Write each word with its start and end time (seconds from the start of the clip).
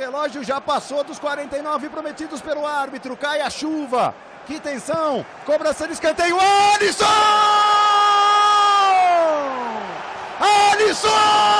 relógio 0.00 0.42
já 0.42 0.60
passou 0.60 1.04
dos 1.04 1.18
49 1.18 1.90
prometidos 1.90 2.40
pelo 2.40 2.66
árbitro. 2.66 3.16
Cai 3.16 3.40
a 3.42 3.50
chuva. 3.50 4.14
Que 4.46 4.58
tensão. 4.58 5.24
Cobrança 5.44 5.86
de 5.86 5.92
escanteio. 5.92 6.38
Alisson! 6.40 7.04
Alisson! 10.40 11.59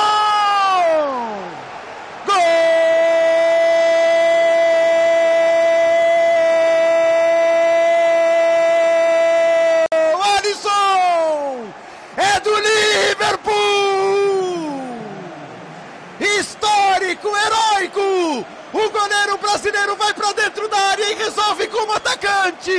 Brasileiro 19.51 19.97
vai 19.97 20.15
para 20.15 20.33
dentro 20.33 20.69
da 20.69 20.77
área 20.77 21.11
e 21.11 21.15
resolve 21.15 21.67
como 21.67 21.93
atacante. 21.93 22.71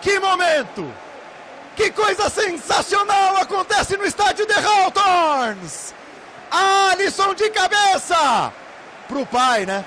Que 0.00 0.18
momento! 0.18 0.90
Que 1.76 1.90
coisa 1.90 2.30
sensacional 2.30 3.36
acontece 3.36 3.96
no 3.96 4.04
estádio 4.04 4.46
de 4.46 4.54
Hawthorns! 4.54 5.94
Alisson 6.50 7.34
de 7.34 7.50
cabeça! 7.50 8.52
Pro 9.08 9.26
pai, 9.26 9.66
né? 9.66 9.84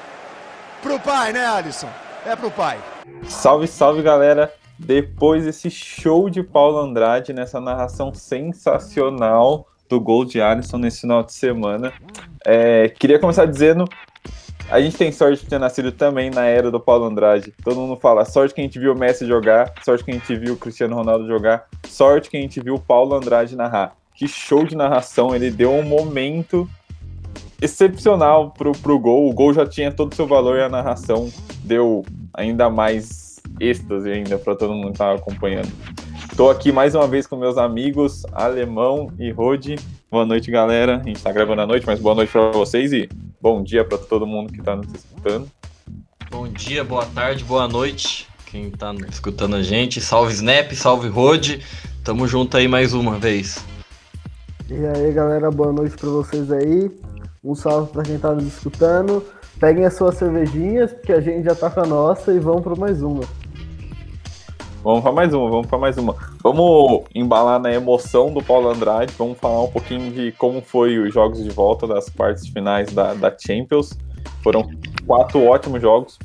Pro 0.81 0.99
pai, 0.99 1.33
né, 1.33 1.45
Alisson? 1.45 1.89
É 2.25 2.35
pro 2.35 2.51
pai. 2.51 2.79
Salve, 3.23 3.67
salve, 3.67 4.03
galera! 4.03 4.53
Depois 4.77 5.45
desse 5.45 5.71
show 5.71 6.29
de 6.29 6.43
Paulo 6.43 6.77
Andrade, 6.77 7.33
nessa 7.33 7.59
narração 7.59 8.13
sensacional 8.13 9.67
do 9.89 9.99
gol 9.99 10.25
de 10.25 10.41
Alisson 10.41 10.77
nesse 10.77 11.01
final 11.01 11.23
de 11.23 11.33
semana. 11.33 11.93
É, 12.45 12.89
queria 12.89 13.19
começar 13.19 13.45
dizendo. 13.45 13.85
A 14.69 14.81
gente 14.81 14.97
tem 14.97 15.11
sorte 15.13 15.43
de 15.43 15.49
ter 15.49 15.59
nascido 15.59 15.93
também 15.93 16.29
na 16.29 16.45
era 16.45 16.69
do 16.69 16.79
Paulo 16.79 17.05
Andrade. 17.05 17.53
Todo 17.63 17.79
mundo 17.79 17.95
fala, 17.95 18.25
sorte 18.25 18.53
que 18.53 18.59
a 18.59 18.63
gente 18.63 18.77
viu 18.77 18.93
o 18.93 18.97
Messi 18.97 19.25
jogar, 19.25 19.73
sorte 19.83 20.03
que 20.03 20.11
a 20.11 20.13
gente 20.13 20.35
viu 20.35 20.55
o 20.55 20.57
Cristiano 20.57 20.93
Ronaldo 20.93 21.25
jogar, 21.25 21.67
sorte 21.87 22.29
que 22.29 22.35
a 22.35 22.41
gente 22.41 22.59
viu 22.59 22.75
o 22.75 22.79
Paulo 22.79 23.15
Andrade 23.15 23.55
narrar. 23.55 23.95
Que 24.13 24.27
show 24.27 24.65
de 24.65 24.75
narração, 24.75 25.33
ele 25.33 25.49
deu 25.49 25.71
um 25.71 25.83
momento 25.83 26.69
excepcional 27.61 28.51
pro, 28.51 28.73
pro 28.73 28.99
gol. 28.99 29.29
O 29.29 29.33
gol 29.33 29.53
já 29.53 29.65
tinha 29.65 29.91
todo 29.91 30.11
o 30.11 30.15
seu 30.15 30.27
valor 30.27 30.57
e 30.57 30.63
a 30.63 30.69
narração 30.69 31.31
deu 31.63 32.05
ainda 32.33 32.69
mais 32.69 33.39
êxtase 33.59 34.11
ainda 34.11 34.37
para 34.37 34.55
todo 34.55 34.73
mundo 34.73 34.87
que 34.87 34.93
estava 34.93 35.15
acompanhando. 35.15 35.71
Estou 36.37 36.51
aqui 36.51 36.71
mais 36.71 36.93
uma 36.93 37.07
vez 37.07 37.25
com 37.25 37.35
meus 37.35 37.57
amigos 37.57 38.23
Alemão 38.31 39.11
e 39.17 39.31
Rodi. 39.31 39.75
Boa 40.11 40.23
noite, 40.23 40.51
galera. 40.51 40.97
A 40.97 41.03
gente 41.03 41.15
está 41.15 41.31
gravando 41.31 41.61
à 41.63 41.65
noite, 41.65 41.83
mas 41.87 41.99
boa 41.99 42.13
noite 42.13 42.31
para 42.31 42.51
vocês 42.51 42.93
e 42.93 43.09
bom 43.41 43.63
dia 43.63 43.83
para 43.83 43.97
todo 43.97 44.27
mundo 44.27 44.53
que 44.53 44.59
está 44.59 44.75
nos 44.75 44.85
escutando. 44.93 45.47
Bom 46.29 46.47
dia, 46.47 46.83
boa 46.83 47.07
tarde, 47.07 47.43
boa 47.43 47.67
noite. 47.67 48.27
Quem 48.45 48.67
está 48.67 48.93
escutando 49.09 49.55
a 49.55 49.63
gente, 49.63 49.99
salve 49.99 50.31
Snap, 50.31 50.71
salve 50.73 51.07
Rodi. 51.07 51.59
Tamo 52.03 52.27
junto 52.27 52.55
aí 52.55 52.67
mais 52.67 52.93
uma 52.93 53.17
vez. 53.17 53.65
E 54.69 54.75
aí, 54.75 55.11
galera, 55.11 55.49
boa 55.49 55.73
noite 55.73 55.95
para 55.97 56.09
vocês 56.09 56.51
aí. 56.51 56.91
Um 57.43 57.55
salve 57.55 57.91
para 57.91 58.03
quem 58.03 58.13
está 58.13 58.31
nos 58.31 58.45
escutando. 58.45 59.25
Peguem 59.59 59.85
as 59.85 59.95
suas 59.95 60.13
cervejinhas, 60.13 60.93
porque 60.93 61.13
a 61.13 61.19
gente 61.19 61.45
já 61.45 61.55
tá 61.55 61.71
com 61.71 61.79
a 61.79 61.87
nossa 61.87 62.31
e 62.31 62.37
vamos 62.37 62.61
para 62.61 62.75
mais 62.75 63.01
uma. 63.01 63.23
Vamos 64.83 65.01
para 65.01 65.11
mais 65.11 65.33
uma, 65.33 65.49
vamos 65.49 65.67
para 65.67 65.77
mais 65.77 65.97
uma. 65.97 66.15
Vamos 66.41 67.03
embalar 67.13 67.59
na 67.59 67.71
emoção 67.73 68.31
do 68.31 68.43
Paulo 68.43 68.69
Andrade, 68.69 69.13
vamos 69.17 69.37
falar 69.37 69.63
um 69.63 69.67
pouquinho 69.69 70.11
de 70.11 70.31
como 70.33 70.61
foi 70.61 70.97
os 70.97 71.13
jogos 71.13 71.43
de 71.43 71.49
volta 71.49 71.87
das 71.87 72.09
partes 72.09 72.47
finais 72.47 72.91
da, 72.93 73.13
da 73.13 73.35
Champions. 73.37 73.97
Foram 74.41 74.69
quatro 75.05 75.43
ótimos 75.45 75.81
jogos. 75.81 76.17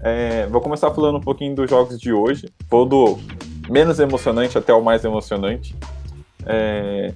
É, 0.00 0.46
vou 0.46 0.60
começar 0.60 0.90
falando 0.92 1.18
um 1.18 1.20
pouquinho 1.20 1.54
dos 1.54 1.68
jogos 1.68 1.98
de 1.98 2.12
hoje. 2.12 2.48
Foi 2.68 2.88
do 2.88 3.18
menos 3.68 3.98
emocionante 3.98 4.56
até 4.56 4.72
o 4.72 4.82
mais 4.82 5.04
emocionante. 5.04 5.74
É, 6.46 7.12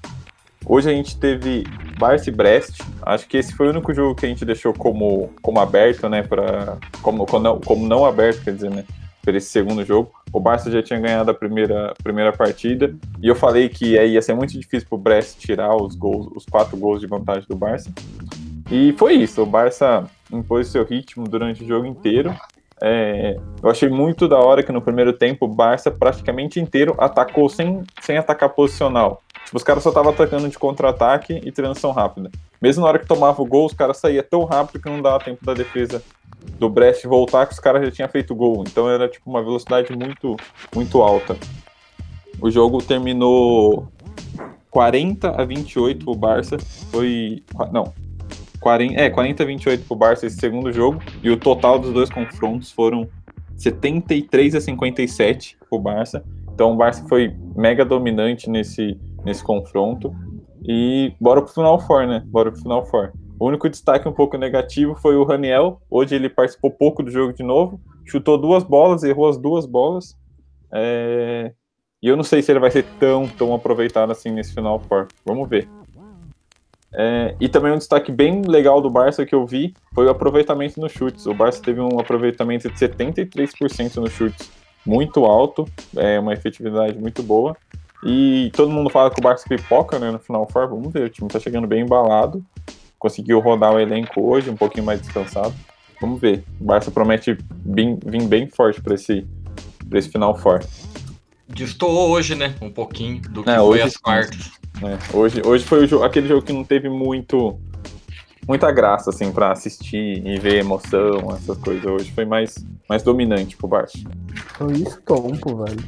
hoje 0.66 0.90
a 0.90 0.92
gente 0.92 1.16
teve 1.18 1.64
Barça 1.98 2.28
e 2.28 2.32
Brest. 2.32 2.80
Acho 3.02 3.28
que 3.28 3.36
esse 3.36 3.54
foi 3.54 3.68
o 3.68 3.70
único 3.70 3.94
jogo 3.94 4.14
que 4.14 4.26
a 4.26 4.28
gente 4.28 4.44
deixou 4.44 4.74
como, 4.74 5.30
como 5.40 5.60
aberto, 5.60 6.08
né? 6.08 6.22
Pra, 6.22 6.78
como, 7.00 7.26
como, 7.26 7.44
não, 7.44 7.60
como 7.60 7.86
não 7.86 8.04
aberto, 8.04 8.42
quer 8.42 8.54
dizer, 8.54 8.70
né? 8.70 8.84
Para 9.22 9.36
esse 9.36 9.48
segundo 9.48 9.84
jogo. 9.84 10.12
O 10.32 10.40
Barça 10.40 10.70
já 10.70 10.82
tinha 10.82 10.98
ganhado 10.98 11.30
a 11.30 11.34
primeira, 11.34 11.94
primeira 12.02 12.32
partida 12.32 12.94
e 13.20 13.28
eu 13.28 13.34
falei 13.34 13.68
que 13.68 13.96
ia 13.96 14.22
ser 14.22 14.34
muito 14.34 14.52
difícil 14.52 14.88
para 14.88 14.96
o 14.96 15.00
Brest 15.00 15.38
tirar 15.38 15.76
os 15.76 15.94
gols, 15.94 16.28
os 16.34 16.46
quatro 16.46 16.76
gols 16.76 17.00
de 17.00 17.06
vantagem 17.06 17.44
do 17.48 17.56
Barça. 17.56 17.92
E 18.70 18.94
foi 18.96 19.14
isso. 19.14 19.42
O 19.42 19.46
Barça 19.46 20.08
impôs 20.32 20.68
seu 20.68 20.84
ritmo 20.84 21.28
durante 21.28 21.64
o 21.64 21.66
jogo 21.66 21.86
inteiro. 21.86 22.34
É, 22.82 23.36
eu 23.62 23.68
achei 23.68 23.88
muito 23.90 24.26
da 24.26 24.38
hora 24.38 24.62
que 24.62 24.72
no 24.72 24.80
primeiro 24.80 25.12
tempo 25.12 25.44
o 25.44 25.48
Barça 25.48 25.90
praticamente 25.90 26.58
inteiro 26.58 26.94
atacou 26.98 27.48
sem, 27.48 27.82
sem 28.00 28.16
atacar 28.16 28.48
posicional. 28.50 29.22
Tipo, 29.44 29.56
os 29.56 29.64
caras 29.64 29.82
só 29.82 29.90
estavam 29.90 30.12
atacando 30.12 30.48
de 30.48 30.58
contra-ataque 30.58 31.40
e 31.44 31.52
transição 31.52 31.90
rápida. 31.90 32.30
Mesmo 32.62 32.82
na 32.82 32.88
hora 32.88 32.98
que 32.98 33.06
tomava 33.06 33.42
o 33.42 33.46
gol, 33.46 33.66
os 33.66 33.74
caras 33.74 33.96
saíam 33.96 34.24
tão 34.28 34.44
rápido 34.44 34.80
que 34.80 34.88
não 34.88 35.02
dava 35.02 35.22
tempo 35.22 35.44
da 35.44 35.52
defesa 35.52 36.02
do 36.58 36.68
Brest 36.68 37.04
voltar 37.04 37.46
que 37.46 37.54
os 37.54 37.58
caras 37.58 37.84
já 37.84 37.90
tinham 37.90 38.08
feito 38.08 38.34
gol. 38.34 38.64
Então 38.66 38.88
era 38.88 39.08
tipo 39.08 39.28
uma 39.28 39.42
velocidade 39.42 39.96
muito, 39.96 40.36
muito 40.74 41.00
alta. 41.02 41.36
O 42.40 42.50
jogo 42.50 42.82
terminou 42.82 43.88
40 44.70 45.30
a 45.30 45.44
28 45.44 46.10
o 46.10 46.14
Barça. 46.14 46.58
Foi. 46.90 47.42
Não. 47.72 47.92
40, 48.60 49.00
é, 49.00 49.08
40 49.08 49.42
a 49.42 49.46
28 49.46 49.86
pro 49.86 49.96
Barça 49.96 50.26
esse 50.26 50.36
segundo 50.36 50.72
jogo. 50.72 51.02
E 51.22 51.30
o 51.30 51.36
total 51.36 51.78
dos 51.78 51.92
dois 51.92 52.10
confrontos 52.10 52.70
foram 52.70 53.08
73 53.56 54.54
a 54.54 54.60
57 54.60 55.56
pro 55.68 55.78
Barça. 55.78 56.24
Então 56.52 56.72
o 56.72 56.76
Barça 56.76 57.06
foi 57.08 57.34
mega 57.56 57.84
dominante 57.84 58.48
nesse, 58.48 58.98
nesse 59.24 59.42
confronto. 59.42 60.14
E 60.62 61.14
bora 61.20 61.42
pro 61.42 61.52
final 61.52 61.80
for, 61.80 62.06
né? 62.06 62.22
Bora 62.26 62.52
pro 62.52 62.60
final 62.60 62.84
for. 62.86 63.12
O 63.40 63.46
único 63.46 63.70
destaque 63.70 64.06
um 64.06 64.12
pouco 64.12 64.36
negativo 64.36 64.94
foi 64.94 65.16
o 65.16 65.24
Raniel. 65.24 65.80
Hoje 65.90 66.14
ele 66.14 66.28
participou 66.28 66.70
pouco 66.70 67.02
do 67.02 67.10
jogo 67.10 67.32
de 67.32 67.42
novo, 67.42 67.80
chutou 68.04 68.36
duas 68.36 68.62
bolas, 68.62 69.02
errou 69.02 69.30
as 69.30 69.38
duas 69.38 69.64
bolas. 69.64 70.14
É... 70.70 71.50
E 72.02 72.08
eu 72.08 72.18
não 72.18 72.22
sei 72.22 72.42
se 72.42 72.52
ele 72.52 72.60
vai 72.60 72.70
ser 72.70 72.84
tão, 72.98 73.26
tão 73.26 73.54
aproveitado 73.54 74.12
assim 74.12 74.30
nesse 74.30 74.52
final 74.52 74.78
for. 74.80 75.08
Vamos 75.24 75.48
ver. 75.48 75.66
É... 76.92 77.34
E 77.40 77.48
também 77.48 77.72
um 77.72 77.78
destaque 77.78 78.12
bem 78.12 78.42
legal 78.42 78.82
do 78.82 78.90
Barça 78.90 79.24
que 79.24 79.34
eu 79.34 79.46
vi 79.46 79.72
foi 79.94 80.04
o 80.04 80.10
aproveitamento 80.10 80.78
nos 80.78 80.92
chutes. 80.92 81.24
O 81.24 81.32
Barça 81.32 81.62
teve 81.62 81.80
um 81.80 81.98
aproveitamento 81.98 82.70
de 82.70 82.78
73% 82.78 83.96
nos 83.96 84.12
chutes, 84.12 84.50
muito 84.84 85.24
alto, 85.24 85.66
é 85.96 86.20
uma 86.20 86.34
efetividade 86.34 86.98
muito 86.98 87.22
boa. 87.22 87.56
E 88.04 88.50
todo 88.54 88.70
mundo 88.70 88.90
fala 88.90 89.10
que 89.10 89.18
o 89.18 89.22
Barça 89.22 89.48
pipoca 89.48 89.98
né, 89.98 90.10
no 90.10 90.18
final 90.18 90.46
for. 90.46 90.68
Vamos 90.68 90.92
ver, 90.92 91.04
o 91.04 91.08
time 91.08 91.26
tá 91.30 91.40
chegando 91.40 91.66
bem 91.66 91.80
embalado 91.80 92.44
conseguiu 93.00 93.40
rodar 93.40 93.72
o 93.72 93.80
elenco 93.80 94.20
hoje, 94.20 94.50
um 94.50 94.56
pouquinho 94.56 94.84
mais 94.84 95.00
descansado. 95.00 95.52
Vamos 96.00 96.20
ver. 96.20 96.44
O 96.60 96.64
Barça 96.64 96.90
promete 96.90 97.36
vir, 97.64 97.98
vir 98.04 98.22
bem 98.24 98.46
forte 98.46 98.80
para 98.80 98.94
esse, 98.94 99.26
esse 99.92 100.08
final 100.10 100.38
forte. 100.38 100.68
Destoou 101.48 102.10
hoje, 102.10 102.34
né? 102.34 102.54
Um 102.60 102.70
pouquinho 102.70 103.20
do 103.22 103.42
que 103.42 103.50
é, 103.50 103.56
foi 103.56 103.82
as 103.82 103.96
quartas. 103.96 104.52
É, 104.82 105.16
hoje, 105.16 105.42
hoje 105.44 105.64
foi 105.64 105.86
jogo, 105.86 106.04
aquele 106.04 106.28
jogo 106.28 106.42
que 106.42 106.52
não 106.52 106.62
teve 106.62 106.88
muito 106.88 107.58
muita 108.46 108.72
graça 108.72 109.10
assim 109.10 109.30
para 109.30 109.52
assistir 109.52 110.26
e 110.26 110.38
ver 110.38 110.60
emoção, 110.60 111.34
essas 111.34 111.58
coisas. 111.58 111.84
Hoje 111.84 112.12
foi 112.12 112.24
mais 112.24 112.54
mais 112.88 113.02
dominante 113.02 113.56
pro 113.56 113.66
Barça. 113.66 113.98
Foi 114.56 114.72
estompo, 114.74 115.64
velho. 115.64 115.84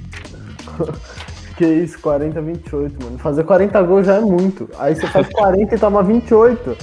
Que 1.62 1.68
isso, 1.68 1.96
40, 2.00 2.42
28, 2.42 3.04
mano. 3.04 3.18
Fazer 3.20 3.44
40 3.44 3.80
gols 3.82 4.04
já 4.04 4.16
é 4.16 4.20
muito. 4.20 4.68
Aí 4.80 4.96
você 4.96 5.06
faz 5.06 5.28
40 5.28 5.72
e 5.72 5.78
toma 5.78 6.02
28. 6.02 6.76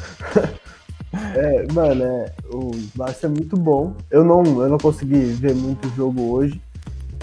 é, 1.35 1.67
mano, 1.73 2.01
é, 2.01 2.31
o 2.49 2.71
Barça 2.95 3.25
é 3.25 3.29
muito 3.29 3.57
bom. 3.57 3.93
Eu 4.09 4.23
não, 4.23 4.41
eu 4.61 4.69
não 4.69 4.77
consegui 4.77 5.19
ver 5.33 5.53
muito 5.53 5.93
jogo 5.97 6.31
hoje. 6.31 6.61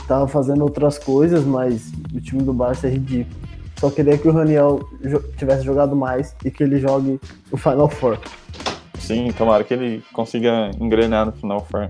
Tava 0.06 0.28
fazendo 0.28 0.64
outras 0.64 0.98
coisas, 0.98 1.46
mas 1.46 1.90
o 2.14 2.20
time 2.20 2.42
do 2.42 2.52
Barça 2.52 2.88
é 2.88 2.90
ridículo. 2.90 3.34
Só 3.80 3.88
queria 3.88 4.18
que 4.18 4.28
o 4.28 4.32
Raniel 4.32 4.86
tivesse 5.38 5.64
jogado 5.64 5.96
mais 5.96 6.36
e 6.44 6.50
que 6.50 6.62
ele 6.62 6.78
jogue 6.78 7.18
o 7.50 7.56
Final 7.56 7.88
Four. 7.88 8.18
Sim, 8.98 9.32
tomara 9.32 9.64
que 9.64 9.72
ele 9.72 10.04
consiga 10.12 10.70
engrenar 10.78 11.24
no 11.24 11.32
Final 11.32 11.64
Four. 11.64 11.88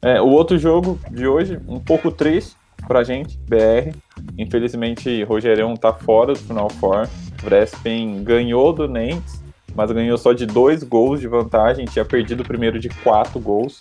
É, 0.00 0.20
o 0.20 0.28
outro 0.28 0.56
jogo 0.56 1.00
de 1.10 1.26
hoje, 1.26 1.60
um 1.66 1.80
pouco 1.80 2.12
triste, 2.12 2.61
pra 2.86 3.04
gente, 3.04 3.38
BR. 3.48 3.96
Infelizmente, 4.38 5.22
Rogerão 5.24 5.74
tá 5.76 5.92
fora 5.92 6.32
do 6.32 6.38
Final 6.38 6.70
Four. 6.70 7.08
Vrespen 7.42 8.22
ganhou 8.22 8.72
do 8.72 8.86
Nantes, 8.88 9.42
mas 9.74 9.90
ganhou 9.90 10.16
só 10.16 10.32
de 10.32 10.46
dois 10.46 10.82
gols 10.82 11.20
de 11.20 11.28
vantagem. 11.28 11.84
Tinha 11.84 12.04
perdido 12.04 12.42
o 12.42 12.46
primeiro 12.46 12.78
de 12.78 12.88
quatro 12.88 13.40
gols. 13.40 13.80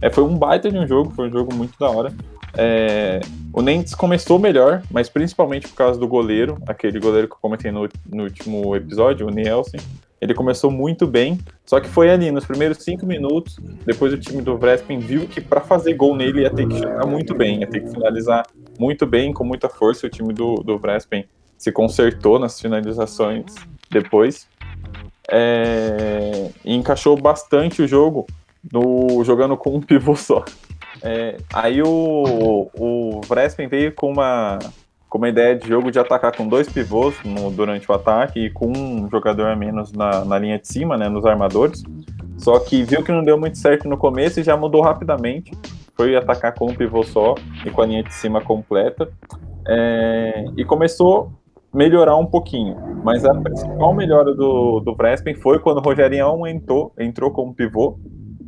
É, 0.00 0.10
foi 0.10 0.24
um 0.24 0.36
baita 0.36 0.70
de 0.70 0.78
um 0.78 0.86
jogo, 0.86 1.12
foi 1.12 1.28
um 1.28 1.32
jogo 1.32 1.54
muito 1.54 1.78
da 1.78 1.88
hora. 1.88 2.12
É, 2.54 3.20
o 3.52 3.62
Nantes 3.62 3.94
começou 3.94 4.38
melhor, 4.38 4.82
mas 4.90 5.08
principalmente 5.08 5.68
por 5.68 5.76
causa 5.76 5.98
do 5.98 6.06
goleiro, 6.06 6.58
aquele 6.66 7.00
goleiro 7.00 7.28
que 7.28 7.34
eu 7.34 7.38
comentei 7.40 7.70
no, 7.70 7.88
no 8.10 8.24
último 8.24 8.76
episódio, 8.76 9.26
o 9.26 9.30
Nielsen. 9.30 9.80
Ele 10.22 10.34
começou 10.34 10.70
muito 10.70 11.04
bem, 11.04 11.36
só 11.66 11.80
que 11.80 11.88
foi 11.88 12.08
ali 12.08 12.30
nos 12.30 12.44
primeiros 12.44 12.78
cinco 12.78 13.04
minutos. 13.04 13.58
Depois 13.84 14.12
o 14.12 14.16
time 14.16 14.40
do 14.40 14.56
Vrespin 14.56 15.00
viu 15.00 15.26
que 15.26 15.40
para 15.40 15.60
fazer 15.60 15.94
gol 15.94 16.14
nele 16.14 16.42
ia 16.42 16.50
ter 16.50 16.68
que 16.68 16.78
chegar 16.78 17.04
muito 17.04 17.34
bem, 17.34 17.58
ia 17.58 17.66
ter 17.66 17.80
que 17.80 17.90
finalizar 17.90 18.46
muito 18.78 19.04
bem, 19.04 19.32
com 19.32 19.42
muita 19.42 19.68
força. 19.68 20.06
O 20.06 20.10
time 20.10 20.32
do, 20.32 20.54
do 20.62 20.78
Vrespin 20.78 21.24
se 21.58 21.72
consertou 21.72 22.38
nas 22.38 22.60
finalizações 22.60 23.52
depois. 23.90 24.46
É, 25.28 26.50
e 26.64 26.72
encaixou 26.72 27.16
bastante 27.16 27.82
o 27.82 27.88
jogo 27.88 28.24
no, 28.72 29.24
jogando 29.24 29.56
com 29.56 29.74
um 29.74 29.80
pivô 29.82 30.14
só. 30.14 30.44
É, 31.02 31.36
aí 31.52 31.82
o, 31.82 32.70
o 32.78 33.20
Vrespin 33.26 33.66
veio 33.66 33.92
com 33.92 34.12
uma, 34.12 34.60
com 35.12 35.18
uma 35.18 35.28
ideia 35.28 35.54
de 35.54 35.68
jogo 35.68 35.90
de 35.90 35.98
atacar 35.98 36.34
com 36.34 36.48
dois 36.48 36.66
pivôs 36.66 37.14
no, 37.22 37.50
durante 37.50 37.90
o 37.90 37.94
ataque 37.94 38.46
e 38.46 38.50
com 38.50 38.72
um 38.74 39.10
jogador 39.10 39.48
a 39.48 39.54
menos 39.54 39.92
na, 39.92 40.24
na 40.24 40.38
linha 40.38 40.58
de 40.58 40.66
cima, 40.66 40.96
né, 40.96 41.06
nos 41.06 41.26
armadores. 41.26 41.82
Só 42.38 42.58
que 42.58 42.82
viu 42.82 43.04
que 43.04 43.12
não 43.12 43.22
deu 43.22 43.38
muito 43.38 43.58
certo 43.58 43.86
no 43.86 43.98
começo 43.98 44.40
e 44.40 44.42
já 44.42 44.56
mudou 44.56 44.80
rapidamente. 44.80 45.52
Foi 45.94 46.16
atacar 46.16 46.54
com 46.54 46.70
um 46.70 46.74
pivô 46.74 47.02
só 47.02 47.34
e 47.62 47.70
com 47.70 47.82
a 47.82 47.86
linha 47.86 48.02
de 48.02 48.14
cima 48.14 48.40
completa. 48.40 49.06
É, 49.68 50.46
e 50.56 50.64
começou 50.64 51.30
a 51.70 51.76
melhorar 51.76 52.16
um 52.16 52.24
pouquinho. 52.24 52.74
Mas 53.04 53.22
a 53.26 53.34
principal 53.34 53.92
melhora 53.92 54.34
do, 54.34 54.80
do 54.80 54.94
Vrespen 54.94 55.34
foi 55.34 55.58
quando 55.58 55.76
o 55.76 55.82
Rogerião 55.82 56.46
entrou, 56.46 56.90
entrou 56.98 57.30
como 57.30 57.54
pivô. 57.54 57.98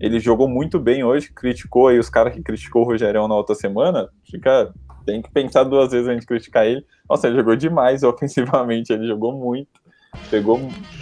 Ele 0.01 0.19
jogou 0.19 0.49
muito 0.49 0.81
bem 0.81 1.05
hoje, 1.05 1.31
criticou 1.31 1.89
aí 1.89 1.99
os 1.99 2.09
caras 2.09 2.33
que 2.33 2.43
criticou 2.43 2.83
o 2.83 2.87
Rogerião 2.87 3.29
na 3.29 3.37
outra 3.37 3.55
semana. 3.55 4.09
Fica 4.25 4.73
tem 5.05 5.23
que 5.23 5.31
pensar 5.31 5.65
duas 5.65 5.93
vezes 5.93 6.09
antes 6.09 6.21
de 6.21 6.27
criticar 6.27 6.67
ele. 6.67 6.85
Nossa, 7.09 7.27
ele 7.27 7.37
jogou 7.37 7.57
demais 7.57 8.03
ofensivamente, 8.05 8.93
ele 8.93 9.07
jogou 9.07 9.33
muito. 9.33 9.69
Pegou, 10.31 10.61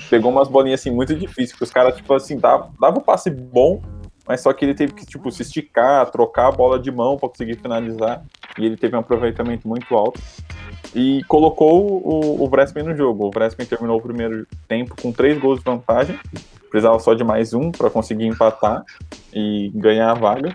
pegou 0.08 0.30
umas 0.30 0.48
bolinhas 0.48 0.80
assim 0.80 0.90
muito 0.90 1.14
difíceis, 1.14 1.52
que 1.52 1.62
os 1.62 1.70
caras, 1.70 1.96
tipo 1.96 2.12
assim, 2.14 2.38
dava, 2.38 2.70
dava 2.80 2.98
um 2.98 3.02
passe 3.02 3.30
bom, 3.30 3.82
mas 4.26 4.40
só 4.40 4.52
que 4.52 4.64
ele 4.64 4.74
teve 4.74 4.94
que, 4.94 5.04
tipo, 5.04 5.30
se 5.30 5.42
esticar, 5.42 6.10
trocar 6.10 6.48
a 6.48 6.52
bola 6.52 6.78
de 6.78 6.90
mão 6.90 7.18
para 7.18 7.28
conseguir 7.28 7.56
finalizar. 7.56 8.24
E 8.58 8.64
ele 8.64 8.76
teve 8.76 8.96
um 8.96 9.00
aproveitamento 9.00 9.66
muito 9.66 9.94
alto. 9.94 10.20
E 10.94 11.22
colocou 11.24 12.02
o, 12.02 12.42
o 12.42 12.48
Vrespen 12.48 12.84
no 12.84 12.96
jogo. 12.96 13.26
O 13.26 13.30
Vrespen 13.30 13.66
terminou 13.66 13.98
o 13.98 14.02
primeiro 14.02 14.46
tempo 14.68 14.94
com 15.00 15.12
três 15.12 15.38
gols 15.38 15.58
de 15.58 15.64
vantagem. 15.64 16.18
Precisava 16.70 16.98
só 16.98 17.14
de 17.14 17.24
mais 17.24 17.52
um 17.52 17.70
para 17.70 17.90
conseguir 17.90 18.26
empatar 18.26 18.84
e 19.32 19.70
ganhar 19.74 20.10
a 20.10 20.14
vaga. 20.14 20.54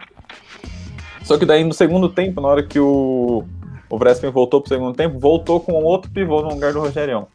Só 1.28 1.38
que 1.38 1.46
daí 1.46 1.62
no 1.62 1.74
segundo 1.74 2.08
tempo, 2.08 2.40
na 2.40 2.48
hora 2.48 2.64
que 2.64 2.80
o, 2.80 3.44
o 3.90 3.98
Vrespen 3.98 4.32
voltou 4.32 4.62
pro 4.62 4.74
segundo 4.74 4.96
tempo, 4.96 5.20
voltou 5.20 5.60
com 5.60 5.74
outro 5.84 6.10
pivô 6.10 6.42
no 6.42 6.52
lugar 6.52 6.72
do 6.72 6.80
Rogerião. 6.80 7.28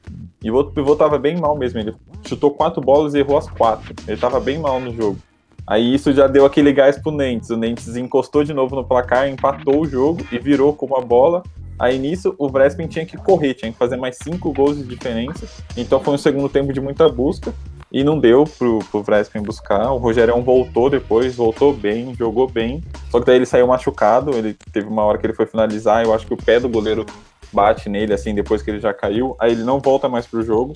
E 0.42 0.50
o 0.50 0.54
outro 0.54 0.72
pivô 0.72 0.96
tava 0.96 1.18
bem 1.18 1.36
mal 1.36 1.54
mesmo. 1.58 1.78
Ele 1.78 1.94
chutou 2.26 2.52
quatro 2.52 2.80
bolas 2.80 3.12
e 3.12 3.18
errou 3.18 3.36
as 3.36 3.46
quatro. 3.50 3.94
Ele 4.08 4.16
tava 4.16 4.40
bem 4.40 4.58
mal 4.58 4.80
no 4.80 4.94
jogo. 4.94 5.18
Aí 5.66 5.94
isso 5.94 6.10
já 6.14 6.26
deu 6.26 6.46
aquele 6.46 6.72
gás 6.72 6.98
pro 6.98 7.12
Nentes. 7.12 7.50
O 7.50 7.56
Nentes 7.58 7.94
encostou 7.94 8.42
de 8.42 8.54
novo 8.54 8.74
no 8.74 8.82
placar, 8.82 9.28
empatou 9.28 9.82
o 9.82 9.86
jogo 9.86 10.24
e 10.32 10.38
virou 10.38 10.72
com 10.72 10.86
uma 10.86 11.02
bola. 11.02 11.42
Aí 11.78 11.98
nisso 11.98 12.34
o 12.38 12.48
Vrespen 12.48 12.88
tinha 12.88 13.04
que 13.04 13.18
correr, 13.18 13.52
tinha 13.52 13.70
que 13.70 13.76
fazer 13.76 13.98
mais 13.98 14.16
cinco 14.22 14.54
gols 14.54 14.78
de 14.78 14.84
diferença. 14.84 15.46
Então 15.76 16.00
foi 16.00 16.14
um 16.14 16.18
segundo 16.18 16.48
tempo 16.48 16.72
de 16.72 16.80
muita 16.80 17.10
busca. 17.10 17.52
E 17.92 18.02
não 18.02 18.18
deu 18.18 18.44
pro, 18.44 18.78
pro 18.90 19.02
Vrespen 19.02 19.42
buscar. 19.42 19.92
O 19.92 19.98
Rogerão 19.98 20.42
voltou 20.42 20.88
depois, 20.88 21.36
voltou 21.36 21.74
bem, 21.74 22.14
jogou 22.14 22.48
bem. 22.48 22.82
Só 23.10 23.20
que 23.20 23.26
daí 23.26 23.36
ele 23.36 23.46
saiu 23.46 23.66
machucado. 23.66 24.30
Ele 24.34 24.56
teve 24.72 24.88
uma 24.88 25.04
hora 25.04 25.18
que 25.18 25.26
ele 25.26 25.34
foi 25.34 25.44
finalizar. 25.44 26.02
Eu 26.02 26.14
acho 26.14 26.26
que 26.26 26.32
o 26.32 26.36
pé 26.36 26.58
do 26.58 26.68
goleiro 26.68 27.04
bate 27.52 27.90
nele, 27.90 28.14
assim, 28.14 28.34
depois 28.34 28.62
que 28.62 28.70
ele 28.70 28.80
já 28.80 28.94
caiu. 28.94 29.36
Aí 29.38 29.52
ele 29.52 29.62
não 29.62 29.78
volta 29.78 30.08
mais 30.08 30.26
pro 30.26 30.42
jogo. 30.42 30.74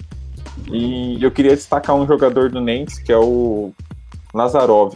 E 0.71 1.23
eu 1.23 1.31
queria 1.31 1.57
destacar 1.57 1.97
um 1.97 2.07
jogador 2.07 2.51
do 2.51 2.61
Nantes, 2.61 2.99
que 2.99 3.13
é 3.13 3.19
o 3.19 3.73
Nazarov. 4.35 4.95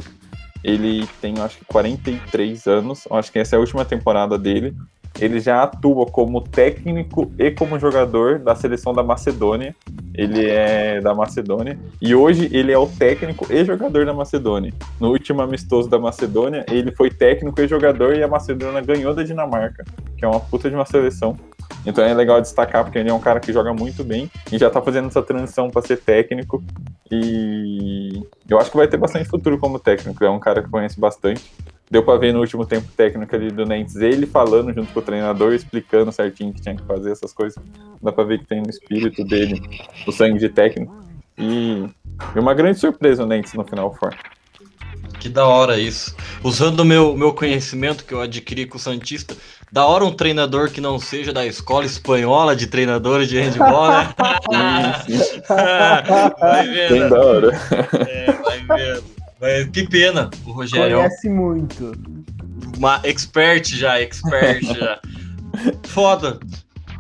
Ele 0.63 1.09
tem, 1.23 1.41
acho 1.41 1.59
que 1.59 1.65
43 1.65 2.67
anos. 2.67 3.09
Acho 3.11 3.33
que 3.33 3.39
essa 3.39 3.57
é 3.57 3.59
a 3.59 3.61
última 3.61 3.85
temporada 3.85 4.39
dele 4.39 4.77
ele 5.19 5.41
já 5.41 5.63
atua 5.63 6.07
como 6.07 6.41
técnico 6.41 7.31
e 7.39 7.51
como 7.51 7.79
jogador 7.79 8.39
da 8.39 8.55
seleção 8.55 8.93
da 8.93 9.03
Macedônia. 9.03 9.75
Ele 10.21 10.51
é 10.51 11.01
da 11.01 11.15
Macedônia 11.15 11.79
e 11.99 12.15
hoje 12.15 12.51
ele 12.53 12.71
é 12.71 12.77
o 12.77 12.87
técnico 12.87 13.51
e 13.51 13.65
jogador 13.65 14.05
da 14.05 14.13
Macedônia. 14.13 14.71
No 15.01 15.13
último 15.13 15.41
amistoso 15.41 15.89
da 15.89 15.99
Macedônia, 15.99 16.67
ele 16.71 16.93
foi 16.93 17.09
técnico 17.09 17.59
e 17.59 17.67
jogador 17.67 18.15
e 18.15 18.23
a 18.23 18.29
Macedônia 18.29 18.83
ganhou 18.83 19.15
da 19.15 19.23
Dinamarca, 19.23 19.83
que 20.19 20.23
é 20.23 20.29
uma 20.29 20.39
puta 20.39 20.69
de 20.69 20.77
uma 20.77 20.85
seleção. 20.85 21.39
Então 21.87 22.05
é 22.05 22.13
legal 22.13 22.39
destacar 22.39 22.85
porque 22.85 22.99
ele 22.99 23.09
é 23.09 23.15
um 23.15 23.19
cara 23.19 23.41
que 23.41 23.51
joga 23.51 23.73
muito 23.73 24.05
bem 24.05 24.31
e 24.53 24.59
já 24.59 24.69
tá 24.69 24.83
fazendo 24.83 25.09
essa 25.09 25.23
transição 25.23 25.71
para 25.71 25.81
ser 25.81 25.97
técnico. 25.97 26.63
E 27.11 28.23
eu 28.47 28.59
acho 28.59 28.71
que 28.71 28.77
vai 28.77 28.89
ter 28.89 28.99
bastante 28.99 29.27
futuro 29.27 29.57
como 29.57 29.79
técnico. 29.79 30.23
É 30.23 30.29
um 30.29 30.39
cara 30.39 30.63
que 30.63 30.69
conhece 30.69 31.01
bastante. 31.01 31.51
Deu 31.91 32.05
para 32.05 32.19
ver 32.19 32.33
no 32.33 32.39
último 32.39 32.65
tempo 32.65 32.87
técnico 32.97 33.35
ali 33.35 33.51
do 33.51 33.67
Nentes, 33.67 33.97
ele 33.97 34.25
falando 34.25 34.73
junto 34.73 34.93
com 34.93 35.01
o 35.01 35.03
treinador, 35.03 35.53
explicando 35.53 36.13
certinho 36.13 36.53
que 36.55 36.61
tinha 36.61 36.77
que 36.77 36.85
fazer 36.85 37.11
essas 37.11 37.33
coisas. 37.33 37.61
Dá 38.01 38.13
para 38.13 38.23
ver 38.23 38.39
que 38.39 38.47
tem 38.47 38.63
no 38.63 38.71
espírito 38.71 39.25
dele 39.25 39.61
o 40.07 40.13
sangue 40.13 40.39
de 40.39 40.49
técnico. 40.49 40.95
E, 41.37 41.89
e 42.37 42.39
uma 42.39 42.55
grande 42.55 42.79
surpresa 42.79 43.25
o 43.25 43.27
Nentes 43.27 43.55
no 43.55 43.65
final 43.65 43.93
for. 43.93 44.15
Que 45.19 45.29
da 45.29 45.47
hora 45.47 45.81
isso. 45.81 46.15
Usando 46.45 46.81
o 46.81 46.85
meu, 46.85 47.17
meu 47.17 47.35
conhecimento 47.35 48.05
que 48.05 48.15
eu 48.15 48.21
adquiri 48.21 48.67
com 48.67 48.77
o 48.77 48.81
Santista, 48.81 49.37
da 49.73 49.85
hora 49.85 50.05
um 50.05 50.13
treinador 50.13 50.71
que 50.71 50.81
não 50.81 50.99
seja 50.99 51.33
da 51.33 51.45
escola 51.45 51.85
espanhola 51.85 52.55
de 52.55 52.69
treinadores 52.69 53.29
de 53.29 53.39
handball, 53.39 53.91
né? 53.91 54.15
vai 56.41 56.69
vendo. 56.69 56.91
Bem 56.91 57.09
da 57.09 57.21
hora. 57.21 57.61
É, 58.09 58.33
vai 58.33 58.79
vendo. 58.79 59.20
Mas 59.41 59.69
que 59.71 59.89
pena, 59.89 60.31
o 60.47 60.53
Rogério. 60.53 60.99
Conhece 60.99 61.29
muito. 61.29 61.93
Uma 62.77 63.01
expert 63.05 63.75
já, 63.75 64.01
expert 64.01 64.63
já. 64.77 65.01
Foda. 65.85 66.39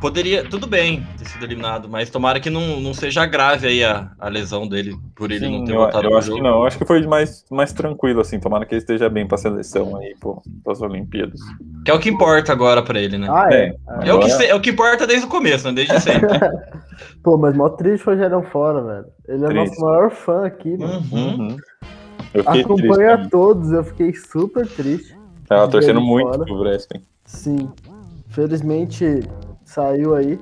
Poderia, 0.00 0.42
tudo 0.48 0.66
bem 0.66 1.06
ter 1.18 1.28
sido 1.28 1.44
eliminado, 1.44 1.86
mas 1.86 2.08
tomara 2.08 2.40
que 2.40 2.48
não, 2.48 2.80
não 2.80 2.94
seja 2.94 3.26
grave 3.26 3.66
aí 3.66 3.84
a, 3.84 4.10
a 4.18 4.30
lesão 4.30 4.66
dele, 4.66 4.96
por 5.14 5.30
ele 5.30 5.44
Sim, 5.44 5.58
não 5.58 5.64
ter 5.66 5.72
eu, 5.72 5.76
voltado 5.76 6.08
eu 6.08 6.16
acho 6.16 6.28
jogo. 6.28 6.38
que 6.38 6.42
não, 6.42 6.60
eu 6.60 6.64
acho 6.64 6.78
que 6.78 6.86
foi 6.86 7.06
mais, 7.06 7.44
mais 7.50 7.70
tranquilo, 7.74 8.22
assim, 8.22 8.40
tomara 8.40 8.64
que 8.64 8.74
ele 8.74 8.80
esteja 8.80 9.10
bem 9.10 9.28
pra 9.28 9.36
seleção 9.36 9.94
aí, 9.98 10.16
pô, 10.18 10.42
pras 10.64 10.80
Olimpíadas. 10.80 11.38
Que 11.84 11.90
é 11.90 11.94
o 11.94 12.00
que 12.00 12.08
importa 12.08 12.50
agora 12.50 12.82
pra 12.82 12.98
ele, 12.98 13.18
né? 13.18 13.28
Ah, 13.30 13.48
é. 13.52 13.74
É, 14.00 14.08
é, 14.08 14.14
o, 14.14 14.20
que, 14.20 14.30
é 14.46 14.54
o 14.54 14.60
que 14.60 14.70
importa 14.70 15.06
desde 15.06 15.26
o 15.26 15.28
começo, 15.28 15.68
né? 15.68 15.74
Desde 15.74 16.00
sempre. 16.00 16.28
pô, 17.22 17.36
mas 17.36 17.54
mó 17.54 17.68
triste 17.68 18.08
o 18.08 18.12
Rogério 18.12 18.42
fora, 18.50 18.82
velho. 18.82 19.06
Ele 19.28 19.44
é 19.44 19.48
triste. 19.48 19.68
nosso 19.68 19.80
maior 19.82 20.10
fã 20.10 20.46
aqui, 20.46 20.78
mano. 20.78 21.02
Uhum. 21.12 21.28
Uhum. 21.28 21.56
Acompanha 22.46 23.16
triste, 23.16 23.30
todos, 23.30 23.72
eu 23.72 23.84
fiquei 23.84 24.14
super 24.14 24.66
triste. 24.68 25.16
Tava 25.48 25.68
torcendo 25.68 26.00
muito 26.00 26.28
fora. 26.28 26.44
pro 26.44 26.60
Wrestling. 26.60 27.02
Sim. 27.24 27.68
Felizmente 28.28 29.22
saiu 29.64 30.14
aí, 30.14 30.38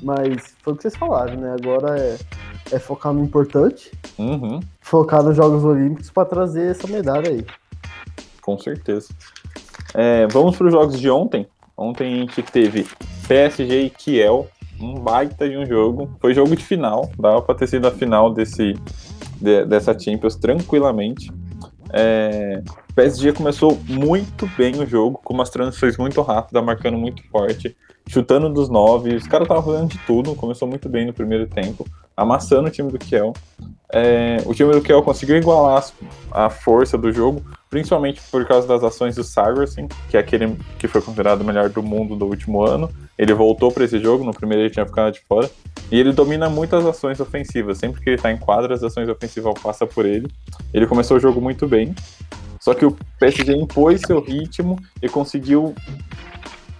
mas 0.00 0.54
foi 0.62 0.72
o 0.72 0.76
que 0.76 0.82
vocês 0.82 0.96
falaram, 0.96 1.34
né? 1.36 1.56
Agora 1.60 1.98
é, 1.98 2.16
é 2.70 2.78
focar 2.78 3.12
no 3.12 3.24
importante, 3.24 3.90
uhum. 4.18 4.60
focar 4.80 5.22
nos 5.22 5.36
Jogos 5.36 5.64
Olímpicos 5.64 6.10
para 6.10 6.24
trazer 6.24 6.70
essa 6.70 6.86
medalha 6.86 7.28
aí. 7.28 7.44
Com 8.40 8.58
certeza. 8.58 9.08
É, 9.94 10.26
vamos 10.28 10.56
para 10.56 10.66
os 10.66 10.72
jogos 10.72 11.00
de 11.00 11.10
ontem. 11.10 11.46
Ontem 11.76 12.14
a 12.14 12.16
gente 12.18 12.42
teve 12.42 12.86
PSG 13.26 13.82
e 13.82 13.90
Kiel, 13.90 14.48
um 14.80 14.94
baita 14.94 15.48
de 15.48 15.56
um 15.56 15.66
jogo. 15.66 16.10
Foi 16.20 16.34
jogo 16.34 16.54
de 16.56 16.64
final, 16.64 17.10
dava 17.18 17.42
para 17.42 17.54
ter 17.54 17.66
sido 17.66 17.86
a 17.86 17.90
final 17.90 18.32
desse, 18.32 18.74
de, 19.42 19.64
dessa 19.64 19.98
Champions 19.98 20.36
tranquilamente. 20.36 21.30
É, 21.92 22.62
PSG 22.94 23.32
começou 23.32 23.78
muito 23.88 24.48
bem 24.56 24.80
o 24.80 24.86
jogo, 24.86 25.20
com 25.22 25.34
umas 25.34 25.50
transições 25.50 25.96
muito 25.98 26.20
rápidas, 26.22 26.64
marcando 26.64 26.96
muito 26.96 27.22
forte, 27.28 27.76
chutando 28.08 28.48
dos 28.48 28.68
nove. 28.68 29.14
Os 29.14 29.26
caras 29.26 29.46
estavam 29.46 29.62
fazendo 29.62 29.90
de 29.90 29.98
tudo, 30.06 30.34
começou 30.34 30.66
muito 30.66 30.88
bem 30.88 31.06
no 31.06 31.12
primeiro 31.12 31.46
tempo, 31.46 31.86
amassando 32.16 32.68
o 32.68 32.70
time 32.70 32.90
do 32.90 32.98
Kiel. 32.98 33.32
É, 33.92 34.38
o 34.46 34.54
time 34.54 34.72
do 34.72 34.80
Kiel 34.80 35.02
conseguiu 35.02 35.36
igualar 35.36 35.84
a 36.30 36.48
força 36.48 36.96
do 36.96 37.12
jogo, 37.12 37.44
principalmente 37.68 38.22
por 38.30 38.46
causa 38.46 38.66
das 38.66 38.82
ações 38.82 39.16
do 39.16 39.22
Sargent, 39.22 39.92
que 40.08 40.16
é 40.16 40.20
aquele 40.20 40.56
que 40.78 40.88
foi 40.88 41.02
considerado 41.02 41.42
o 41.42 41.44
melhor 41.44 41.68
do 41.68 41.82
mundo 41.82 42.16
do 42.16 42.26
último 42.26 42.62
ano. 42.62 42.90
Ele 43.18 43.34
voltou 43.34 43.70
para 43.70 43.84
esse 43.84 43.98
jogo, 43.98 44.24
no 44.24 44.32
primeiro 44.32 44.62
ele 44.62 44.70
tinha 44.70 44.86
ficado 44.86 45.12
de 45.12 45.20
fora, 45.20 45.50
e 45.90 45.98
ele 45.98 46.12
domina 46.12 46.48
muitas 46.48 46.86
ações 46.86 47.20
ofensivas. 47.20 47.78
Sempre 47.78 48.00
que 48.00 48.08
ele 48.08 48.16
está 48.16 48.32
em 48.32 48.38
quadra, 48.38 48.74
as 48.74 48.82
ações 48.82 49.08
ofensivas 49.08 49.54
passam 49.60 49.86
por 49.86 50.06
ele. 50.06 50.30
Ele 50.72 50.86
começou 50.86 51.18
o 51.18 51.20
jogo 51.20 51.40
muito 51.40 51.68
bem, 51.68 51.94
só 52.58 52.72
que 52.72 52.86
o 52.86 52.96
PSG 53.18 53.54
impôs 53.54 54.00
seu 54.06 54.20
ritmo 54.20 54.78
e 55.02 55.08
conseguiu 55.08 55.74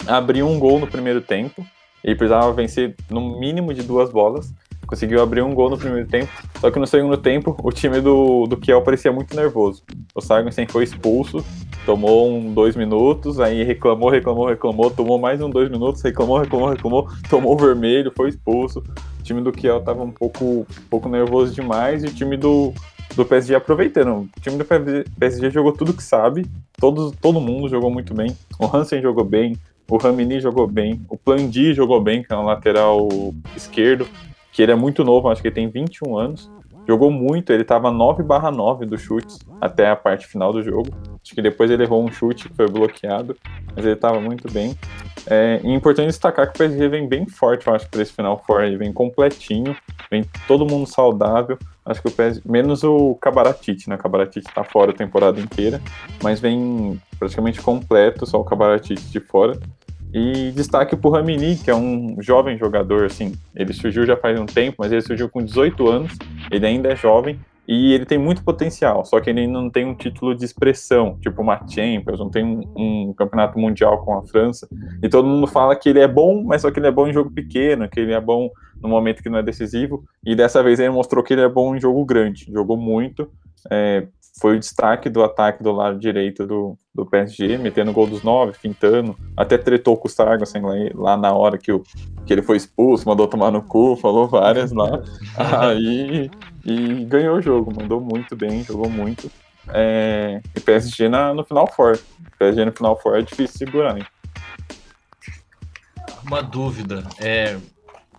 abrir 0.06 0.42
um 0.42 0.58
gol 0.58 0.78
no 0.78 0.86
primeiro 0.86 1.20
tempo. 1.20 1.66
Ele 2.02 2.16
precisava 2.16 2.52
vencer 2.52 2.96
no 3.10 3.38
mínimo 3.38 3.74
de 3.74 3.82
duas 3.82 4.10
bolas 4.10 4.52
conseguiu 4.92 5.22
abrir 5.22 5.40
um 5.40 5.54
gol 5.54 5.70
no 5.70 5.78
primeiro 5.78 6.06
tempo, 6.06 6.30
só 6.60 6.70
que 6.70 6.78
no 6.78 6.86
segundo 6.86 7.16
tempo 7.16 7.56
o 7.62 7.72
time 7.72 7.98
do, 7.98 8.46
do 8.46 8.58
Kiel 8.58 8.82
parecia 8.82 9.10
muito 9.10 9.34
nervoso. 9.34 9.82
O 10.14 10.20
Sargensen 10.20 10.66
foi 10.66 10.84
expulso, 10.84 11.42
tomou 11.86 12.30
um 12.30 12.52
dois 12.52 12.76
minutos, 12.76 13.40
aí 13.40 13.64
reclamou, 13.64 14.10
reclamou, 14.10 14.46
reclamou, 14.46 14.90
tomou 14.90 15.18
mais 15.18 15.40
um 15.40 15.48
dois 15.48 15.70
minutos, 15.70 16.02
reclamou, 16.02 16.36
reclamou, 16.36 16.68
reclamou, 16.68 17.08
tomou 17.30 17.56
vermelho, 17.56 18.12
foi 18.14 18.28
expulso. 18.28 18.80
O 19.18 19.22
time 19.22 19.40
do 19.40 19.50
Kiel 19.50 19.80
tava 19.80 20.02
um 20.02 20.10
pouco, 20.10 20.44
um 20.44 20.88
pouco 20.90 21.08
nervoso 21.08 21.54
demais 21.54 22.04
e 22.04 22.08
o 22.08 22.12
time 22.12 22.36
do, 22.36 22.74
do 23.16 23.24
PSG 23.24 23.54
aproveitando. 23.54 24.28
O 24.36 24.40
time 24.42 24.58
do 24.58 24.64
PSG 25.18 25.48
jogou 25.48 25.72
tudo 25.72 25.94
que 25.94 26.02
sabe, 26.02 26.44
todos, 26.78 27.12
todo 27.18 27.40
mundo 27.40 27.66
jogou 27.66 27.90
muito 27.90 28.12
bem. 28.12 28.36
O 28.58 28.66
Hansen 28.66 29.00
jogou 29.00 29.24
bem, 29.24 29.56
o 29.88 29.96
Ramini 29.96 30.38
jogou 30.38 30.66
bem, 30.66 31.00
o 31.08 31.16
Plandi 31.16 31.72
jogou 31.72 31.98
bem, 31.98 32.22
que 32.22 32.30
é 32.30 32.36
um 32.36 32.44
lateral 32.44 33.08
esquerdo, 33.56 34.06
que 34.52 34.62
ele 34.62 34.70
é 34.70 34.76
muito 34.76 35.02
novo, 35.02 35.28
acho 35.28 35.40
que 35.40 35.48
ele 35.48 35.54
tem 35.54 35.68
21 35.68 36.16
anos. 36.16 36.50
Jogou 36.86 37.10
muito, 37.10 37.52
ele 37.52 37.64
tava 37.64 37.90
9 37.90 38.22
barra 38.24 38.50
9 38.50 38.86
dos 38.86 39.00
chutes 39.00 39.38
até 39.60 39.88
a 39.88 39.96
parte 39.96 40.26
final 40.26 40.52
do 40.52 40.62
jogo. 40.62 40.88
Acho 41.22 41.34
que 41.34 41.40
depois 41.40 41.70
ele 41.70 41.84
errou 41.84 42.04
um 42.04 42.10
chute 42.10 42.48
que 42.48 42.54
foi 42.54 42.66
bloqueado, 42.66 43.36
mas 43.74 43.84
ele 43.84 43.94
tava 43.94 44.20
muito 44.20 44.52
bem. 44.52 44.76
É, 45.26 45.60
e 45.62 45.68
é 45.68 45.74
importante 45.74 46.08
destacar 46.08 46.46
que 46.46 46.56
o 46.56 46.58
PSG 46.58 46.88
vem 46.88 47.08
bem 47.08 47.26
forte, 47.26 47.68
eu 47.68 47.74
acho, 47.74 47.88
para 47.88 48.02
esse 48.02 48.12
final 48.12 48.42
fora. 48.44 48.66
Ele 48.66 48.76
vem 48.76 48.92
completinho, 48.92 49.76
vem 50.10 50.24
todo 50.48 50.66
mundo 50.66 50.86
saudável. 50.86 51.56
Acho 51.86 52.02
que 52.02 52.08
o 52.08 52.12
PSG, 52.12 52.42
menos 52.44 52.82
o 52.82 53.14
Cabaratite, 53.20 53.88
né? 53.88 53.94
O 53.94 53.98
Cabaratite 53.98 54.52
tá 54.52 54.64
fora 54.64 54.90
a 54.90 54.94
temporada 54.94 55.40
inteira, 55.40 55.80
mas 56.20 56.40
vem 56.40 57.00
praticamente 57.16 57.60
completo, 57.60 58.26
só 58.26 58.40
o 58.40 58.44
Cabaratite 58.44 59.04
de 59.04 59.20
fora. 59.20 59.58
E 60.12 60.52
destaque 60.52 60.94
pro 60.94 61.10
Ramini, 61.10 61.56
que 61.56 61.70
é 61.70 61.74
um 61.74 62.16
jovem 62.20 62.58
jogador, 62.58 63.04
assim, 63.04 63.32
ele 63.54 63.72
surgiu 63.72 64.04
já 64.04 64.16
faz 64.16 64.38
um 64.38 64.46
tempo, 64.46 64.76
mas 64.78 64.92
ele 64.92 65.00
surgiu 65.00 65.28
com 65.28 65.42
18 65.42 65.88
anos, 65.88 66.12
ele 66.50 66.66
ainda 66.66 66.92
é 66.92 66.96
jovem, 66.96 67.38
e 67.66 67.94
ele 67.94 68.04
tem 68.04 68.18
muito 68.18 68.42
potencial, 68.42 69.04
só 69.04 69.20
que 69.20 69.30
ele 69.30 69.46
não 69.46 69.70
tem 69.70 69.86
um 69.86 69.94
título 69.94 70.34
de 70.34 70.44
expressão, 70.44 71.16
tipo 71.20 71.40
uma 71.40 71.64
Champions, 71.66 72.18
não 72.18 72.28
tem 72.28 72.44
um, 72.44 72.60
um, 72.76 73.14
campeonato 73.14 73.58
mundial 73.58 74.04
com 74.04 74.18
a 74.18 74.22
França. 74.22 74.68
E 75.02 75.08
todo 75.08 75.28
mundo 75.28 75.46
fala 75.46 75.76
que 75.76 75.88
ele 75.88 76.00
é 76.00 76.08
bom, 76.08 76.42
mas 76.42 76.62
só 76.62 76.70
que 76.70 76.80
ele 76.80 76.88
é 76.88 76.90
bom 76.90 77.06
em 77.06 77.12
jogo 77.12 77.30
pequeno, 77.30 77.88
que 77.88 78.00
ele 78.00 78.12
é 78.12 78.20
bom 78.20 78.50
no 78.82 78.88
momento 78.88 79.22
que 79.22 79.30
não 79.30 79.38
é 79.38 79.42
decisivo. 79.42 80.04
E 80.26 80.34
dessa 80.34 80.62
vez 80.62 80.80
ele 80.80 80.90
mostrou 80.90 81.22
que 81.22 81.32
ele 81.32 81.42
é 81.42 81.48
bom 81.48 81.76
em 81.76 81.80
jogo 81.80 82.04
grande, 82.04 82.50
jogou 82.52 82.76
muito. 82.76 83.30
É, 83.70 84.08
foi 84.40 84.56
o 84.56 84.58
destaque 84.60 85.08
do 85.08 85.22
ataque 85.22 85.62
do 85.62 85.72
lado 85.72 85.98
direito 85.98 86.46
do, 86.46 86.78
do 86.94 87.04
PSG, 87.04 87.58
metendo 87.58 87.92
gol 87.92 88.06
dos 88.06 88.22
nove, 88.22 88.54
fintando, 88.54 89.16
até 89.36 89.58
tretou 89.58 89.96
com 89.96 90.08
o 90.08 90.10
Sargent 90.10 90.48
lá 90.94 91.16
na 91.16 91.32
hora 91.32 91.58
que, 91.58 91.70
o, 91.70 91.82
que 92.24 92.32
ele 92.32 92.42
foi 92.42 92.56
expulso, 92.56 93.06
mandou 93.06 93.28
tomar 93.28 93.50
no 93.50 93.62
cu, 93.62 93.96
falou 93.96 94.26
várias 94.26 94.72
lá. 94.72 95.02
Aí 95.36 96.30
e 96.64 97.04
ganhou 97.04 97.36
o 97.36 97.42
jogo, 97.42 97.72
mandou 97.74 98.00
muito 98.00 98.36
bem, 98.36 98.62
jogou 98.62 98.88
muito. 98.88 99.30
É, 99.68 100.40
e 100.56 100.60
PSG 100.60 101.08
na, 101.08 101.34
no 101.34 101.44
final 101.44 101.66
for. 101.66 101.98
PSG 102.38 102.64
no 102.64 102.72
final 102.72 102.98
for 103.00 103.18
é 103.18 103.22
difícil 103.22 103.58
segurar, 103.58 103.96
hein? 103.96 104.06
Uma 106.24 106.42
dúvida. 106.42 107.04
É, 107.20 107.58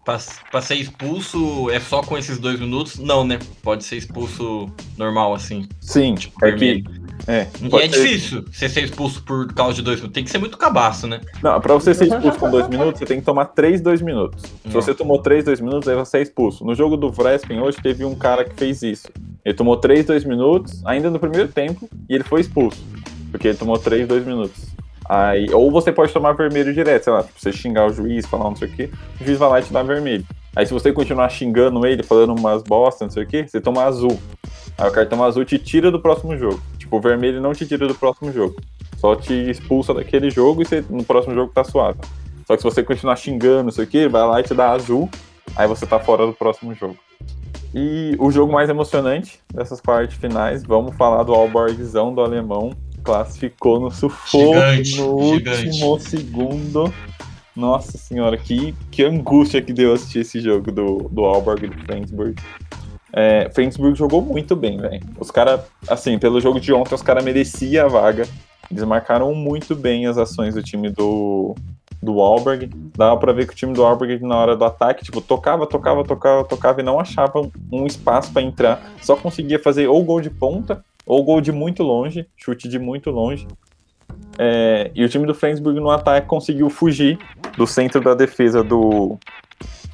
para 0.03 0.61
ser 0.61 0.75
expulso 0.75 1.69
é 1.69 1.79
só 1.79 2.01
com 2.01 2.17
esses 2.17 2.37
dois 2.37 2.59
minutos? 2.59 2.99
Não, 2.99 3.25
né? 3.25 3.39
Pode 3.61 3.83
ser 3.83 3.97
expulso 3.97 4.69
normal, 4.97 5.33
assim. 5.33 5.67
Sim, 5.79 6.15
tipo, 6.15 6.45
é 6.45 6.51
que 6.51 6.83
é, 7.27 7.47
e 7.61 7.75
é 7.75 7.79
ser... 7.81 7.87
difícil 7.87 8.45
você 8.51 8.67
ser 8.67 8.83
expulso 8.83 9.23
por 9.23 9.53
causa 9.53 9.75
de 9.75 9.81
dois 9.81 9.97
minutos. 9.97 10.13
Tem 10.13 10.23
que 10.23 10.29
ser 10.29 10.39
muito 10.39 10.57
cabaço, 10.57 11.07
né? 11.07 11.21
Não, 11.41 11.59
pra 11.61 11.73
você 11.73 11.93
ser 11.93 12.07
expulso 12.07 12.37
com 12.37 12.49
dois 12.49 12.67
minutos, 12.67 12.99
você 12.99 13.05
tem 13.05 13.19
que 13.19 13.25
tomar 13.25 13.45
três, 13.45 13.79
dois 13.79 14.01
minutos. 14.01 14.43
Se 14.63 14.69
você 14.69 14.93
tomou 14.93 15.21
três, 15.21 15.45
dois 15.45 15.61
minutos, 15.61 15.87
aí 15.87 15.95
você 15.95 16.17
é 16.17 16.21
expulso. 16.21 16.65
No 16.65 16.75
jogo 16.75 16.97
do 16.97 17.11
Vrespen 17.11 17.61
hoje 17.61 17.77
teve 17.81 18.03
um 18.03 18.15
cara 18.15 18.43
que 18.43 18.55
fez 18.55 18.81
isso. 18.81 19.07
Ele 19.45 19.53
tomou 19.53 19.77
três, 19.77 20.05
dois 20.05 20.25
minutos, 20.25 20.85
ainda 20.85 21.09
no 21.09 21.19
primeiro 21.19 21.47
tempo, 21.47 21.89
e 22.09 22.15
ele 22.15 22.23
foi 22.23 22.41
expulso. 22.41 22.83
Porque 23.31 23.47
ele 23.47 23.57
tomou 23.57 23.77
três, 23.77 24.07
dois 24.07 24.25
minutos. 24.25 24.72
Aí, 25.15 25.47
ou 25.53 25.69
você 25.69 25.91
pode 25.91 26.11
tomar 26.11 26.31
vermelho 26.31 26.73
direto, 26.73 27.03
sei 27.03 27.13
lá, 27.13 27.21
tipo, 27.21 27.39
você 27.39 27.51
xingar 27.51 27.85
o 27.85 27.93
juiz, 27.93 28.25
falar 28.25 28.45
não 28.45 28.55
sei 28.55 28.67
o 28.67 28.71
quê, 28.71 28.89
o 29.21 29.23
juiz 29.23 29.37
vai 29.37 29.47
lá 29.47 29.59
e 29.59 29.63
te 29.63 29.71
dá 29.71 29.83
vermelho. 29.83 30.25
Aí 30.55 30.65
se 30.65 30.73
você 30.73 30.91
continuar 30.91 31.29
xingando 31.29 31.85
ele, 31.85 32.01
falando 32.01 32.35
umas 32.35 32.63
bosta, 32.63 33.05
não 33.05 33.11
sei 33.11 33.21
o 33.21 33.27
quê, 33.27 33.45
você 33.47 33.61
toma 33.61 33.83
azul. 33.83 34.19
Aí 34.75 34.89
o 34.89 34.91
cartão 34.91 35.23
azul 35.23 35.45
te 35.45 35.59
tira 35.59 35.91
do 35.91 36.01
próximo 36.01 36.35
jogo. 36.35 36.59
Tipo, 36.79 36.97
o 36.97 36.99
vermelho 36.99 37.39
não 37.39 37.53
te 37.53 37.63
tira 37.63 37.87
do 37.87 37.93
próximo 37.93 38.31
jogo. 38.31 38.55
Só 38.97 39.15
te 39.15 39.33
expulsa 39.51 39.93
daquele 39.93 40.31
jogo 40.31 40.63
e 40.63 40.65
você, 40.65 40.83
no 40.89 41.03
próximo 41.03 41.35
jogo 41.35 41.53
tá 41.53 41.63
suave. 41.63 41.99
Só 42.47 42.55
que 42.55 42.63
se 42.63 42.67
você 42.67 42.81
continuar 42.81 43.15
xingando 43.15 43.69
isso 43.69 43.83
aqui, 43.83 44.07
vai 44.07 44.27
lá 44.27 44.39
e 44.39 44.43
te 44.43 44.55
dá 44.55 44.71
azul, 44.71 45.07
aí 45.55 45.67
você 45.67 45.85
tá 45.85 45.99
fora 45.99 46.25
do 46.25 46.33
próximo 46.33 46.73
jogo. 46.73 46.97
E 47.71 48.15
o 48.17 48.31
jogo 48.31 48.51
mais 48.51 48.67
emocionante 48.67 49.39
dessas 49.53 49.79
quartas 49.79 50.15
finais, 50.15 50.63
vamos 50.63 50.95
falar 50.95 51.21
do 51.21 51.35
Alborgzão 51.35 52.15
do 52.15 52.21
alemão. 52.21 52.71
Classificou 53.03 53.79
no 53.79 53.91
sufoco 53.91 54.53
gigante, 54.53 54.97
no 54.97 55.35
gigante. 55.35 55.65
último 55.67 55.99
segundo. 55.99 56.93
Nossa 57.55 57.97
senhora, 57.97 58.35
que, 58.35 58.73
que 58.89 59.03
angústia 59.03 59.61
que 59.61 59.73
deu 59.73 59.93
assistir 59.93 60.19
esse 60.19 60.39
jogo 60.39 60.71
do, 60.71 61.09
do 61.11 61.23
Alborg 61.23 61.65
e 61.65 61.67
do 61.67 61.85
Flensburg. 61.85 62.35
É, 63.15 63.47
Flensburg 63.53 63.95
jogou 63.95 64.23
muito 64.23 64.55
bem, 64.55 64.77
velho. 64.77 65.03
Os 65.19 65.29
caras, 65.29 65.61
assim, 65.87 66.17
pelo 66.17 66.41
jogo 66.41 66.59
de 66.59 66.73
ontem, 66.73 66.95
os 66.95 67.03
caras 67.03 67.23
mereciam 67.23 67.85
a 67.85 67.89
vaga. 67.89 68.27
Eles 68.71 68.83
marcaram 68.83 69.35
muito 69.35 69.75
bem 69.75 70.07
as 70.07 70.17
ações 70.17 70.55
do 70.55 70.63
time 70.63 70.89
do, 70.89 71.53
do 72.01 72.19
Alberg. 72.19 72.71
Dava 72.97 73.19
pra 73.19 73.33
ver 73.33 73.45
que 73.45 73.53
o 73.53 73.55
time 73.55 73.73
do 73.73 73.85
Alberg, 73.85 74.25
na 74.25 74.35
hora 74.35 74.55
do 74.57 74.65
ataque, 74.65 75.03
tipo, 75.03 75.21
tocava, 75.21 75.67
tocava, 75.67 76.03
tocava, 76.03 76.43
tocava 76.43 76.81
e 76.81 76.83
não 76.83 76.99
achava 76.99 77.47
um 77.71 77.85
espaço 77.85 78.33
para 78.33 78.41
entrar. 78.41 78.93
Só 78.99 79.15
conseguia 79.15 79.59
fazer 79.59 79.87
ou 79.87 80.03
gol 80.03 80.21
de 80.21 80.31
ponta 80.31 80.83
ou 81.05 81.23
gol 81.23 81.41
de 81.41 81.51
muito 81.51 81.83
longe, 81.83 82.27
chute 82.35 82.67
de 82.67 82.79
muito 82.79 83.09
longe. 83.11 83.47
É, 84.37 84.91
e 84.95 85.03
o 85.03 85.09
time 85.09 85.25
do 85.25 85.33
Flensburg 85.33 85.79
no 85.79 85.89
ataque 85.89 86.27
conseguiu 86.27 86.69
fugir 86.69 87.17
do 87.57 87.67
centro 87.67 88.01
da 88.01 88.13
defesa 88.13 88.63
do, 88.63 89.17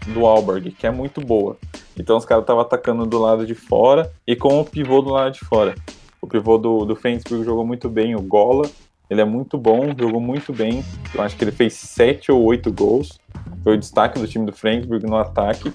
do 0.07 0.25
Alberg, 0.25 0.71
que 0.71 0.87
é 0.87 0.91
muito 0.91 1.21
boa. 1.21 1.57
Então 1.97 2.17
os 2.17 2.25
caras 2.25 2.43
estavam 2.43 2.61
atacando 2.61 3.05
do 3.05 3.19
lado 3.19 3.45
de 3.45 3.55
fora 3.55 4.11
e 4.25 4.35
com 4.35 4.59
o 4.59 4.65
pivô 4.65 5.01
do 5.01 5.09
lado 5.09 5.33
de 5.33 5.39
fora. 5.39 5.75
O 6.21 6.27
pivô 6.27 6.57
do, 6.57 6.85
do 6.85 6.95
Flensburg 6.95 7.43
jogou 7.43 7.65
muito 7.65 7.89
bem, 7.89 8.15
o 8.15 8.21
Gola. 8.21 8.69
Ele 9.09 9.21
é 9.21 9.25
muito 9.25 9.57
bom, 9.57 9.87
jogou 9.97 10.21
muito 10.21 10.53
bem. 10.53 10.83
Eu 11.13 11.21
acho 11.21 11.35
que 11.35 11.43
ele 11.43 11.51
fez 11.51 11.73
sete 11.73 12.31
ou 12.31 12.43
oito 12.43 12.71
gols. 12.71 13.19
Foi 13.63 13.73
o 13.73 13.77
destaque 13.77 14.19
do 14.19 14.27
time 14.27 14.45
do 14.45 14.53
Flensburg 14.53 15.05
no 15.05 15.17
ataque. 15.17 15.73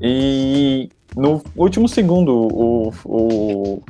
E 0.00 0.88
no 1.14 1.42
último 1.54 1.86
segundo, 1.86 2.34
o, 2.34 2.92
o 3.04 3.82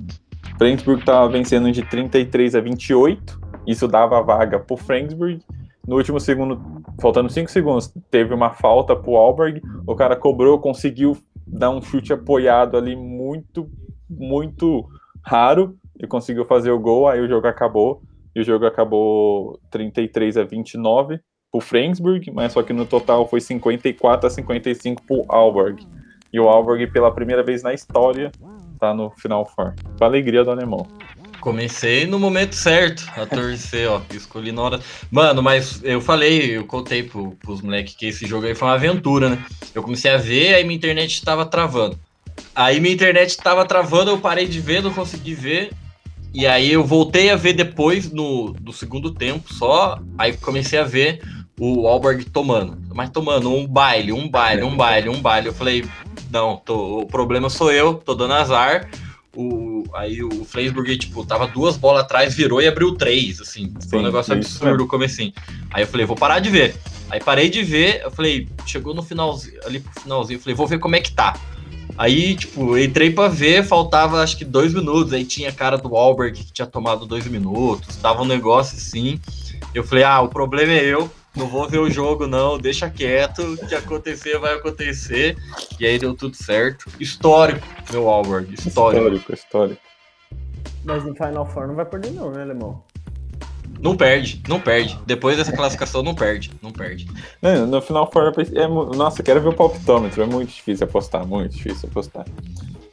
Flensburg 0.59 1.01
estava 1.01 1.29
vencendo 1.29 1.71
de 1.71 1.83
33 1.83 2.55
a 2.55 2.61
28. 2.61 3.41
Isso 3.67 3.87
dava 3.87 4.19
a 4.19 4.23
vaga 4.23 4.59
para 4.59 4.75
o 4.75 4.77
Flensburg 4.77 5.41
no 5.87 5.97
último 5.97 6.21
segundo, 6.21 6.61
faltando 7.01 7.29
5 7.29 7.51
segundos, 7.51 7.93
teve 8.11 8.33
uma 8.33 8.51
falta 8.51 8.95
pro 8.95 9.17
Alberg, 9.17 9.61
o 9.87 9.95
cara 9.97 10.15
cobrou, 10.15 10.59
conseguiu 10.61 11.17
dar 11.47 11.71
um 11.71 11.83
chute 11.83 12.13
apoiado 12.13 12.77
ali 12.77 12.95
muito, 12.95 13.69
muito 14.09 14.89
raro 15.25 15.77
e 15.99 16.07
conseguiu 16.07 16.45
fazer 16.45 16.71
o 16.71 16.79
gol, 16.79 17.09
aí 17.09 17.21
o 17.21 17.29
jogo 17.29 17.47
acabou, 17.47 18.01
e 18.35 18.41
o 18.41 18.45
jogo 18.45 18.65
acabou 18.65 19.59
33 19.71 20.37
a 20.37 20.45
29 20.45 21.21
pro 21.51 21.61
Frensburg, 21.61 22.31
mas 22.31 22.53
só 22.53 22.63
que 22.63 22.73
no 22.73 22.87
total 22.87 23.29
foi 23.29 23.41
54 23.41 24.27
a 24.27 24.31
55 24.31 25.03
pro 25.03 25.25
Alberg. 25.29 25.87
E 26.33 26.41
o 26.41 26.49
Alberg, 26.49 26.91
pela 26.91 27.13
primeira 27.13 27.43
vez 27.43 27.63
na 27.63 27.75
história, 27.75 28.33
tá 28.83 28.93
no 28.93 29.11
Final 29.11 29.47
Four. 29.47 29.75
Com 29.97 30.05
a 30.05 30.09
alegria 30.09 30.43
do 30.43 30.51
alemão. 30.51 30.89
Comecei 31.41 32.05
no 32.05 32.19
momento 32.19 32.55
certo 32.55 33.09
a 33.17 33.25
torcer, 33.25 33.89
ó. 33.89 34.03
Escolhi 34.13 34.51
na 34.51 34.63
hora. 34.63 34.81
Mano, 35.11 35.41
mas 35.41 35.81
eu 35.85 36.01
falei, 36.01 36.57
eu 36.57 36.65
contei 36.65 37.05
pro, 37.05 37.31
pros 37.37 37.61
moleques 37.63 37.95
que 37.95 38.07
esse 38.07 38.27
jogo 38.27 38.47
aí 38.47 38.55
foi 38.55 38.67
uma 38.67 38.75
aventura, 38.75 39.31
né? 39.31 39.45
Eu 39.73 39.83
comecei 39.83 40.11
a 40.11 40.17
ver, 40.17 40.55
aí 40.55 40.65
minha 40.65 40.77
internet 40.77 41.23
tava 41.25 41.47
travando. 41.47 41.97
Aí 42.55 42.81
minha 42.81 42.95
internet 42.95 43.37
tava 43.37 43.65
travando, 43.65 44.11
eu 44.11 44.19
parei 44.19 44.47
de 44.47 44.61
ver, 44.61 44.83
não 44.83 44.93
consegui 44.93 45.35
ver. 45.35 45.71
E 46.35 46.47
aí 46.47 46.73
eu 46.73 46.83
voltei 46.83 47.31
a 47.31 47.37
ver 47.37 47.53
depois 47.53 48.11
no 48.11 48.53
do 48.53 48.73
segundo 48.73 49.13
tempo 49.13 49.53
só. 49.53 50.01
Aí 50.19 50.37
comecei 50.37 50.79
a 50.79 50.85
ver 50.85 51.21
o 51.65 51.87
Alberg 51.87 52.25
tomando. 52.25 52.79
Mas 52.95 53.11
tomando 53.11 53.53
um 53.53 53.67
baile, 53.67 54.13
um 54.13 54.29
baile, 54.29 54.63
um 54.63 54.77
baile, 54.77 55.09
um 55.09 55.21
baile. 55.21 55.49
Eu 55.49 55.55
falei, 55.55 55.85
não, 56.31 56.57
tô, 56.57 57.01
o 57.01 57.07
problema 57.07 57.49
sou 57.49 57.71
eu, 57.71 57.95
tô 57.95 58.15
dando 58.15 58.35
azar 58.35 58.89
o, 59.35 59.85
aí 59.95 60.23
o 60.23 60.45
Flensburg, 60.45 60.97
tipo, 60.97 61.25
tava 61.25 61.47
duas 61.47 61.77
bolas 61.77 62.05
atrás, 62.05 62.35
virou 62.35 62.61
e 62.61 62.69
abriu 62.69 62.95
três, 62.95 63.41
assim. 63.41 63.73
Sim, 63.79 63.89
foi 63.89 63.99
um 63.99 64.03
negócio 64.03 64.33
absurdo 64.35 64.87
como 64.87 65.05
assim. 65.05 65.33
Aí 65.73 65.83
eu 65.83 65.87
falei, 65.87 66.05
vou 66.05 66.17
parar 66.17 66.39
de 66.39 66.51
ver. 66.51 66.77
Aí 67.11 67.21
parei 67.21 67.49
de 67.49 67.63
ver, 67.63 68.03
eu 68.03 68.11
falei, 68.11 68.49
chegou 68.67 68.95
no 68.95 69.03
finalzinho, 69.03 69.59
ali 69.65 69.81
pro 69.81 70.03
finalzinho, 70.03 70.37
eu 70.37 70.41
falei, 70.41 70.55
vou 70.55 70.67
ver 70.67 70.79
como 70.79 70.97
é 70.97 71.01
que 71.01 71.13
tá. 71.13 71.37
Aí, 71.97 72.37
tipo, 72.37 72.77
entrei 72.79 73.11
pra 73.11 73.29
ver, 73.29 73.65
faltava 73.65 74.23
acho 74.23 74.37
que 74.37 74.47
dois 74.47 74.73
minutos, 74.73 75.13
aí 75.13 75.25
tinha 75.25 75.51
a 75.51 75.53
cara 75.53 75.77
do 75.77 75.95
Alberg 75.95 76.43
que 76.43 76.53
tinha 76.53 76.67
tomado 76.67 77.05
dois 77.05 77.27
minutos, 77.27 77.97
tava 77.97 78.23
um 78.23 78.27
negócio 78.27 78.77
assim. 78.77 79.21
Eu 79.75 79.85
falei, 79.85 80.05
ah, 80.05 80.21
o 80.23 80.29
problema 80.29 80.73
é 80.73 80.85
eu, 80.85 81.11
não 81.37 81.47
vou 81.47 81.69
ver 81.69 81.79
o 81.79 81.91
jogo, 81.91 82.27
não, 82.27 82.59
deixa 82.59 82.91
quieto, 82.91 83.43
o 83.43 83.67
que 83.67 83.75
acontecer 83.75 84.39
vai 84.39 84.55
acontecer. 84.55 85.37
E 85.81 85.87
aí 85.87 85.99
deu 85.99 86.15
tudo 86.15 86.37
certo. 86.37 86.91
Histórico, 87.01 87.67
meu 87.91 88.09
Alberg, 88.09 88.53
histórico. 88.55 89.07
Histórico, 89.07 89.35
histórico. 89.35 89.81
Mas 90.85 91.05
no 91.05 91.15
Final 91.15 91.47
Four 91.47 91.69
não 91.69 91.75
vai 91.75 91.85
perder, 91.85 92.11
não, 92.11 92.31
né, 92.31 92.43
Alemão? 92.43 92.83
Não 93.81 93.97
perde, 93.97 94.43
não 94.49 94.61
perde. 94.61 94.99
Depois 95.07 95.37
dessa 95.37 95.53
classificação, 95.53 96.03
não 96.03 96.15
perde, 96.15 96.53
não 96.63 96.71
perde. 96.71 97.07
Não, 97.41 97.67
no 97.67 97.81
final 97.81 98.09
for 98.13 98.33
é, 98.55 98.69
nossa, 98.97 99.23
quero 99.23 99.41
ver 99.41 99.49
o 99.49 99.53
palpitômetro. 99.53 100.23
É 100.23 100.27
muito 100.27 100.51
difícil 100.51 100.87
apostar, 100.87 101.27
muito 101.27 101.57
difícil 101.57 101.89
apostar. 101.89 102.25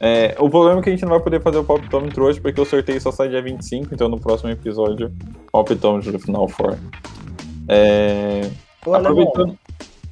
É, 0.00 0.34
o 0.38 0.48
problema 0.48 0.80
é 0.80 0.82
que 0.82 0.88
a 0.88 0.92
gente 0.92 1.02
não 1.02 1.10
vai 1.10 1.20
poder 1.20 1.40
fazer 1.42 1.58
o 1.58 1.64
palpitômetro 1.64 2.24
hoje, 2.24 2.40
porque 2.40 2.60
o 2.60 2.64
sorteio 2.64 3.00
só 3.00 3.12
sai 3.12 3.28
dia 3.28 3.42
25, 3.42 3.94
então 3.94 4.08
no 4.08 4.18
próximo 4.18 4.50
episódio, 4.50 5.12
palpitômetro 5.52 6.10
do 6.10 6.18
final 6.18 6.48
for. 6.48 6.76
É, 7.72 8.50
Ô, 8.84 8.94
aproveitando. 8.94 9.58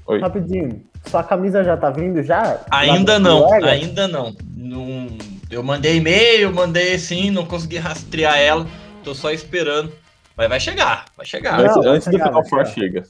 Oi. 0.07 0.21
Rapidinho, 0.21 0.83
sua 1.07 1.23
camisa 1.23 1.65
já 1.65 1.77
tá 1.77 1.91
vindo 1.91 2.23
já? 2.23 2.61
Ainda 2.71 3.19
não, 3.19 3.53
ainda 3.53 4.07
não. 4.07 4.35
não. 4.57 5.09
Eu 5.51 5.63
mandei 5.63 5.97
e-mail, 5.97 6.55
mandei 6.55 6.99
sim, 6.99 7.31
não 7.31 7.45
consegui 7.45 7.79
rastrear 7.79 8.39
ela. 8.39 8.67
Tô 9.03 9.15
só 9.15 9.31
esperando 9.31 9.93
mas 10.39 10.49
vai 10.49 10.61
chegar, 10.61 11.07
vai 11.17 11.27
chegar. 11.27 11.61
Não, 11.61 11.83
antes, 11.83 12.07
do 12.07 12.17
Final 12.17 12.45
Four 12.45 12.65
chega. 12.65 13.03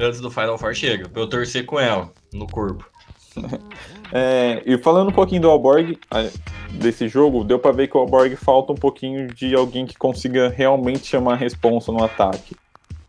Antes 0.00 0.20
do 0.20 0.30
Final 0.32 0.58
Four 0.58 0.74
chega, 0.74 1.08
pra 1.08 1.22
eu 1.22 1.28
torcer 1.28 1.64
com 1.64 1.78
ela 1.78 2.10
no 2.34 2.44
corpo. 2.44 2.84
é, 4.12 4.60
e 4.66 4.76
falando 4.78 5.10
um 5.10 5.12
pouquinho 5.12 5.42
do 5.42 5.48
Alborg, 5.48 5.96
desse 6.72 7.06
jogo, 7.06 7.44
deu 7.44 7.56
para 7.60 7.70
ver 7.70 7.86
que 7.86 7.96
o 7.96 8.00
Alborg 8.00 8.34
falta 8.34 8.72
um 8.72 8.76
pouquinho 8.76 9.28
de 9.28 9.54
alguém 9.54 9.86
que 9.86 9.96
consiga 9.96 10.48
realmente 10.48 11.06
chamar 11.06 11.34
a 11.34 11.36
responsa 11.36 11.92
no 11.92 12.02
ataque. 12.02 12.56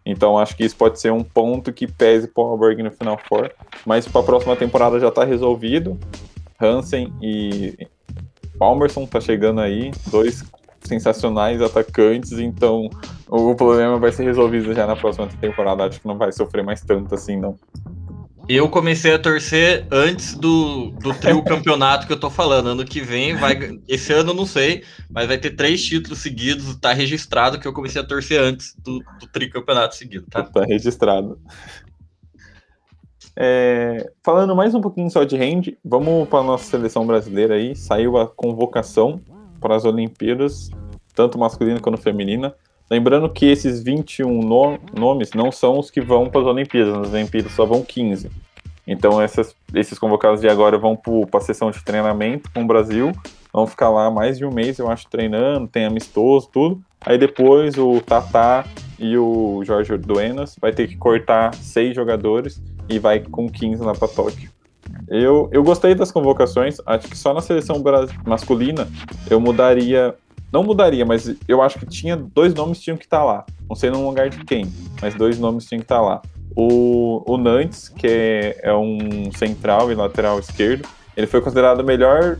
Então 0.05 0.37
acho 0.37 0.55
que 0.55 0.65
isso 0.65 0.75
pode 0.75 0.99
ser 0.99 1.11
um 1.11 1.23
ponto 1.23 1.71
que 1.71 1.87
pese 1.87 2.27
pro 2.27 2.43
Alborg 2.43 2.83
no 2.83 2.91
Final 2.91 3.17
Four. 3.27 3.51
Mas 3.85 4.07
para 4.07 4.21
a 4.21 4.23
próxima 4.23 4.55
temporada 4.55 4.99
já 4.99 5.09
tá 5.09 5.23
resolvido. 5.23 5.97
Hansen 6.59 7.13
e 7.21 7.87
Palmerson 8.57 9.05
tá 9.05 9.19
chegando 9.19 9.61
aí, 9.61 9.91
dois 10.07 10.43
sensacionais 10.81 11.61
atacantes, 11.61 12.33
então 12.33 12.89
o 13.27 13.55
problema 13.55 13.97
vai 13.97 14.11
ser 14.11 14.23
resolvido 14.23 14.73
já 14.73 14.85
na 14.85 14.95
próxima 14.95 15.27
temporada. 15.27 15.85
Acho 15.85 16.01
que 16.01 16.07
não 16.07 16.17
vai 16.17 16.31
sofrer 16.31 16.63
mais 16.63 16.81
tanto 16.81 17.13
assim, 17.15 17.37
não. 17.37 17.55
Eu 18.47 18.67
comecei 18.69 19.13
a 19.13 19.19
torcer 19.19 19.87
antes 19.89 20.35
do, 20.35 20.91
do 20.91 21.13
trio 21.13 21.41
campeonato 21.45 22.05
que 22.05 22.13
eu 22.13 22.19
tô 22.19 22.29
falando. 22.29 22.67
Ano 22.67 22.85
que 22.85 22.99
vem, 23.01 23.35
vai. 23.35 23.79
Esse 23.87 24.11
ano 24.11 24.33
não 24.33 24.45
sei, 24.45 24.83
mas 25.09 25.27
vai 25.27 25.37
ter 25.37 25.51
três 25.51 25.83
títulos 25.83 26.19
seguidos, 26.19 26.75
tá 26.75 26.91
registrado 26.91 27.59
que 27.59 27.67
eu 27.67 27.73
comecei 27.73 28.01
a 28.01 28.05
torcer 28.05 28.41
antes 28.41 28.75
do, 28.75 28.99
do 29.19 29.27
trio 29.31 29.49
campeonato 29.49 29.95
seguido, 29.95 30.25
tá? 30.29 30.43
Tá 30.43 30.65
registrado. 30.65 31.39
É, 33.35 34.11
falando 34.21 34.55
mais 34.55 34.75
um 34.75 34.81
pouquinho 34.81 35.09
só 35.09 35.23
de 35.23 35.35
hand, 35.37 35.75
vamos 35.83 36.27
para 36.27 36.43
nossa 36.43 36.65
seleção 36.65 37.07
brasileira 37.07 37.55
aí. 37.55 37.75
Saiu 37.75 38.17
a 38.17 38.27
convocação 38.27 39.21
para 39.59 39.75
as 39.75 39.85
Olimpíadas, 39.85 40.69
tanto 41.15 41.39
masculina 41.39 41.79
quanto 41.79 41.97
feminina. 41.97 42.53
Lembrando 42.89 43.29
que 43.29 43.45
esses 43.45 43.81
21 43.81 44.41
no 44.41 44.79
nomes 44.97 45.31
não 45.33 45.51
são 45.51 45.79
os 45.79 45.89
que 45.89 46.01
vão 46.01 46.29
para 46.29 46.41
as 46.41 46.47
Olimpíadas, 46.47 46.93
nas 46.95 47.13
Olimpíadas 47.13 47.51
só 47.53 47.65
vão 47.65 47.83
15. 47.83 48.29
Então 48.85 49.21
essas, 49.21 49.55
esses 49.73 49.97
convocados 49.97 50.41
de 50.41 50.49
agora 50.49 50.77
vão 50.77 50.95
para 50.95 51.39
a 51.39 51.41
sessão 51.41 51.71
de 51.71 51.83
treinamento 51.83 52.51
com 52.53 52.63
o 52.63 52.67
Brasil, 52.67 53.11
vão 53.51 53.65
ficar 53.65 53.89
lá 53.89 54.11
mais 54.11 54.37
de 54.37 54.45
um 54.45 54.51
mês, 54.51 54.77
eu 54.77 54.89
acho, 54.89 55.07
treinando, 55.07 55.67
tem 55.67 55.85
amistoso, 55.85 56.49
tudo. 56.51 56.81
Aí 57.01 57.17
depois 57.17 57.77
o 57.77 58.01
Tatá 58.01 58.65
e 58.99 59.17
o 59.17 59.61
Jorge 59.63 59.97
Duenas 59.97 60.55
vai 60.59 60.71
ter 60.71 60.87
que 60.87 60.95
cortar 60.95 61.53
seis 61.55 61.95
jogadores 61.95 62.61
e 62.89 62.99
vai 62.99 63.19
com 63.19 63.49
15 63.49 63.83
lá 63.83 63.93
para 63.93 64.07
Tóquio. 64.07 64.49
Eu, 65.07 65.49
eu 65.51 65.63
gostei 65.63 65.95
das 65.95 66.11
convocações, 66.11 66.77
acho 66.85 67.07
que 67.07 67.17
só 67.17 67.33
na 67.33 67.41
seleção 67.41 67.81
masculina 68.25 68.87
eu 69.29 69.39
mudaria. 69.39 70.15
Não 70.53 70.63
mudaria, 70.63 71.03
mas 71.03 71.35
eu 71.47 71.63
acho 71.63 71.79
que 71.79 71.85
tinha 71.87 72.15
dois 72.15 72.53
nomes 72.53 72.79
tinham 72.79 72.95
que 72.95 73.05
estar 73.05 73.17
tá 73.17 73.23
lá. 73.23 73.45
Não 73.67 73.75
sei 73.75 73.89
no 73.89 74.07
lugar 74.07 74.29
de 74.29 74.45
quem, 74.45 74.71
mas 75.01 75.15
dois 75.15 75.39
nomes 75.39 75.65
tinham 75.65 75.79
que 75.79 75.85
estar 75.85 75.95
tá 75.95 76.01
lá. 76.01 76.21
O, 76.55 77.23
o 77.25 77.37
Nantes, 77.37 77.89
que 77.89 78.05
é, 78.05 78.59
é 78.61 78.73
um 78.75 79.31
central 79.31 79.91
e 79.91 79.95
lateral 79.95 80.37
esquerdo, 80.37 80.87
ele 81.17 81.25
foi 81.25 81.41
considerado 81.41 81.79
o 81.79 81.83
melhor 81.83 82.37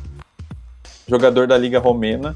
jogador 1.08 1.48
da 1.48 1.58
Liga 1.58 1.79
Romena 1.79 2.36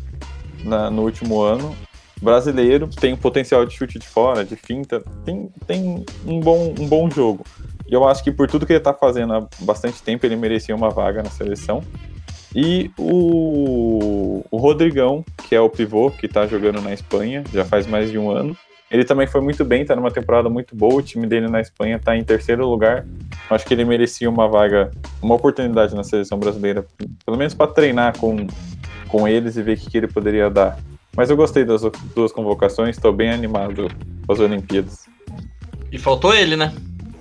na, 0.63 0.89
no 0.89 1.03
último 1.03 1.41
ano. 1.41 1.75
Brasileiro, 2.19 2.87
tem 2.87 3.13
um 3.13 3.17
potencial 3.17 3.63
de 3.63 3.75
chute 3.75 3.99
de 3.99 4.07
fora, 4.07 4.43
de 4.43 4.55
finta, 4.55 5.03
tem, 5.23 5.51
tem 5.67 6.03
um, 6.25 6.39
bom, 6.39 6.73
um 6.79 6.87
bom 6.87 7.07
jogo. 7.07 7.45
E 7.87 7.93
eu 7.93 8.07
acho 8.07 8.23
que 8.23 8.31
por 8.31 8.47
tudo 8.47 8.65
que 8.65 8.73
ele 8.73 8.79
está 8.79 8.95
fazendo 8.95 9.31
há 9.31 9.47
bastante 9.59 10.01
tempo, 10.01 10.25
ele 10.25 10.35
merecia 10.35 10.75
uma 10.75 10.89
vaga 10.89 11.21
na 11.21 11.29
seleção. 11.29 11.83
E 12.59 12.89
o, 12.97 14.43
o 14.49 14.57
Rodrigão, 14.57 15.23
que 15.47 15.53
é 15.53 15.61
o 15.61 15.69
pivô, 15.69 16.09
que 16.09 16.25
está 16.25 16.47
jogando 16.47 16.81
na 16.81 16.91
Espanha, 16.91 17.43
já 17.53 17.63
faz 17.63 17.85
mais 17.85 18.09
de 18.09 18.17
um 18.17 18.31
ano. 18.31 18.57
Ele 18.89 19.05
também 19.05 19.27
foi 19.27 19.41
muito 19.41 19.63
bem, 19.63 19.83
está 19.83 19.95
numa 19.95 20.09
temporada 20.09 20.49
muito 20.49 20.75
boa. 20.75 20.95
O 20.95 21.01
time 21.03 21.27
dele 21.27 21.47
na 21.47 21.61
Espanha 21.61 21.97
está 21.97 22.17
em 22.17 22.23
terceiro 22.23 22.67
lugar. 22.67 23.05
Acho 23.47 23.63
que 23.63 23.75
ele 23.75 23.85
merecia 23.85 24.27
uma 24.27 24.47
vaga, 24.47 24.89
uma 25.21 25.35
oportunidade 25.35 25.93
na 25.93 26.03
seleção 26.03 26.39
brasileira, 26.39 26.83
pelo 27.23 27.37
menos 27.37 27.53
para 27.53 27.67
treinar 27.67 28.17
com, 28.17 28.47
com 29.07 29.27
eles 29.27 29.55
e 29.55 29.61
ver 29.61 29.77
o 29.77 29.79
que, 29.79 29.91
que 29.91 29.97
ele 29.99 30.07
poderia 30.07 30.49
dar. 30.49 30.79
Mas 31.15 31.29
eu 31.29 31.37
gostei 31.37 31.63
das 31.63 31.83
duas 32.15 32.31
convocações, 32.31 32.95
estou 32.95 33.13
bem 33.13 33.29
animado 33.29 33.87
com 34.25 34.33
as 34.33 34.39
Olimpíadas. 34.39 35.05
E 35.91 35.99
faltou 35.99 36.33
ele, 36.33 36.55
né? 36.55 36.73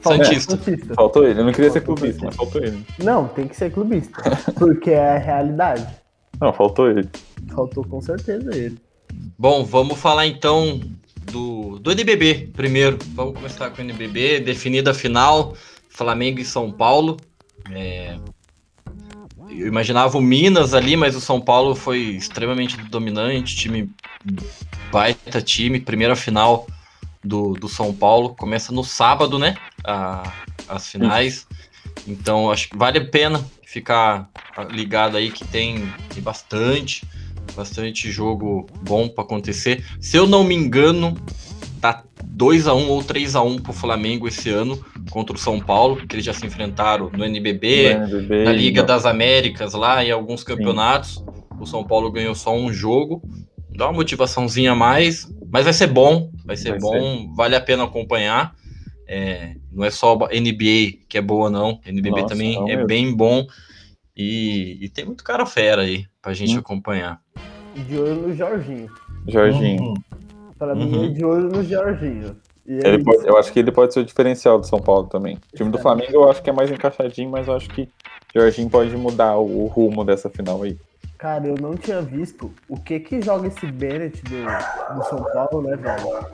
Santista. 0.09 0.55
É, 0.55 0.57
Santista. 0.57 0.95
Faltou 0.95 1.27
ele. 1.27 1.41
Eu 1.41 1.45
não 1.45 1.53
queria 1.53 1.71
faltou 1.71 1.97
ser 1.97 2.01
clubista, 2.01 2.27
mas 2.27 2.37
faltou 2.37 2.63
ele. 2.63 2.87
Não, 2.99 3.29
tem 3.29 3.49
que 3.49 3.57
ser 3.57 3.73
clubista. 3.73 4.23
porque 4.59 4.91
é 4.91 5.17
a 5.17 5.19
realidade. 5.19 5.87
Não, 6.39 6.53
faltou 6.53 6.91
ele. 6.91 7.09
Faltou 7.55 7.83
com 7.83 7.99
certeza 8.01 8.55
ele. 8.55 8.79
Bom, 9.39 9.65
vamos 9.65 9.99
falar 9.99 10.27
então 10.27 10.81
do, 11.33 11.79
do 11.79 11.91
NBB 11.91 12.51
primeiro. 12.55 12.99
Vamos 13.15 13.35
começar 13.35 13.71
com 13.71 13.81
o 13.81 13.85
NBB. 13.85 14.41
Definida 14.41 14.91
a 14.91 14.95
final, 14.95 15.55
Flamengo 15.89 16.41
e 16.41 16.45
São 16.45 16.71
Paulo. 16.71 17.17
É... 17.71 18.19
Eu 19.49 19.67
imaginava 19.69 20.19
o 20.19 20.21
Minas 20.21 20.75
ali, 20.75 20.97
mas 20.97 21.15
o 21.15 21.21
São 21.21 21.41
Paulo 21.41 21.75
foi 21.75 21.99
extremamente 22.01 22.77
dominante, 22.91 23.57
time 23.57 23.91
baita 24.91 25.41
time, 25.41 25.81
primeira 25.81 26.17
final 26.17 26.67
do, 27.23 27.53
do 27.53 27.69
São 27.69 27.95
Paulo. 27.95 28.35
Começa 28.35 28.73
no 28.73 28.83
sábado, 28.83 29.39
né? 29.39 29.57
A, 29.87 30.33
as 30.69 30.91
finais. 30.91 31.47
Então, 32.07 32.51
acho 32.51 32.69
que 32.69 32.77
vale 32.77 32.99
a 32.99 33.05
pena 33.05 33.45
ficar 33.65 34.29
ligado 34.71 35.17
aí 35.17 35.31
que 35.31 35.45
tem, 35.45 35.93
tem 36.13 36.23
bastante, 36.23 37.07
bastante 37.55 38.11
jogo 38.11 38.67
bom 38.83 39.09
para 39.09 39.25
acontecer. 39.25 39.85
Se 40.01 40.17
eu 40.17 40.27
não 40.27 40.45
me 40.45 40.55
engano, 40.55 41.17
tá 41.81 42.05
2 42.25 42.69
a 42.69 42.75
1 42.75 42.89
ou 42.89 43.03
3 43.03 43.37
a 43.37 43.43
1 43.43 43.59
pro 43.59 43.73
Flamengo 43.73 44.29
esse 44.29 44.51
ano 44.51 44.85
contra 45.11 45.37
o 45.37 45.39
São 45.39 45.61
Paulo, 45.61 45.97
que 46.07 46.15
eles 46.15 46.25
já 46.25 46.33
se 46.33 46.47
enfrentaram 46.47 47.11
no 47.11 47.25
NBB, 47.25 47.95
no 47.95 48.05
NBB 48.05 48.45
na 48.45 48.53
Liga 48.53 48.81
não. 48.81 48.87
das 48.87 49.07
Américas 49.07 49.73
lá 49.75 50.05
e 50.05 50.11
alguns 50.11 50.43
campeonatos. 50.43 51.15
Sim. 51.15 51.25
O 51.59 51.67
São 51.67 51.85
Paulo 51.85 52.11
ganhou 52.11 52.35
só 52.35 52.55
um 52.55 52.73
jogo. 52.73 53.23
Dá 53.75 53.87
uma 53.87 53.95
motivaçãozinha 53.95 54.73
a 54.73 54.75
mais, 54.75 55.29
mas 55.51 55.65
vai 55.65 55.73
ser 55.73 55.87
bom, 55.89 56.31
vai 56.45 56.57
ser 56.57 56.71
vai 56.71 56.79
bom, 56.79 57.21
ser. 57.21 57.35
vale 57.35 57.57
a 57.57 57.61
pena 57.61 57.85
acompanhar. 57.85 58.55
É, 59.07 59.55
não 59.71 59.85
é 59.85 59.91
só 59.91 60.17
NBA 60.17 61.05
que 61.09 61.17
é 61.17 61.21
boa, 61.21 61.49
não. 61.49 61.81
NBB 61.87 62.23
Nossa, 62.23 62.35
também 62.35 62.55
não 62.55 62.69
é 62.69 62.75
mesmo. 62.75 62.87
bem 62.87 63.15
bom. 63.15 63.47
E, 64.17 64.79
e, 64.85 64.89
tem 64.89 65.05
muito 65.05 65.23
cara 65.23 65.45
fera 65.45 65.83
aí 65.83 66.07
pra 66.23 66.33
gente 66.33 66.57
hum. 66.57 66.61
acompanhar. 66.61 67.21
De 67.75 67.99
olho 67.99 68.15
no 68.15 68.35
Jorginho. 68.35 68.91
Jorginho. 69.29 69.83
Uhum. 69.83 69.95
Pra 70.59 70.75
mim, 70.75 70.91
uhum. 70.91 71.13
de 71.13 71.25
olho 71.25 71.49
no 71.49 71.63
Jorginho. 71.63 72.37
Ele 72.67 73.05
pode, 73.05 73.27
eu 73.27 73.37
acho 73.37 73.53
que 73.53 73.61
ele 73.61 73.71
pode 73.71 73.95
ser 73.95 74.01
o 74.01 74.05
diferencial 74.05 74.59
do 74.59 74.67
São 74.67 74.81
Paulo 74.81 75.07
também. 75.07 75.39
O 75.53 75.57
time 75.57 75.71
do 75.71 75.79
Flamengo 75.79 76.13
eu 76.13 76.29
acho 76.29 76.43
que 76.43 76.51
é 76.51 76.53
mais 76.53 76.71
encaixadinho, 76.71 77.31
mas 77.31 77.47
eu 77.47 77.55
acho 77.55 77.69
que 77.69 77.89
Jorginho 78.35 78.69
pode 78.69 78.97
mudar 78.97 79.37
o, 79.37 79.65
o 79.65 79.67
rumo 79.67 80.05
dessa 80.05 80.29
final 80.29 80.63
aí. 80.63 80.77
Cara, 81.17 81.47
eu 81.47 81.55
não 81.55 81.75
tinha 81.75 82.03
visto 82.03 82.53
o 82.69 82.77
que 82.79 82.99
que 83.01 83.23
joga 83.23 83.47
esse 83.49 83.67
Bennett 83.67 84.23
do, 84.25 84.95
do 84.95 85.05
São 85.05 85.25
Paulo, 85.33 85.63
né, 85.63 85.77
velho? 85.77 86.27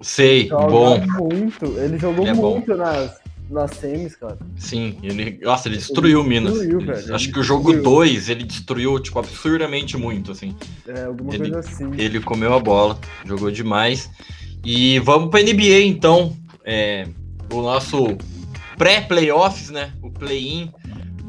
Sei, 0.00 0.48
joga 0.48 0.66
bom. 0.66 1.00
muito. 1.18 1.64
Ele 1.78 1.98
jogou 1.98 2.26
ele 2.26 2.30
é 2.30 2.34
muito 2.34 2.76
nas, 2.76 3.18
nas 3.50 3.70
semis, 3.72 4.16
cara. 4.16 4.38
Sim, 4.56 4.98
ele. 5.02 5.38
Nossa, 5.42 5.68
ele 5.68 5.76
destruiu 5.76 6.20
ele 6.20 6.28
Minas. 6.28 6.52
Destruiu, 6.54 6.80
ele, 6.80 6.92
velho. 6.92 7.14
Acho 7.14 7.32
que 7.32 7.38
o 7.38 7.42
jogo 7.42 7.72
2 7.72 8.28
ele 8.28 8.44
destruiu, 8.44 8.98
tipo, 9.00 9.18
absurdamente 9.18 9.96
muito, 9.96 10.32
assim. 10.32 10.54
É, 10.86 11.04
alguma 11.04 11.34
ele, 11.34 11.50
coisa 11.50 11.58
assim. 11.60 11.90
Ele 11.96 12.20
comeu 12.20 12.54
a 12.54 12.60
bola, 12.60 12.98
jogou 13.24 13.50
demais. 13.50 14.10
E 14.64 14.98
vamos 15.00 15.30
pra 15.30 15.42
NBA, 15.42 15.82
então. 15.82 16.36
É, 16.64 17.06
o 17.52 17.62
nosso 17.62 18.18
pré-playoffs, 18.76 19.70
né? 19.70 19.92
O 20.02 20.10
play-in 20.10 20.70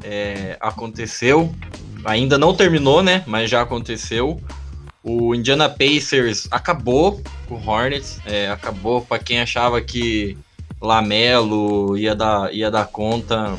é, 0.04 0.58
aconteceu 0.60 1.54
ainda 2.04 2.38
não 2.38 2.54
terminou, 2.54 3.04
né? 3.04 3.23
Mas 3.28 3.49
já 3.49 3.62
aconteceu. 3.62 4.39
O 5.04 5.34
Indiana 5.34 5.70
Pacers 5.70 6.48
acabou 6.52 7.22
com 7.48 7.56
o 7.56 7.66
Hornets, 7.66 8.20
é, 8.26 8.50
acabou 8.50 9.02
para 9.02 9.22
quem 9.22 9.40
achava 9.40 9.82
que 9.82 10.38
Lamelo 10.82 11.98
ia 11.98 12.16
dar, 12.16 12.54
ia 12.54 12.70
dar 12.70 12.86
conta, 12.88 13.58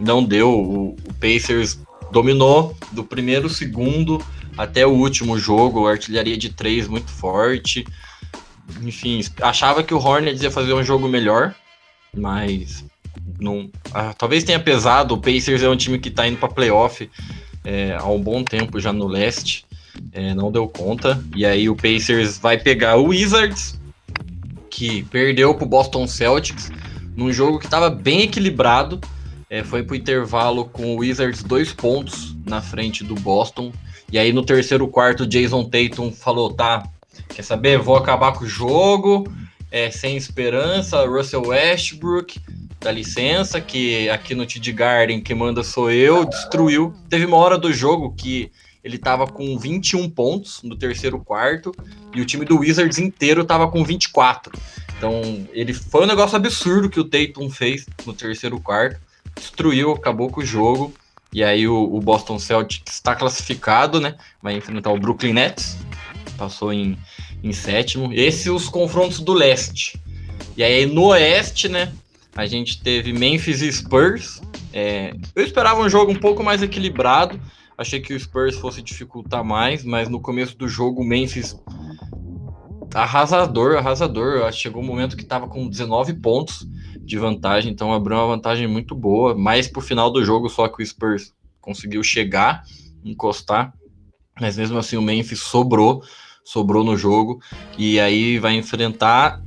não 0.00 0.24
deu. 0.24 0.50
O, 0.50 0.88
o 1.08 1.14
Pacers 1.14 1.78
dominou 2.10 2.76
do 2.92 3.04
primeiro, 3.04 3.48
segundo 3.48 4.24
até 4.58 4.86
o 4.86 4.90
último 4.90 5.38
jogo, 5.38 5.86
artilharia 5.86 6.36
de 6.36 6.50
três 6.50 6.88
muito 6.88 7.10
forte. 7.10 7.86
enfim, 8.82 9.24
achava 9.40 9.82
que 9.82 9.94
o 9.94 9.98
Hornets 9.98 10.42
ia 10.42 10.50
fazer 10.50 10.74
um 10.74 10.82
jogo 10.82 11.08
melhor, 11.08 11.54
mas 12.12 12.84
não, 13.38 13.70
ah, 13.94 14.12
talvez 14.12 14.44
tenha 14.44 14.58
pesado. 14.58 15.14
O 15.14 15.18
Pacers 15.20 15.62
é 15.62 15.68
um 15.68 15.76
time 15.76 15.98
que 15.98 16.08
está 16.08 16.26
indo 16.26 16.38
para 16.38 16.48
playoff 16.48 17.08
é, 17.64 17.96
há 17.98 18.06
um 18.06 18.20
bom 18.20 18.42
tempo 18.42 18.80
já 18.80 18.92
no 18.92 19.06
leste, 19.06 19.64
é, 20.12 20.34
não 20.34 20.50
deu 20.50 20.68
conta. 20.68 21.22
E 21.34 21.44
aí 21.44 21.68
o 21.68 21.76
Pacers 21.76 22.38
vai 22.38 22.58
pegar 22.58 22.96
o 22.96 23.08
Wizards, 23.08 23.78
que 24.70 25.02
perdeu 25.04 25.54
para 25.54 25.64
o 25.64 25.68
Boston 25.68 26.06
Celtics 26.06 26.70
num 27.16 27.32
jogo 27.32 27.58
que 27.58 27.66
estava 27.66 27.90
bem 27.90 28.22
equilibrado. 28.22 29.00
É, 29.48 29.64
foi 29.64 29.82
para 29.82 29.94
o 29.94 29.96
intervalo 29.96 30.64
com 30.64 30.94
o 30.94 30.98
Wizards 30.98 31.42
dois 31.42 31.72
pontos 31.72 32.36
na 32.46 32.62
frente 32.62 33.02
do 33.02 33.14
Boston. 33.16 33.72
E 34.12 34.18
aí 34.18 34.32
no 34.32 34.44
terceiro 34.44 34.86
quarto, 34.88 35.26
Jason 35.26 35.64
Tatum 35.64 36.12
falou: 36.12 36.52
tá, 36.52 36.84
quer 37.28 37.42
saber? 37.42 37.78
Vou 37.78 37.96
acabar 37.96 38.32
com 38.32 38.44
o 38.44 38.48
jogo, 38.48 39.30
é, 39.70 39.90
sem 39.90 40.16
esperança. 40.16 41.04
Russell 41.04 41.48
Westbrook, 41.48 42.40
dá 42.80 42.90
licença, 42.90 43.60
que 43.60 44.08
aqui 44.08 44.34
no 44.34 44.46
TD 44.46 44.72
Garden 44.72 45.20
quem 45.20 45.36
manda 45.36 45.62
sou 45.62 45.90
eu, 45.90 46.24
destruiu. 46.24 46.94
Teve 47.08 47.26
uma 47.26 47.36
hora 47.36 47.58
do 47.58 47.72
jogo 47.72 48.14
que 48.16 48.50
ele 48.82 48.98
tava 48.98 49.26
com 49.26 49.58
21 49.58 50.08
pontos 50.08 50.62
no 50.62 50.76
terceiro 50.76 51.18
quarto 51.18 51.72
e 52.14 52.20
o 52.20 52.24
time 52.24 52.44
do 52.44 52.58
Wizards 52.58 52.98
inteiro 52.98 53.44
tava 53.44 53.68
com 53.68 53.84
24. 53.84 54.52
Então, 54.96 55.46
ele 55.52 55.72
foi 55.72 56.04
um 56.04 56.06
negócio 56.06 56.36
absurdo 56.36 56.90
que 56.90 57.00
o 57.00 57.04
Tatum 57.04 57.50
fez 57.50 57.86
no 58.04 58.12
terceiro 58.12 58.60
quarto, 58.60 59.00
destruiu, 59.34 59.92
acabou 59.92 60.30
com 60.30 60.40
o 60.40 60.44
jogo. 60.44 60.92
E 61.32 61.44
aí 61.44 61.66
o, 61.66 61.94
o 61.94 62.00
Boston 62.00 62.38
Celtics 62.38 62.94
está 62.94 63.14
classificado, 63.14 64.00
né? 64.00 64.16
Vai 64.42 64.56
enfrentar 64.56 64.90
o 64.90 64.98
Brooklyn 64.98 65.32
Nets, 65.32 65.78
passou 66.36 66.72
em, 66.72 66.98
em 67.42 67.52
sétimo. 67.52 68.12
Esses 68.12 68.46
os 68.48 68.68
confrontos 68.68 69.20
do 69.20 69.32
leste. 69.32 69.98
E 70.56 70.62
aí 70.62 70.86
no 70.86 71.04
oeste, 71.06 71.68
né? 71.68 71.92
A 72.34 72.46
gente 72.46 72.82
teve 72.82 73.12
Memphis 73.12 73.62
e 73.62 73.72
Spurs. 73.72 74.40
É, 74.72 75.14
eu 75.34 75.44
esperava 75.44 75.80
um 75.80 75.88
jogo 75.88 76.12
um 76.12 76.16
pouco 76.16 76.42
mais 76.42 76.62
equilibrado. 76.62 77.40
Achei 77.80 77.98
que 77.98 78.12
o 78.12 78.20
Spurs 78.20 78.56
fosse 78.56 78.82
dificultar 78.82 79.42
mais, 79.42 79.82
mas 79.82 80.06
no 80.06 80.20
começo 80.20 80.54
do 80.54 80.68
jogo 80.68 81.00
o 81.00 81.04
Memphis 81.04 81.58
arrasador, 82.94 83.78
arrasador. 83.78 84.52
Chegou 84.52 84.82
um 84.82 84.86
momento 84.86 85.16
que 85.16 85.22
estava 85.22 85.48
com 85.48 85.66
19 85.66 86.12
pontos 86.20 86.68
de 87.00 87.16
vantagem, 87.16 87.72
então 87.72 87.90
abriu 87.90 88.18
uma 88.18 88.26
vantagem 88.26 88.66
muito 88.66 88.94
boa. 88.94 89.34
Mais 89.34 89.66
pro 89.66 89.80
final 89.80 90.10
do 90.10 90.22
jogo, 90.22 90.50
só 90.50 90.68
que 90.68 90.82
o 90.82 90.86
Spurs 90.86 91.32
conseguiu 91.58 92.02
chegar, 92.02 92.64
encostar, 93.02 93.72
mas 94.38 94.58
mesmo 94.58 94.76
assim 94.76 94.98
o 94.98 95.02
Memphis 95.02 95.40
sobrou, 95.40 96.02
sobrou 96.44 96.84
no 96.84 96.98
jogo 96.98 97.40
e 97.78 97.98
aí 97.98 98.38
vai 98.38 98.56
enfrentar 98.56 99.42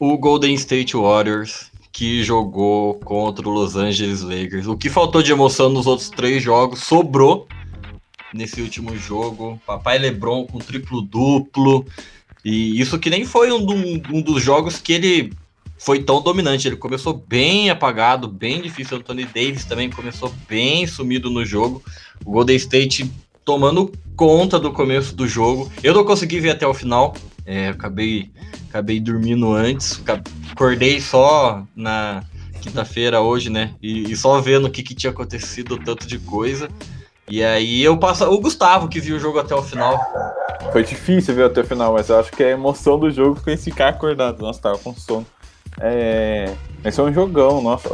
o 0.00 0.18
Golden 0.18 0.52
State 0.54 0.96
Warriors 0.96 1.70
que 1.92 2.24
jogou 2.24 2.94
contra 2.94 3.48
o 3.48 3.52
Los 3.52 3.76
Angeles 3.76 4.22
Lakers. 4.22 4.66
O 4.66 4.76
que 4.76 4.90
faltou 4.90 5.22
de 5.22 5.30
emoção 5.30 5.68
nos 5.68 5.86
outros 5.86 6.10
três 6.10 6.42
jogos 6.42 6.80
sobrou 6.80 7.46
nesse 8.32 8.60
último 8.60 8.96
jogo. 8.96 9.60
Papai 9.66 9.98
LeBron 9.98 10.46
com 10.46 10.58
triplo 10.58 11.02
duplo. 11.02 11.86
E 12.44 12.80
isso 12.80 12.98
que 12.98 13.10
nem 13.10 13.24
foi 13.24 13.52
um, 13.52 13.66
um, 14.12 14.20
dos 14.20 14.42
jogos 14.42 14.78
que 14.78 14.92
ele 14.92 15.32
foi 15.76 16.02
tão 16.02 16.22
dominante. 16.22 16.68
Ele 16.68 16.76
começou 16.76 17.14
bem 17.14 17.70
apagado, 17.70 18.28
bem 18.28 18.60
difícil. 18.60 18.98
Anthony 18.98 19.24
Davis 19.24 19.64
também 19.64 19.90
começou 19.90 20.32
bem 20.48 20.86
sumido 20.86 21.30
no 21.30 21.44
jogo. 21.44 21.82
O 22.24 22.32
Golden 22.32 22.56
State 22.56 23.10
tomando 23.44 23.92
conta 24.14 24.58
do 24.58 24.72
começo 24.72 25.14
do 25.14 25.26
jogo. 25.26 25.70
Eu 25.82 25.94
não 25.94 26.04
consegui 26.04 26.40
ver 26.40 26.50
até 26.50 26.66
o 26.66 26.74
final. 26.74 27.14
É, 27.46 27.68
acabei, 27.68 28.30
acabei 28.68 29.00
dormindo 29.00 29.54
antes, 29.54 30.02
acordei 30.52 31.00
só 31.00 31.66
na 31.74 32.22
quinta-feira 32.60 33.22
hoje, 33.22 33.48
né? 33.48 33.74
E, 33.82 34.12
e, 34.12 34.16
só 34.16 34.38
vendo 34.40 34.66
o 34.66 34.70
que, 34.70 34.82
que 34.82 34.94
tinha 34.94 35.10
acontecido, 35.10 35.78
tanto 35.78 36.06
de 36.06 36.18
coisa. 36.18 36.68
E 37.30 37.42
aí 37.42 37.82
eu 37.82 37.96
passo. 37.98 38.24
O 38.24 38.40
Gustavo 38.40 38.88
que 38.88 39.00
viu 39.00 39.16
o 39.16 39.20
jogo 39.20 39.38
até 39.38 39.54
o 39.54 39.62
final. 39.62 39.98
Foi 40.72 40.82
difícil 40.82 41.34
ver 41.34 41.44
até 41.44 41.60
o 41.60 41.64
final, 41.64 41.92
mas 41.92 42.08
eu 42.08 42.18
acho 42.18 42.32
que 42.32 42.42
a 42.42 42.50
emoção 42.50 42.98
do 42.98 43.10
jogo 43.10 43.36
foi 43.36 43.56
ficar 43.56 43.88
acordado. 43.88 44.40
Nossa, 44.40 44.60
tava 44.60 44.78
com 44.78 44.94
sono. 44.94 45.26
É... 45.80 46.54
Esse 46.84 47.00
é 47.00 47.02
um 47.02 47.12
jogão, 47.12 47.62
nossa. 47.62 47.88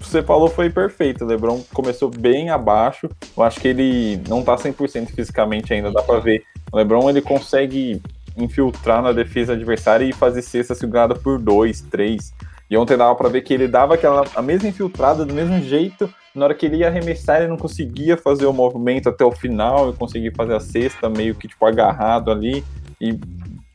Você 0.00 0.22
falou 0.22 0.48
foi 0.48 0.68
perfeito. 0.68 1.24
O 1.24 1.26
Lebron 1.26 1.62
começou 1.72 2.10
bem 2.10 2.50
abaixo. 2.50 3.08
Eu 3.36 3.42
acho 3.42 3.60
que 3.60 3.68
ele 3.68 4.20
não 4.28 4.42
tá 4.42 4.56
100% 4.56 5.14
fisicamente 5.14 5.72
ainda, 5.72 5.90
dá 5.90 6.02
pra 6.02 6.18
ver. 6.18 6.44
O 6.72 6.76
Lebron 6.76 7.08
ele 7.08 7.22
consegue 7.22 8.02
infiltrar 8.36 9.02
na 9.02 9.12
defesa 9.12 9.52
adversária 9.52 10.04
e 10.04 10.12
fazer 10.12 10.42
cesta 10.42 10.74
segurada 10.74 11.14
por 11.14 11.38
dois, 11.38 11.82
três. 11.82 12.32
E 12.68 12.76
ontem 12.76 12.96
dava 12.96 13.14
para 13.14 13.28
ver 13.28 13.42
que 13.42 13.52
ele 13.52 13.68
dava 13.68 13.94
aquela 13.94 14.24
a 14.34 14.42
mesma 14.42 14.68
infiltrada 14.68 15.24
do 15.24 15.34
mesmo 15.34 15.60
jeito. 15.60 16.12
Na 16.34 16.46
hora 16.46 16.54
que 16.54 16.66
ele 16.66 16.78
ia 16.78 16.88
arremessar, 16.88 17.38
ele 17.38 17.48
não 17.48 17.56
conseguia 17.56 18.16
fazer 18.16 18.46
o 18.46 18.52
movimento 18.52 19.08
até 19.08 19.24
o 19.24 19.32
final 19.32 19.90
e 19.90 19.92
conseguir 19.92 20.34
fazer 20.34 20.54
a 20.54 20.60
cesta 20.60 21.08
meio 21.08 21.34
que 21.34 21.46
tipo 21.46 21.64
agarrado 21.66 22.30
ali 22.30 22.64
e 23.00 23.18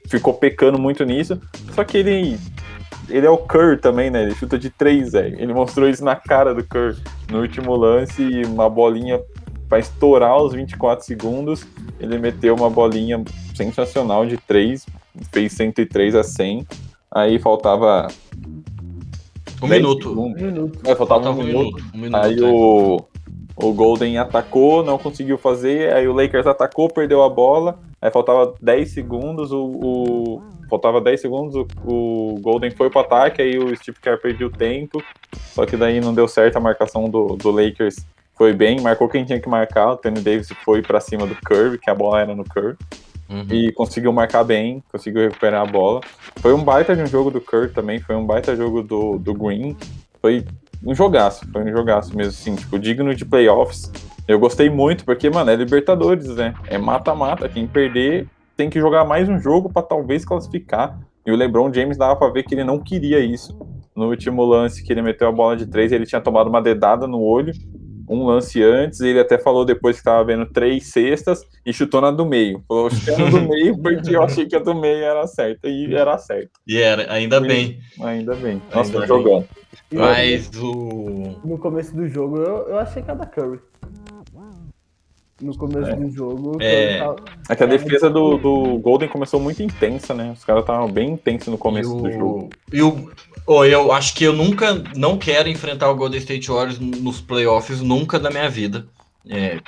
ficou 0.08 0.34
pecando 0.34 0.80
muito 0.80 1.06
nisso. 1.06 1.40
Só 1.74 1.84
que 1.84 1.98
ele 1.98 2.40
ele 3.10 3.26
é 3.26 3.30
o 3.30 3.38
Kerr 3.38 3.80
também, 3.80 4.10
né? 4.10 4.24
Ele 4.24 4.36
chuta 4.36 4.58
de 4.58 4.70
três, 4.70 5.14
velho. 5.14 5.40
Ele 5.40 5.54
mostrou 5.54 5.88
isso 5.88 6.04
na 6.04 6.16
cara 6.16 6.54
do 6.54 6.64
Kerr 6.64 6.96
no 7.32 7.42
último 7.42 7.76
lance, 7.76 8.42
uma 8.46 8.70
bolinha 8.70 9.20
para 9.68 9.80
estourar 9.80 10.42
os 10.42 10.54
24 10.54 11.06
segundos, 11.06 11.66
ele 12.00 12.18
meteu 12.18 12.56
uma 12.56 12.70
bolinha 12.70 13.24
sensacional 13.56 14.26
de 14.26 14.38
3, 14.38 14.86
fez 15.32 15.54
103 15.54 16.16
a 16.16 16.24
100. 16.24 16.68
Aí 17.12 17.40
faltava. 17.40 18.08
Um 19.62 19.68
minuto. 19.68 20.12
Um 20.12 20.30
minuto. 20.30 20.80
Aí 20.86 20.96
faltava, 20.96 21.24
faltava 21.24 21.40
um, 21.40 21.44
minuto. 21.44 21.76
minuto. 21.76 21.92
Um 21.94 21.98
minuto 21.98 22.24
aí 22.24 22.42
o, 22.42 23.06
o 23.56 23.74
Golden 23.74 24.18
atacou, 24.18 24.84
não 24.84 24.98
conseguiu 24.98 25.38
fazer. 25.38 25.94
Aí 25.94 26.08
o 26.08 26.14
Lakers 26.14 26.48
atacou, 26.48 26.90
perdeu 26.90 27.24
a 27.24 27.30
bola. 27.30 27.80
Aí 28.02 28.12
faltava 28.12 28.54
10 28.62 28.92
segundos. 28.92 29.52
O, 29.52 29.64
o 29.64 30.44
faltava 30.70 31.02
10 31.02 31.20
segundos. 31.22 31.56
O, 31.56 31.66
o 31.86 32.40
Golden 32.40 32.72
foi 32.72 32.90
pro 32.90 33.00
ataque. 33.00 33.42
Aí 33.42 33.58
o 33.58 33.76
Steve 33.76 34.00
Kerr 34.00 34.20
perdeu 34.22 34.50
tempo. 34.50 35.04
Só 35.54 35.66
que 35.66 35.76
daí 35.76 36.00
não 36.00 36.14
deu 36.14 36.28
certo 36.28 36.58
a 36.58 36.60
marcação 36.62 37.10
do, 37.10 37.36
do 37.36 37.52
Lakers 37.52 38.06
foi 38.38 38.54
bem, 38.54 38.80
marcou 38.80 39.10
quem 39.10 39.26
tinha 39.26 39.42
que 39.42 39.50
marcar. 39.50 39.94
O 39.94 39.98
Tony 39.98 40.22
Davis 40.22 40.50
foi 40.64 40.84
para 40.84 41.00
cima 41.00 41.26
do 41.26 41.36
Curve, 41.44 41.80
que 41.80 41.90
a 41.90 41.96
bola 41.96 42.22
era 42.22 42.36
no 42.36 42.46
Curve. 42.48 42.78
Uhum. 43.30 43.46
E 43.50 43.72
conseguiu 43.74 44.14
marcar 44.14 44.44
bem, 44.44 44.84
conseguiu 44.92 45.24
recuperar 45.24 45.62
a 45.62 45.66
bola. 45.66 46.02
Foi 46.38 46.54
um 46.54 46.64
baita 46.64 46.96
de 46.96 47.02
um 47.02 47.08
jogo 47.08 47.30
do 47.30 47.42
Curve 47.42 47.74
também, 47.74 48.00
foi 48.00 48.16
um 48.16 48.26
baita 48.26 48.56
jogo 48.56 48.82
do, 48.82 49.18
do 49.18 49.34
Green. 49.34 49.76
Foi 50.22 50.46
um 50.86 50.96
jogaço, 50.96 51.46
foi 51.52 51.64
um 51.64 51.72
jogaço 51.72 52.16
mesmo, 52.16 52.32
assim, 52.32 52.56
tipo, 52.56 52.80
digno 52.80 53.14
de 53.14 53.26
playoffs. 53.26 53.92
Eu 54.28 54.40
gostei 54.40 54.70
muito, 54.70 55.06
porque, 55.06 55.30
mano, 55.30 55.50
é 55.50 55.56
Libertadores, 55.56 56.28
né? 56.36 56.54
É 56.68 56.78
mata-mata. 56.78 57.48
Quem 57.48 57.68
perder 57.68 58.28
tem 58.56 58.70
que 58.70 58.80
jogar 58.80 59.06
mais 59.06 59.30
um 59.30 59.40
jogo 59.40 59.72
para 59.72 59.82
talvez 59.82 60.26
classificar. 60.26 61.00
E 61.26 61.32
o 61.32 61.36
LeBron 61.36 61.74
James 61.74 61.98
dava 61.98 62.16
pra 62.16 62.30
ver 62.30 62.44
que 62.44 62.56
ele 62.56 62.64
não 62.64 62.80
queria 62.80 63.20
isso. 63.20 63.58
No 63.96 64.10
último 64.10 64.46
lance 64.46 64.84
que 64.84 64.92
ele 64.92 65.02
meteu 65.02 65.28
a 65.28 65.32
bola 65.32 65.58
de 65.58 65.66
três, 65.66 65.92
ele 65.92 66.06
tinha 66.06 66.22
tomado 66.22 66.50
uma 66.50 66.62
dedada 66.62 67.08
no 67.08 67.20
olho 67.22 67.52
um 68.08 68.26
lance 68.26 68.62
antes, 68.64 69.02
ele 69.02 69.20
até 69.20 69.38
falou 69.38 69.66
depois 69.66 69.98
que 69.98 70.02
estava 70.02 70.24
vendo 70.24 70.46
três 70.46 70.88
cestas 70.88 71.46
e 71.66 71.74
chutou 71.74 72.00
na 72.00 72.12
do 72.12 72.26
meio. 72.26 72.64
Falou, 72.68 72.90
chutando 72.90 73.32
do 73.32 73.42
meio 73.42 73.78
porque 73.78 74.16
eu 74.16 74.24
achei 74.24 74.46
que 74.46 74.56
a 74.56 74.60
do 74.60 74.74
meio 74.74 75.04
era 75.04 75.28
certa 75.28 75.68
e 75.68 75.94
era 75.94 76.18
certa. 76.18 76.52
E 76.66 76.78
era, 76.78 77.12
ainda 77.12 77.38
e, 77.38 77.48
bem. 77.48 77.80
Ainda 78.02 78.36
bem. 78.36 78.62
Nossa, 78.74 78.94
ainda 78.94 79.08
jogando. 79.08 79.48
Mas 79.92 80.50
o. 80.56 81.40
No 81.44 81.58
começo 81.58 81.96
do 81.96 82.08
jogo 82.08 82.38
eu, 82.38 82.70
eu 82.70 82.80
achei 82.80 83.02
que 83.02 83.10
era 83.10 83.20
da 83.20 83.26
Curry. 83.26 83.60
No 85.40 85.56
começo 85.56 85.92
é. 85.92 85.96
do 85.96 86.10
jogo. 86.10 86.58
É... 86.60 86.98
Tava... 86.98 87.16
é 87.50 87.56
que 87.56 87.64
a 87.64 87.68
defesa 87.68 88.10
do, 88.10 88.38
do 88.38 88.80
Golden 88.80 89.08
começou 89.08 89.40
muito 89.40 89.62
intensa, 89.62 90.14
né? 90.14 90.32
Os 90.36 90.44
caras 90.44 90.64
estavam 90.64 90.92
bem 90.92 91.12
intensos 91.12 91.50
no 91.50 91.58
começo 91.58 91.96
o... 91.96 92.02
do 92.02 92.12
jogo. 92.12 92.50
E 92.74 92.82
o, 92.82 93.12
Oh, 93.50 93.64
eu 93.64 93.94
acho 93.94 94.14
que 94.14 94.26
eu 94.26 94.34
nunca 94.34 94.84
não 94.94 95.18
quero 95.18 95.48
enfrentar 95.48 95.90
o 95.90 95.96
Golden 95.96 96.20
State 96.20 96.50
Warriors 96.50 96.80
nos 96.80 97.22
playoffs, 97.22 97.80
nunca 97.80 98.20
na 98.20 98.30
minha 98.30 98.50
vida. 98.50 98.86
É, 99.30 99.62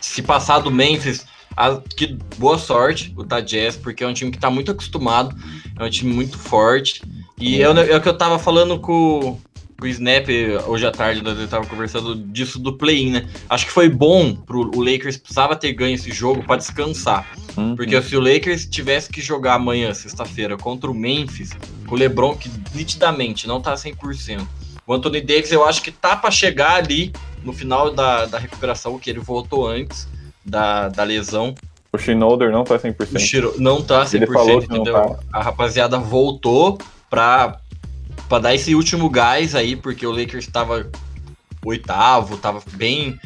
se 0.00 0.22
passar 0.22 0.60
do 0.60 0.70
Memphis, 0.70 1.26
a, 1.56 1.80
que 1.96 2.16
boa 2.38 2.56
sorte 2.58 3.12
o 3.16 3.24
da 3.24 3.40
Jazz, 3.40 3.76
porque 3.76 4.04
é 4.04 4.06
um 4.06 4.14
time 4.14 4.30
que 4.30 4.36
está 4.36 4.48
muito 4.50 4.70
acostumado, 4.70 5.36
é 5.76 5.84
um 5.84 5.90
time 5.90 6.14
muito 6.14 6.38
forte. 6.38 7.02
E 7.36 7.60
é, 7.60 7.64
é 7.64 7.96
o 7.96 8.00
que 8.00 8.08
eu 8.08 8.16
tava 8.16 8.38
falando 8.38 8.78
com, 8.78 9.36
o 9.82 9.86
Snap 9.86 10.28
hoje 10.66 10.86
à 10.86 10.90
tarde, 10.90 11.22
nós 11.22 11.38
estávamos 11.38 11.68
conversando 11.68 12.14
disso 12.14 12.58
do 12.58 12.72
play-in, 12.72 13.10
né? 13.10 13.28
Acho 13.48 13.66
que 13.66 13.72
foi 13.72 13.88
bom 13.88 14.34
pro 14.34 14.70
o 14.74 14.80
Lakers, 14.80 15.16
precisava 15.16 15.56
ter 15.56 15.72
ganho 15.72 15.94
esse 15.94 16.12
jogo 16.12 16.42
para 16.42 16.56
descansar. 16.56 17.26
Uhum. 17.56 17.76
Porque 17.76 18.00
se 18.00 18.16
o 18.16 18.20
Lakers 18.20 18.66
tivesse 18.66 19.10
que 19.10 19.20
jogar 19.20 19.54
amanhã, 19.54 19.92
sexta-feira, 19.92 20.56
contra 20.56 20.90
o 20.90 20.94
Memphis, 20.94 21.50
o 21.88 21.94
LeBron, 21.94 22.36
que 22.36 22.50
nitidamente 22.74 23.46
não 23.46 23.60
tá 23.60 23.74
100%. 23.74 24.46
O 24.86 24.92
Anthony 24.92 25.20
Davis, 25.20 25.50
eu 25.50 25.64
acho 25.64 25.82
que 25.82 25.90
tá 25.90 26.14
para 26.14 26.30
chegar 26.30 26.74
ali 26.74 27.12
no 27.42 27.52
final 27.52 27.92
da, 27.92 28.26
da 28.26 28.38
recuperação, 28.38 28.98
que 28.98 29.08
ele 29.08 29.20
voltou 29.20 29.66
antes 29.66 30.08
da, 30.44 30.88
da 30.88 31.02
lesão. 31.04 31.54
O 31.92 31.98
Shinoder 31.98 32.50
não 32.50 32.64
tá 32.64 32.78
100%. 32.78 33.14
O 33.14 33.18
Shiro 33.18 33.54
não 33.58 33.82
tá 33.82 34.04
100%, 34.04 34.14
Ele 34.14 34.26
falou 34.26 34.60
que 34.60 34.68
não 34.68 34.76
entendeu? 34.76 34.94
tá. 34.94 35.18
A 35.32 35.42
rapaziada 35.42 35.98
voltou 35.98 36.78
pra, 37.08 37.60
pra 38.28 38.38
dar 38.38 38.54
esse 38.54 38.74
último 38.74 39.08
gás 39.08 39.54
aí, 39.54 39.76
porque 39.76 40.06
o 40.06 40.10
Lakers 40.10 40.46
tava 40.48 40.90
oitavo, 41.64 42.36
tava 42.36 42.62
bem, 42.72 43.18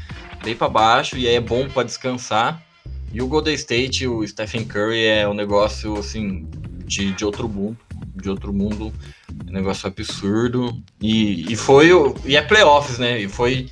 bem 0.44 0.54
pra 0.54 0.68
baixo, 0.68 1.16
e 1.16 1.26
aí 1.26 1.34
é 1.34 1.40
bom 1.40 1.68
pra 1.68 1.82
descansar. 1.82 2.62
E 3.12 3.22
o 3.22 3.26
Golden 3.26 3.54
State, 3.54 4.06
o 4.06 4.26
Stephen 4.26 4.64
Curry 4.64 5.06
é 5.06 5.26
um 5.26 5.34
negócio, 5.34 5.98
assim, 5.98 6.46
de, 6.84 7.12
de 7.12 7.24
outro 7.24 7.48
mundo. 7.48 7.76
De 8.20 8.28
outro 8.28 8.52
mundo. 8.52 8.92
Um 9.48 9.52
negócio 9.52 9.86
absurdo. 9.88 10.76
E, 11.00 11.50
e 11.52 11.56
foi 11.56 11.92
o. 11.92 12.14
E 12.24 12.36
é 12.36 12.42
playoffs, 12.42 12.98
né? 12.98 13.20
E 13.20 13.28
foi. 13.28 13.68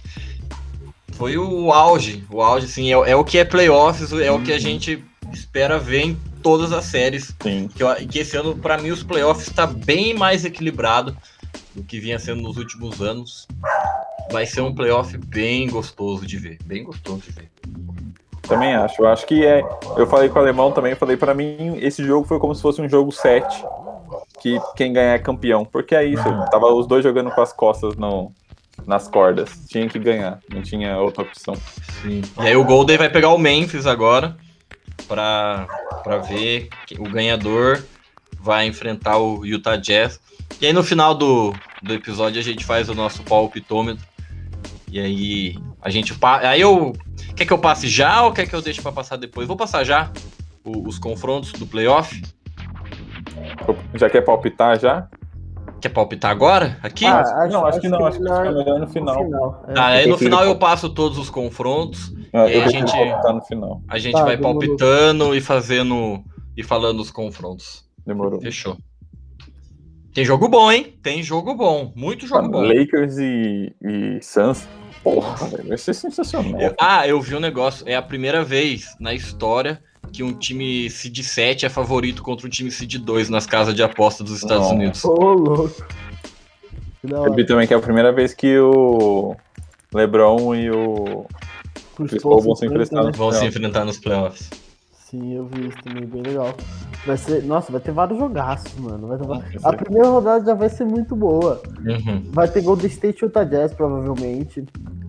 Foi 1.13 1.37
o 1.39 1.73
auge. 1.73 2.25
O 2.31 2.43
auge, 2.43 2.67
assim, 2.67 2.89
é, 2.89 3.11
é 3.11 3.17
o 3.17 3.25
que 3.25 3.39
é 3.39 3.45
playoffs, 3.45 4.13
é 4.13 4.31
o 4.31 4.43
que 4.43 4.53
a 4.53 4.59
gente 4.59 5.03
espera 5.33 5.79
ver 5.79 6.03
em 6.03 6.21
todas 6.43 6.73
as 6.73 6.85
séries. 6.85 7.35
Sim. 7.43 7.69
Que, 7.75 7.83
eu- 7.83 7.95
que 8.09 8.19
esse 8.19 8.37
ano, 8.37 8.55
pra 8.57 8.77
mim, 8.79 8.91
os 8.91 9.03
playoffs 9.03 9.49
tá 9.51 9.67
bem 9.67 10.15
mais 10.15 10.45
equilibrado 10.45 11.17
do 11.75 11.83
que 11.83 11.99
vinha 11.99 12.19
sendo 12.19 12.43
nos 12.43 12.57
últimos 12.59 13.01
anos. 13.01 13.49
Vai 14.31 14.45
ser 14.47 14.61
um 14.61 14.75
playoff 14.75 15.17
bem 15.17 15.69
gostoso 15.69 16.27
de 16.27 16.37
ver. 16.37 16.59
Bem 16.65 16.85
gostoso 16.85 17.23
de 17.23 17.33
ver. 17.33 17.51
Também 18.43 18.75
acho. 18.75 19.01
Eu 19.03 19.09
acho 19.09 19.27
que 19.27 19.45
é. 19.45 19.63
Eu 19.97 20.07
falei 20.07 20.29
com 20.29 20.39
o 20.39 20.43
alemão 20.43 20.71
também, 20.71 20.95
falei 20.95 21.17
pra 21.17 21.35
mim, 21.35 21.79
esse 21.81 22.05
jogo 22.05 22.27
foi 22.29 22.39
como 22.39 22.55
se 22.55 22.61
fosse 22.63 22.81
um 22.81 22.89
jogo 22.89 23.11
7. 23.11 23.65
Que 24.41 24.59
quem 24.77 24.93
ganhar 24.93 25.15
é 25.15 25.19
campeão. 25.19 25.65
Porque 25.65 25.95
é 25.95 26.05
isso. 26.05 26.23
Tava 26.51 26.67
os 26.73 26.87
dois 26.87 27.03
jogando 27.03 27.31
com 27.31 27.41
as 27.41 27.53
costas 27.53 27.97
no, 27.97 28.31
nas 28.87 29.09
cordas. 29.09 29.51
Tinha 29.69 29.89
que 29.89 29.99
ganhar. 29.99 30.39
Não 30.53 30.63
tinha 30.63 30.99
outra 30.99 31.23
opção. 31.23 31.55
Sim. 32.03 32.23
E 32.39 32.47
aí 32.47 32.57
o 32.57 32.65
Golden 32.65 32.99
vai 32.99 33.09
pegar 33.09 33.31
o 33.31 33.39
Memphis 33.39 33.87
agora 33.87 34.37
pra, 35.09 35.67
pra 36.03 36.19
ver 36.19 36.69
que 36.87 37.01
o 37.01 37.05
ganhador 37.05 37.83
vai 38.41 38.67
enfrentar 38.67 39.17
o 39.19 39.45
Utah 39.45 39.77
Jazz. 39.77 40.21
E 40.61 40.67
aí 40.67 40.73
no 40.73 40.85
final 40.85 41.15
do, 41.15 41.53
do 41.83 41.95
episódio 41.95 42.39
a 42.41 42.45
gente 42.45 42.65
faz 42.65 42.89
o 42.89 42.95
nosso 42.95 43.23
palpitômetro. 43.23 44.05
E 44.91 45.01
aí 45.01 45.55
a 45.83 45.91
gente 45.91 46.15
pa- 46.15 46.39
aí 46.41 46.61
eu 46.61 46.93
quer 47.35 47.45
que 47.47 47.53
eu 47.53 47.59
passe 47.59 47.89
já 47.89 48.23
ou 48.23 48.33
quer 48.33 48.47
que 48.47 48.55
eu 48.55 48.63
deixe 48.63 48.81
pra 48.81 48.93
passar 48.93 49.17
depois? 49.17 49.49
Vou 49.49 49.57
passar 49.57 49.83
já 49.83 50.11
o- 50.65 50.87
os 50.87 50.99
confrontos 50.99 51.53
do 51.53 51.67
playoff. 51.67 52.23
Já 53.95 54.09
quer 54.11 54.23
palpitar 54.23 54.79
já? 54.79 55.09
Quer 55.81 55.91
palpitar 55.91 56.31
agora? 56.31 56.79
Aqui? 56.83 57.05
Ah, 57.05 57.47
não, 57.51 57.67
acho 57.67 57.81
que 57.81 57.89
não, 57.89 58.05
acho 58.07 58.19
que 58.19 58.25
fica 58.25 58.53
melhor 58.53 58.81
no 58.81 58.87
final. 58.89 59.65
É. 59.69 59.73
Tá, 59.73 59.87
aí 59.89 60.07
no 60.09 60.17
final 60.17 60.45
eu 60.45 60.57
passo 60.57 60.89
todos 60.89 61.19
os 61.19 61.29
confrontos. 61.29 62.13
Ah, 62.33 62.47
E 62.49 62.63
a 62.63 62.69
gente- 62.69 62.93
no 63.33 63.43
final. 63.43 63.83
A 63.89 63.99
gente 63.99 64.15
Tá, 64.15 64.25
vai 64.25 64.37
demorou. 64.37 64.59
palpitando 64.61 65.35
e 65.35 65.41
fazendo 65.41 66.23
e 66.57 66.63
falando 66.63 67.01
os 67.01 67.11
confrontos. 67.11 67.85
Demorou. 68.07 68.41
Fechou. 68.41 68.77
Tem 70.15 70.25
jogo 70.25 70.49
bom, 70.49 70.73
hein? 70.73 70.99
Tem 71.03 71.23
jogo 71.23 71.55
bom. 71.55 71.93
Muito 71.95 72.27
jogo 72.27 72.49
bom. 72.49 72.63
Lakers 72.63 73.19
e, 73.19 73.75
e 73.83 74.19
Suns. 74.23 74.67
Porra, 75.05 75.37
vai 75.69 75.77
ser 75.77 75.93
sensacional. 75.95 76.59
Eu- 76.61 76.75
ah, 76.81 77.07
eu 77.07 77.21
vi 77.21 77.35
um 77.37 77.41
negócio. 77.41 77.87
É 77.87 77.95
a 77.95 78.03
primeira 78.03 78.43
vez 78.43 78.97
na 78.99 79.13
história 79.13 79.81
que 80.13 80.23
um 80.23 80.33
time 80.33 80.89
Seed 80.91 81.19
7 81.23 81.67
é 81.67 81.69
favorito 81.69 82.23
contra 82.23 82.47
um 82.47 82.51
time 82.51 82.71
Seed 82.71 82.97
2 82.97 83.29
nas 83.29 83.47
casas 83.47 83.75
de 83.75 83.83
aposta 83.83 84.23
dos 84.23 84.37
Estados 84.37 84.65
Nossa. 84.65 84.75
Unidos. 84.75 85.05
Ô, 85.05 85.33
louco. 85.33 85.85
Eu 87.09 87.33
vi 87.35 87.47
também 87.47 87.67
que 87.67 87.75
é 87.75 87.77
a 87.77 87.81
primeira 87.81 88.13
vez 88.13 88.35
que 88.35 88.59
o 88.59 89.37
LeBron 89.95 90.55
e 90.55 90.71
o 90.71 91.27
Chris 91.97 92.23
Paul 92.23 92.41
vão 92.41 92.57
se 92.57 92.67
enfrentar 92.67 93.05
no 93.05 93.13
Vão 93.13 93.33
se 93.33 93.45
enfrentar 93.45 93.85
nos 93.85 93.99
playoffs. 93.99 94.51
Sim, 94.93 95.35
eu 95.35 95.47
vi 95.47 95.69
isso 95.69 95.79
também, 95.85 96.05
bem 96.05 96.23
legal. 96.23 96.53
Vai 97.07 97.17
ser, 97.17 97.45
nossa, 97.45 97.71
vai 97.71 97.81
ter 97.81 97.93
vários 97.93 98.19
jogaços, 98.19 98.75
mano. 98.75 99.07
Vai 99.07 99.19
ter 99.19 99.61
A 99.63 99.73
primeira 99.73 100.09
rodada 100.09 100.45
já 100.45 100.55
vai 100.55 100.69
ser 100.69 100.85
muito 100.85 101.15
boa. 101.15 101.63
Uhum. 101.87 102.25
Vai 102.33 102.49
ter 102.49 102.61
Golden 102.63 102.89
State 102.89 103.23
e 103.23 103.27
Utah 103.27 103.45
Jazz, 103.45 103.73
provavelmente. 103.73 104.65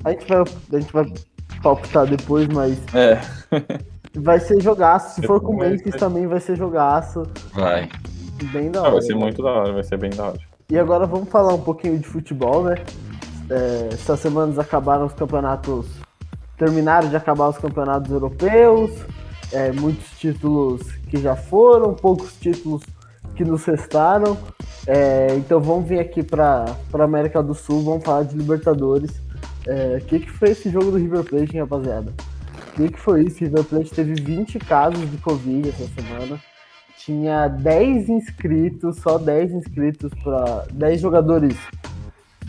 A 0.05 0.11
gente 0.11 0.27
vai, 0.27 0.41
a 0.41 0.79
gente 0.79 0.93
vai 0.93 1.11
palpitar 1.63 2.05
depois, 2.05 2.47
mas 2.47 2.77
É, 2.93 3.19
vai 4.21 4.39
ser 4.39 4.61
jogaço. 4.61 5.15
Se 5.15 5.27
for 5.27 5.41
com 5.41 5.53
o 5.53 5.57
Memphis 5.57 5.91
vai- 5.91 5.99
também 5.99 6.27
vai 6.27 6.39
ser 6.39 6.55
jogaço. 6.55 7.23
Vai. 7.53 7.89
Bem 8.51 8.69
da 8.69 8.79
ah, 8.79 8.83
hora. 8.83 8.91
vai 8.91 9.01
ser 9.01 9.13
né? 9.13 9.19
muito 9.19 9.41
da 9.41 9.49
hora, 9.51 9.73
vai 9.73 9.83
ser 9.83 9.97
bem 9.97 10.09
da 10.11 10.25
hora. 10.27 10.37
E 10.69 10.77
agora 10.77 11.05
vamos 11.05 11.29
falar 11.29 11.53
um 11.53 11.61
pouquinho 11.61 11.97
de 11.97 12.05
futebol, 12.05 12.63
né? 12.63 12.75
É, 13.49 13.89
essas 13.93 14.19
semanas 14.19 14.59
acabaram 14.59 15.05
os 15.05 15.13
campeonatos. 15.13 15.87
Terminaram 16.57 17.07
de 17.09 17.15
acabar 17.15 17.47
os 17.49 17.57
campeonatos 17.57 18.11
europeus. 18.11 18.91
é, 19.53 19.71
muitos 19.71 20.09
títulos 20.19 20.81
que 21.09 21.17
já 21.17 21.35
foram, 21.35 21.93
poucos 21.93 22.33
títulos 22.33 22.81
que 23.35 23.45
nos 23.45 23.63
restaram. 23.65 24.37
É, 24.85 25.27
então 25.37 25.59
vamos 25.61 25.87
vir 25.87 25.99
aqui 25.99 26.21
para 26.21 26.65
a 26.93 27.03
América 27.03 27.41
do 27.41 27.53
Sul, 27.53 27.81
vamos 27.83 28.03
falar 28.03 28.23
de 28.23 28.35
Libertadores. 28.35 29.21
É, 29.65 29.99
O 30.01 30.05
que, 30.05 30.19
que 30.19 30.29
foi 30.29 30.49
esse 30.49 30.69
jogo 30.69 30.91
do 30.91 30.97
River 30.97 31.23
Plate, 31.23 31.55
hein, 31.55 31.61
rapaziada? 31.61 32.13
Que, 32.77 32.89
que 32.89 32.99
foi 32.99 33.23
isso? 33.23 33.39
River 33.39 33.63
Plate 33.63 33.89
teve 33.89 34.13
20 34.21 34.59
casos 34.59 35.09
de 35.09 35.17
Covid 35.17 35.67
essa 35.67 35.87
semana. 35.87 36.39
Tinha 36.95 37.47
10 37.47 38.07
inscritos, 38.07 38.97
só 38.97 39.17
10 39.17 39.53
inscritos 39.53 40.11
para 40.23 40.67
10 40.71 41.01
jogadores 41.01 41.57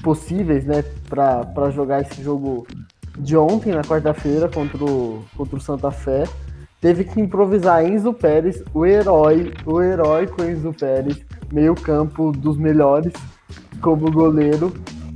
possíveis, 0.03 0.67
né, 0.67 0.85
para 1.09 1.71
jogar 1.71 2.03
esse 2.03 2.23
jogo 2.23 2.67
de 3.19 3.39
ontem, 3.39 3.73
na 3.73 3.81
quarta-feira, 3.81 4.51
contra 4.51 4.85
o, 4.85 5.25
contra 5.35 5.57
o 5.57 5.61
Santa 5.61 5.91
Fé. 5.91 6.25
Teve 6.79 7.05
que 7.05 7.19
improvisar 7.19 7.83
Enzo 7.87 8.13
Pérez, 8.13 8.63
o 8.75 8.85
herói, 8.85 9.55
o 9.65 9.81
heróico 9.81 10.45
Enzo 10.45 10.75
Pérez, 10.75 11.25
meio 11.51 11.75
campo 11.75 12.33
dos 12.33 12.59
melhores, 12.59 13.15
como 13.81 14.13
goleiro. 14.13 14.75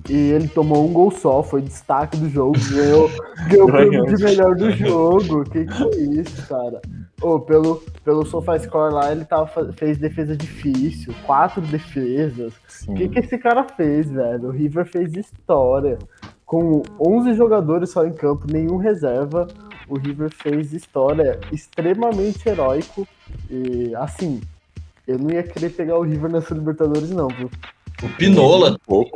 E 0.08 0.14
ele 0.32 0.48
tomou 0.48 0.88
um 0.88 0.92
gol 0.92 1.10
só, 1.10 1.42
foi 1.42 1.62
destaque 1.62 2.16
do 2.16 2.28
jogo, 2.28 2.58
ganhou, 2.70 3.10
ganhou 3.48 3.68
o 3.68 3.72
prêmio 3.72 4.04
de 4.06 4.22
melhor 4.22 4.54
do 4.56 4.70
jogo. 4.72 5.44
Que 5.44 5.64
que 5.64 5.72
foi 5.72 6.02
isso, 6.20 6.46
cara? 6.48 6.80
Ô, 7.20 7.38
pelo, 7.38 7.82
pelo 8.04 8.26
SofaScore 8.26 8.92
lá, 8.92 9.12
ele 9.12 9.24
tava, 9.24 9.72
fez 9.74 9.98
defesa 9.98 10.36
difícil, 10.36 11.14
quatro 11.24 11.60
defesas. 11.60 12.52
O 12.88 12.94
que, 12.94 13.08
que 13.08 13.20
esse 13.20 13.38
cara 13.38 13.64
fez, 13.64 14.10
velho? 14.10 14.48
O 14.48 14.50
River 14.50 14.86
fez 14.86 15.14
história. 15.14 15.98
Com 16.44 16.82
11 17.00 17.34
jogadores 17.34 17.90
só 17.90 18.04
em 18.04 18.12
campo, 18.12 18.46
nenhum 18.52 18.76
reserva, 18.76 19.46
o 19.88 19.96
River 19.96 20.30
fez 20.30 20.72
história 20.72 21.38
extremamente 21.52 22.46
heróico. 22.48 23.06
E, 23.48 23.94
assim, 23.94 24.40
eu 25.06 25.18
não 25.18 25.30
ia 25.30 25.42
querer 25.44 25.70
pegar 25.70 25.96
o 25.96 26.02
River 26.02 26.30
nessa 26.30 26.54
Libertadores, 26.54 27.10
não, 27.10 27.28
viu? 27.28 27.50
O 28.02 28.08
Pinola 28.16 28.72
Um 28.72 28.76
pouco. 28.84 29.10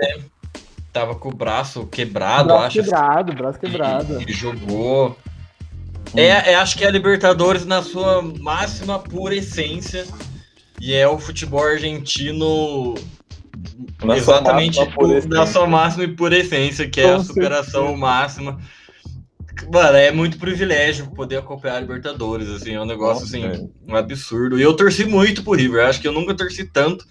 Tava 0.97 1.15
com 1.15 1.29
o 1.29 1.35
braço 1.35 1.87
quebrado, 1.87 2.49
braço 2.49 2.65
acho. 2.65 2.83
quebrado, 2.83 3.35
braço 3.35 3.59
quebrado. 3.61 4.23
E, 4.23 4.31
e 4.31 4.33
jogou. 4.33 5.15
É, 6.15 6.53
é, 6.53 6.55
acho 6.55 6.79
que 6.79 6.85
é 6.85 6.89
a 6.89 6.91
Libertadores 6.91 7.67
na 7.67 7.83
sua 7.83 8.23
máxima 8.23 8.99
pura 8.99 9.35
essência. 9.35 10.07
E 10.81 10.95
é 10.95 11.07
o 11.07 11.19
futebol 11.19 11.65
argentino 11.65 12.95
Na 14.03 14.15
sua 14.15 14.37
exatamente 14.37 14.79
máxima 14.79 15.05
essência. 15.05 15.29
na 15.31 15.47
sua 15.47 15.67
máxima 15.67 16.05
e 16.05 16.09
pura 16.09 16.39
essência, 16.39 16.89
que 16.89 17.01
é 17.01 17.13
a 17.13 17.23
superação 17.23 17.95
máxima. 17.95 18.59
Mano, 19.71 19.97
é 19.97 20.11
muito 20.11 20.39
privilégio 20.39 21.11
poder 21.11 21.37
acompanhar 21.39 21.77
a 21.77 21.81
Libertadores, 21.81 22.49
assim, 22.49 22.73
é 22.73 22.81
um 22.81 22.87
negócio 22.87 23.23
Nossa, 23.25 23.37
assim, 23.37 23.49
velho. 23.49 23.71
um 23.87 23.97
absurdo. 23.97 24.59
E 24.59 24.63
eu 24.63 24.75
torci 24.75 25.05
muito 25.05 25.43
pro 25.43 25.53
River, 25.55 25.87
acho 25.87 26.01
que 26.01 26.09
eu 26.09 26.13
nunca 26.13 26.35
torci 26.35 26.65
tanto 26.65 27.07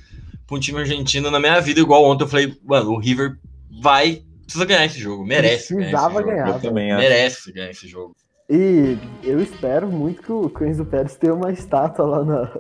pra 0.48 0.56
um 0.58 0.60
time 0.60 0.80
argentino 0.80 1.30
na 1.30 1.40
minha 1.40 1.60
vida, 1.60 1.80
igual 1.80 2.04
ontem 2.06 2.24
eu 2.24 2.28
falei, 2.28 2.56
mano, 2.64 2.92
o 2.92 3.00
River 3.00 3.38
vai, 3.82 4.24
precisa 4.44 4.66
ganhar 4.66 4.86
esse 4.86 5.00
jogo, 5.00 5.26
merece 5.26 5.74
ganhar 5.74 5.86
esse 5.88 5.92
Precisava 5.92 6.20
jogo. 6.20 6.30
ganhar. 6.32 6.48
Eu 6.50 6.60
também 6.60 6.92
acho. 6.92 7.02
Merece 7.02 7.52
ganhar 7.52 7.70
esse 7.72 7.88
jogo. 7.88 8.16
E 8.50 8.98
eu 9.24 9.42
espero 9.42 9.88
muito 9.88 10.22
que 10.22 10.32
o, 10.32 10.68
Enzo 10.68 10.86
Pérez 10.86 11.16
tenha 11.16 11.34
uma 11.34 11.52
estátua 11.52 12.06
lá 12.06 12.24
na- 12.24 12.52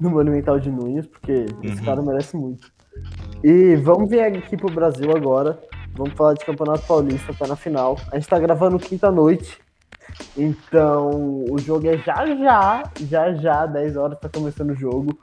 no 0.00 0.10
Monumental 0.10 0.60
de 0.60 0.70
Nunes, 0.70 1.06
porque 1.06 1.46
esse 1.62 1.78
Uhum. 1.80 1.84
cara 1.84 2.02
merece 2.02 2.36
muito. 2.36 2.72
E 3.42 3.74
vamos 3.76 4.08
vir 4.08 4.20
aqui 4.20 4.56
pro 4.56 4.72
Brasil 4.72 5.10
agora. 5.16 5.58
Vamos 5.96 6.14
falar 6.14 6.34
de 6.34 6.44
Campeonato 6.44 6.86
Paulista, 6.86 7.34
tá 7.34 7.46
na 7.48 7.56
final. 7.56 7.98
A 8.12 8.16
gente 8.16 8.28
tá 8.28 8.38
gravando 8.38 8.78
quinta-noite. 8.78 9.58
Então, 10.36 11.44
o 11.50 11.58
jogo 11.58 11.88
é 11.88 11.98
já 11.98 12.24
já, 12.36 12.82
já 13.08 13.34
já, 13.34 13.66
10 13.66 13.96
horas 13.96 14.18
tá 14.20 14.28
começando 14.28 14.70
o 14.70 14.74
jogo. 14.76 15.18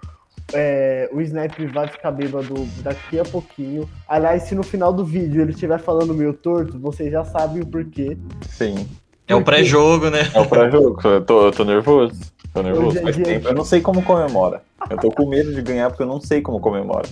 É, 0.54 1.10
o 1.14 1.22
Snap 1.22 1.58
vai 1.74 1.88
ficar 1.88 2.12
bêbado 2.12 2.68
daqui 2.84 3.20
a 3.20 3.24
pouquinho. 3.24 3.90
Aliás, 4.08 4.44
se 4.44 4.56
no 4.56 4.64
final 4.64 4.92
do 4.92 5.06
vídeo 5.06 5.42
ele 5.42 5.52
estiver 5.52 5.80
falando 5.80 6.14
meio 6.14 6.34
torto, 6.34 6.78
vocês 6.80 7.12
já 7.12 7.24
sabem 7.24 7.62
o 7.62 7.66
porquê. 7.66 8.18
Sim. 8.50 8.88
É 9.28 9.36
o 9.36 9.44
pré-jogo, 9.44 10.10
né? 10.10 10.30
É 10.34 10.40
o 10.40 10.46
pré-jogo. 10.46 11.00
Eu 11.08 11.24
tô, 11.24 11.46
eu 11.46 11.52
tô 11.52 11.64
nervoso. 11.64 12.20
Tô 12.54 12.62
nervoso. 12.62 12.98
É 12.98 13.02
Faz 13.02 13.16
dia 13.16 13.26
tempo. 13.26 13.48
Eu 13.48 13.54
não 13.54 13.64
sei 13.64 13.80
como 13.80 14.04
comemora. 14.04 14.62
Eu 14.90 14.98
tô 14.98 15.10
com 15.10 15.26
medo 15.26 15.54
de 15.54 15.62
ganhar 15.62 15.90
porque 15.90 16.04
eu 16.04 16.08
não 16.08 16.20
sei 16.20 16.42
como 16.42 16.60
comemora. 16.60 17.08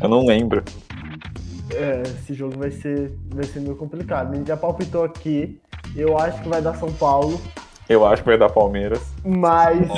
Eu 0.00 0.08
não 0.08 0.26
lembro. 0.26 0.62
É, 1.72 2.02
esse 2.02 2.34
jogo 2.34 2.58
vai 2.58 2.70
ser, 2.70 3.12
vai 3.34 3.44
ser 3.44 3.60
meio 3.60 3.74
complicado. 3.74 4.32
A 4.32 4.36
gente 4.36 4.48
já 4.48 4.56
palpitou 4.56 5.04
aqui. 5.04 5.58
Eu 5.94 6.18
acho 6.18 6.42
que 6.42 6.48
vai 6.48 6.60
dar 6.60 6.74
São 6.74 6.92
Paulo. 6.92 7.40
Eu 7.88 8.06
acho 8.06 8.22
que 8.22 8.28
vai 8.28 8.38
dar 8.38 8.50
Palmeiras. 8.50 9.00
Mas. 9.24 9.88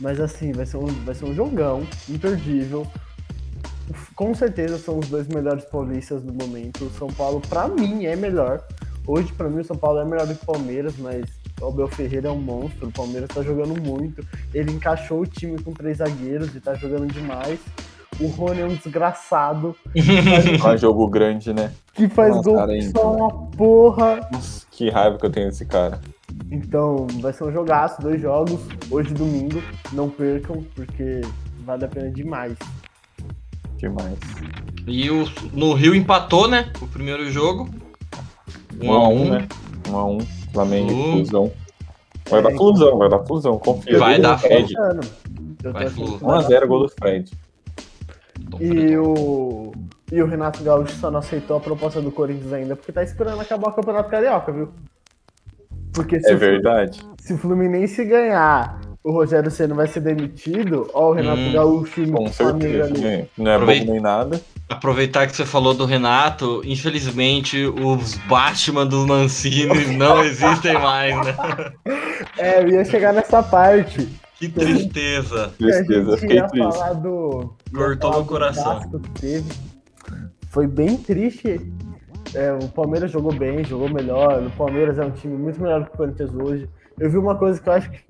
Mas 0.00 0.20
assim, 0.20 0.52
vai 0.52 0.66
ser, 0.66 0.76
um, 0.76 0.86
vai 0.86 1.14
ser 1.14 1.24
um 1.24 1.34
jogão, 1.34 1.86
imperdível. 2.08 2.86
Com 4.14 4.34
certeza 4.34 4.78
são 4.78 4.98
os 4.98 5.08
dois 5.08 5.28
melhores 5.28 5.64
paulistas 5.64 6.22
do 6.22 6.32
momento. 6.32 6.84
O 6.84 6.90
São 6.90 7.08
Paulo, 7.08 7.40
pra 7.40 7.68
mim, 7.68 8.06
é 8.06 8.16
melhor. 8.16 8.62
Hoje, 9.06 9.32
pra 9.32 9.48
mim, 9.48 9.60
o 9.60 9.64
São 9.64 9.76
Paulo 9.76 9.98
é 10.00 10.04
melhor 10.04 10.26
do 10.26 10.34
que 10.34 10.42
o 10.42 10.46
Palmeiras, 10.46 10.96
mas 10.96 11.24
o 11.60 11.66
Abel 11.66 11.88
Ferreira 11.88 12.28
é 12.28 12.32
um 12.32 12.40
monstro. 12.40 12.88
O 12.88 12.92
Palmeiras 12.92 13.28
tá 13.28 13.42
jogando 13.42 13.78
muito. 13.80 14.26
Ele 14.54 14.72
encaixou 14.72 15.20
o 15.20 15.26
time 15.26 15.60
com 15.62 15.72
três 15.72 15.98
zagueiros 15.98 16.54
e 16.54 16.60
tá 16.60 16.74
jogando 16.74 17.12
demais. 17.12 17.60
O 18.20 18.28
Rony 18.28 18.60
é 18.60 18.64
um 18.64 18.74
desgraçado 18.74 19.76
É 19.94 20.68
um 20.68 20.78
jogo 20.78 21.08
grande, 21.08 21.52
né? 21.52 21.72
que 21.94 22.08
faz 22.08 22.34
Nossa, 22.34 22.50
gol 22.50 22.66
que 22.66 22.72
hein, 22.72 22.90
só 22.90 23.12
uma 23.12 23.32
porra. 23.56 24.28
Nossa, 24.32 24.66
que 24.70 24.90
raiva 24.90 25.16
que 25.16 25.26
eu 25.26 25.30
tenho 25.30 25.48
desse 25.48 25.64
cara. 25.64 26.00
Então, 26.50 27.06
vai 27.20 27.32
ser 27.32 27.44
um 27.44 27.52
jogaço, 27.52 28.00
dois 28.00 28.20
jogos, 28.20 28.60
hoje 28.90 29.10
e 29.10 29.14
domingo. 29.14 29.62
Não 29.92 30.08
percam, 30.08 30.64
porque 30.74 31.20
vale 31.64 31.84
a 31.84 31.88
pena 31.88 32.10
demais. 32.10 32.56
Demais. 33.76 34.18
E 34.86 35.10
o, 35.10 35.24
no 35.52 35.74
Rio 35.74 35.94
empatou, 35.94 36.48
né? 36.48 36.70
O 36.80 36.86
primeiro 36.86 37.30
jogo. 37.30 37.68
1 38.80 38.90
Um 38.90 39.08
1 39.08 39.12
um, 39.22 39.30
né? 39.30 39.48
Um 39.90 39.96
a 39.96 40.04
um. 40.06 40.20
Flamengo 40.52 40.90
e 40.90 40.94
Flu. 40.94 41.12
Flusão. 41.12 41.52
Vai 42.30 42.40
É, 42.40 42.42
dar 42.42 42.50
Flusão, 42.52 42.98
vai 42.98 43.08
dar 43.10 43.18
Flusão. 43.24 43.58
Confia. 43.58 43.98
Vai 43.98 44.20
dar 44.20 44.38
Fred. 44.38 44.72
Vai, 45.62 45.84
achando 45.86 45.90
Flu. 45.90 46.18
que 46.18 46.24
vai 46.24 46.42
dar 46.42 46.48
1x0 46.48 46.66
gol 46.66 46.80
do 46.80 46.88
Fred. 46.88 47.32
E 48.60 48.96
o, 48.96 49.72
e 50.12 50.22
o 50.22 50.26
Renato 50.26 50.62
Gaúcho 50.62 50.94
só 50.96 51.10
não 51.10 51.18
aceitou 51.18 51.56
a 51.56 51.60
proposta 51.60 52.00
do 52.00 52.10
Corinthians 52.12 52.52
ainda 52.52 52.76
porque 52.76 52.92
tá 52.92 53.02
esperando 53.02 53.40
acabar 53.40 53.68
o 53.68 53.72
Campeonato 53.72 54.10
Carioca, 54.10 54.52
viu? 54.52 54.72
Porque 55.94 56.20
se, 56.20 56.30
É 56.30 56.34
o, 56.34 56.38
verdade. 56.38 57.00
se 57.20 57.32
o 57.32 57.38
Fluminense 57.38 58.04
ganhar, 58.04 58.80
o 59.02 59.12
Rogério 59.12 59.50
Senna 59.50 59.74
vai 59.74 59.86
ser 59.86 60.00
demitido, 60.00 60.90
ó 60.92 61.10
o 61.10 61.12
Renato 61.12 61.40
Hum, 61.40 61.52
Gaúcho 61.52 62.02
e 62.02 62.10
Com 62.10 62.24
o 62.24 62.32
Flamengo 62.32 62.84
certeza. 62.84 63.06
ali. 63.08 63.28
Não 63.38 63.50
é 63.50 63.54
Aproveita. 63.54 63.80
bobo 63.84 63.92
nem 63.92 64.00
nada. 64.02 64.40
Aproveitar 64.68 65.26
que 65.26 65.36
você 65.36 65.44
falou 65.44 65.74
do 65.74 65.84
Renato, 65.84 66.62
infelizmente 66.64 67.64
os 67.66 68.14
Batman 68.28 68.86
dos 68.86 69.06
Mancini 69.06 69.86
não 69.96 70.24
existem 70.24 70.72
mais, 70.74 71.14
né? 71.24 71.36
É, 72.38 72.62
eu 72.62 72.68
ia 72.70 72.84
chegar 72.84 73.12
nessa 73.12 73.42
parte. 73.42 74.08
Que 74.38 74.48
tristeza. 74.48 75.52
que 75.56 75.64
Tristeza, 75.64 76.16
fiquei 76.16 76.42
triste. 76.42 76.94
do. 77.02 77.54
Cortou 77.72 78.10
meu 78.10 78.22
do 78.22 78.26
coração. 78.26 78.80
Foi 80.50 80.66
bem 80.66 80.96
triste. 80.96 81.60
É, 82.34 82.52
o 82.52 82.68
Palmeiras 82.68 83.10
jogou 83.10 83.32
bem, 83.32 83.62
jogou 83.64 83.88
melhor. 83.88 84.42
O 84.42 84.50
Palmeiras 84.50 84.98
é 84.98 85.04
um 85.04 85.10
time 85.12 85.36
muito 85.36 85.60
melhor 85.60 85.84
que 85.84 85.94
o 85.94 85.96
Corinthians 85.96 86.34
hoje. 86.34 86.68
Eu 86.98 87.08
vi 87.08 87.16
uma 87.16 87.36
coisa 87.36 87.60
que 87.60 87.68
eu 87.68 87.72
acho 87.72 87.90
que. 87.90 88.04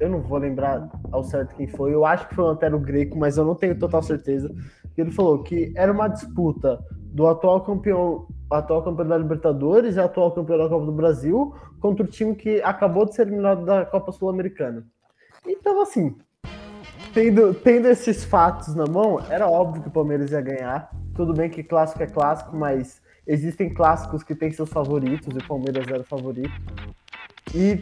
Eu 0.00 0.10
não 0.10 0.20
vou 0.20 0.38
lembrar 0.38 0.90
ao 1.12 1.22
certo 1.22 1.54
quem 1.54 1.68
foi. 1.68 1.94
Eu 1.94 2.04
acho 2.04 2.28
que 2.28 2.34
foi 2.34 2.44
o 2.44 2.48
Antero 2.48 2.78
Greco, 2.80 3.16
mas 3.16 3.36
eu 3.36 3.44
não 3.44 3.54
tenho 3.54 3.78
total 3.78 4.02
certeza. 4.02 4.52
Ele 4.96 5.12
falou 5.12 5.42
que 5.44 5.72
era 5.76 5.92
uma 5.92 6.08
disputa 6.08 6.84
do 6.98 7.28
atual 7.28 7.60
campeão, 7.60 8.26
atual 8.50 8.82
campeão 8.82 9.06
da 9.06 9.16
Libertadores 9.16 9.94
e 9.94 10.00
atual 10.00 10.32
campeão 10.32 10.58
da 10.58 10.68
Copa 10.68 10.86
do 10.86 10.92
Brasil 10.92 11.54
contra 11.80 12.04
o 12.04 12.08
time 12.08 12.34
que 12.34 12.60
acabou 12.62 13.04
de 13.04 13.14
ser 13.14 13.22
eliminado 13.22 13.64
da 13.64 13.86
Copa 13.86 14.10
Sul-Americana. 14.10 14.84
Então, 15.46 15.80
assim, 15.80 16.16
tendo, 17.12 17.54
tendo 17.54 17.86
esses 17.86 18.24
fatos 18.24 18.74
na 18.74 18.86
mão, 18.86 19.20
era 19.30 19.48
óbvio 19.48 19.82
que 19.82 19.88
o 19.88 19.92
Palmeiras 19.92 20.32
ia 20.32 20.40
ganhar. 20.40 20.90
Tudo 21.14 21.32
bem 21.32 21.48
que 21.48 21.62
clássico 21.62 22.02
é 22.02 22.06
clássico, 22.06 22.56
mas 22.56 23.00
existem 23.26 23.72
clássicos 23.72 24.22
que 24.22 24.34
têm 24.34 24.50
seus 24.52 24.68
favoritos 24.70 25.34
e 25.34 25.38
o 25.38 25.46
Palmeiras 25.46 25.86
era 25.88 26.00
o 26.00 26.04
favorito. 26.04 26.52
E 27.54 27.78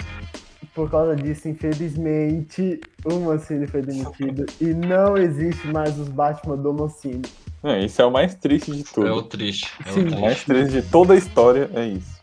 por 0.74 0.90
causa 0.90 1.14
disso, 1.16 1.48
infelizmente, 1.48 2.80
o 3.04 3.14
Mancini 3.20 3.66
foi 3.66 3.82
demitido 3.82 4.46
e 4.60 4.66
não 4.66 5.16
existe 5.16 5.66
mais 5.68 5.98
os 5.98 6.08
Batman 6.08 6.56
do 6.56 6.72
Mancini. 6.72 7.22
É, 7.62 7.84
isso 7.84 8.00
é 8.00 8.04
o 8.04 8.10
mais 8.10 8.34
triste 8.34 8.72
de 8.72 8.82
tudo. 8.84 9.06
É 9.06 9.12
o 9.12 9.22
triste. 9.22 9.70
É 9.86 9.92
Sim. 9.92 10.08
o 10.08 10.16
O 10.16 10.20
mais 10.20 10.42
triste. 10.42 10.46
triste 10.46 10.82
de 10.82 10.90
toda 10.90 11.14
a 11.14 11.16
história 11.16 11.70
é 11.74 11.86
isso. 11.86 12.20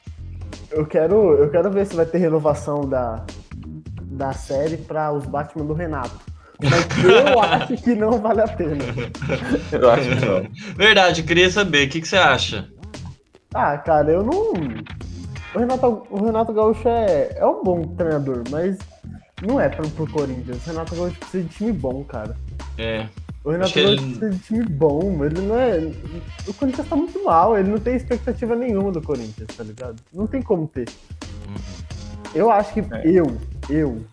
Eu 0.71 0.85
quero, 0.85 1.33
eu 1.35 1.49
quero 1.49 1.71
ver 1.71 1.85
se 1.85 1.95
vai 1.95 2.05
ter 2.05 2.17
renovação 2.17 2.81
da, 2.81 3.25
da 4.11 4.33
série 4.33 4.77
para 4.77 5.11
os 5.11 5.25
Batman 5.25 5.65
do 5.65 5.73
Renato. 5.73 6.19
Mas 6.61 6.85
eu 7.03 7.39
acho 7.41 7.77
que 7.77 7.95
não 7.95 8.19
vale 8.19 8.41
a 8.41 8.47
pena. 8.47 8.83
Eu 9.71 9.89
acho 9.89 10.09
que 10.09 10.25
não. 10.25 10.75
Verdade, 10.75 11.23
queria 11.23 11.49
saber, 11.49 11.87
o 11.87 11.89
que, 11.89 12.01
que 12.01 12.07
você 12.07 12.17
acha? 12.17 12.67
Ah, 13.53 13.77
cara, 13.77 14.11
eu 14.11 14.23
não. 14.23 14.51
O 15.55 15.59
Renato, 15.59 16.03
o 16.11 16.23
Renato 16.23 16.53
Gaúcho 16.53 16.87
é, 16.87 17.33
é 17.35 17.45
um 17.45 17.63
bom 17.63 17.81
treinador, 17.95 18.43
mas 18.51 18.77
não 19.41 19.59
é 19.59 19.67
pro, 19.69 19.89
pro 19.89 20.07
Corinthians. 20.11 20.63
O 20.65 20.69
Renato 20.69 20.95
Gaúcho 20.95 21.17
precisa 21.19 21.43
de 21.43 21.49
time 21.49 21.71
bom, 21.71 22.03
cara. 22.03 22.35
É, 22.77 23.07
O 23.43 23.49
Renato 23.49 23.73
Gaúcho 23.73 23.79
ele- 23.79 23.97
precisa 24.01 24.29
de 24.29 24.39
time 24.39 24.65
bom. 24.65 25.25
Ele 25.25 25.41
não 25.41 25.57
é. 25.59 25.77
O 26.47 26.53
Corinthians 26.53 26.87
tá 26.87 26.95
muito 26.95 27.23
mal, 27.23 27.57
ele 27.57 27.69
não 27.71 27.79
tem 27.79 27.95
expectativa 27.95 28.55
nenhuma 28.55 28.91
do 28.91 29.01
Corinthians, 29.01 29.47
tá 29.57 29.63
ligado? 29.63 29.95
Não 30.13 30.27
tem 30.27 30.41
como 30.41 30.67
ter. 30.67 30.87
Eu 32.35 32.51
acho 32.51 32.71
que 32.73 32.81
É. 32.81 33.01
eu, 33.05 33.25
eu, 33.67 34.03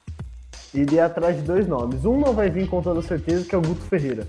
iria 0.73 1.05
atrás 1.05 1.37
de 1.37 1.43
dois 1.43 1.69
nomes. 1.69 2.07
Um 2.07 2.19
não 2.19 2.33
vai 2.33 2.49
vir 2.49 2.67
com 2.69 2.81
toda 2.81 3.03
certeza, 3.03 3.45
que 3.47 3.55
é 3.55 3.59
o 3.59 3.63
Guto 3.63 3.83
Ferreira. 3.83 4.27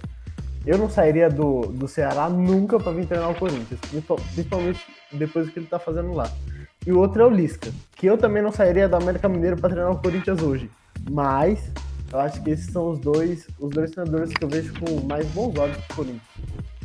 Eu 0.67 0.77
não 0.77 0.89
sairia 0.89 1.29
do, 1.29 1.61
do 1.61 1.87
Ceará 1.87 2.29
nunca 2.29 2.77
pra 2.77 2.91
vir 2.91 3.05
treinar 3.07 3.31
o 3.31 3.35
Corinthians, 3.35 3.79
principal- 3.79 4.17
principalmente 4.33 4.85
depois 5.13 5.45
do 5.45 5.51
que 5.53 5.59
ele 5.59 5.65
tá 5.67 5.79
fazendo 5.79 6.11
lá. 6.13 6.29
E 6.85 6.91
o 6.91 6.99
outro 6.99 7.21
é 7.21 7.25
o 7.25 7.29
Lisca, 7.29 7.71
que 7.95 8.05
eu 8.05 8.17
também 8.17 8.43
não 8.43 8.51
sairia 8.51 8.87
da 8.89 8.97
América 8.97 9.29
Mineiro 9.29 9.55
pra 9.57 9.69
treinar 9.69 9.91
o 9.93 9.97
Corinthians 10.01 10.41
hoje. 10.41 10.69
Mas 11.09 11.71
eu 12.11 12.19
acho 12.19 12.41
que 12.43 12.49
esses 12.49 12.65
são 12.71 12.89
os 12.91 12.99
dois, 12.99 13.47
os 13.59 13.69
dois 13.69 13.91
treinadores 13.91 14.33
que 14.33 14.43
eu 14.43 14.49
vejo 14.49 14.73
com 14.79 15.07
mais 15.07 15.25
bons 15.27 15.57
olhos 15.57 15.77
pro 15.85 15.95
Corinthians. 15.97 16.21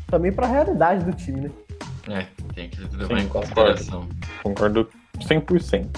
Também 0.07 0.31
pra 0.33 0.47
realidade 0.47 1.05
do 1.05 1.13
time, 1.13 1.41
né? 1.43 1.51
é, 2.09 2.27
tem 2.55 2.69
que 2.69 2.81
levar 2.97 3.19
Sim, 3.19 3.25
em 3.25 3.29
concordo. 3.29 3.49
consideração. 3.55 4.09
Concordo 4.45 4.89
100%. 5.19 5.89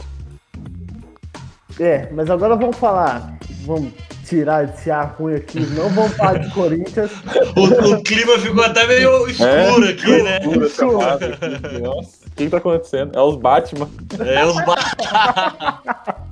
É, 1.80 2.08
mas 2.12 2.30
agora 2.30 2.54
vamos 2.56 2.76
falar, 2.76 3.36
vamos 3.64 3.92
tirar 4.24 4.64
esse 4.64 4.90
ar 4.90 5.14
ruim 5.18 5.34
aqui, 5.36 5.60
não 5.60 5.88
vamos 5.90 6.16
falar 6.16 6.38
de 6.38 6.50
Corinthians. 6.52 7.10
O, 7.56 7.94
o 7.94 8.02
clima 8.02 8.38
ficou 8.38 8.64
até 8.64 8.86
meio 8.86 9.28
escuro 9.28 9.88
aqui, 9.88 10.22
né? 10.22 10.40
Chamada 10.68 11.26
aqui. 11.26 11.78
Nossa, 11.78 12.26
o 12.26 12.30
que, 12.30 12.44
que 12.44 12.50
tá 12.50 12.56
acontecendo? 12.56 13.16
É 13.16 13.22
os 13.22 13.36
Batman. 13.36 13.88
É, 14.18 14.44
os 14.44 14.56
ba... 14.64 14.74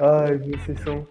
Ai, 0.00 0.38
vocês 0.38 0.80
são, 0.82 1.06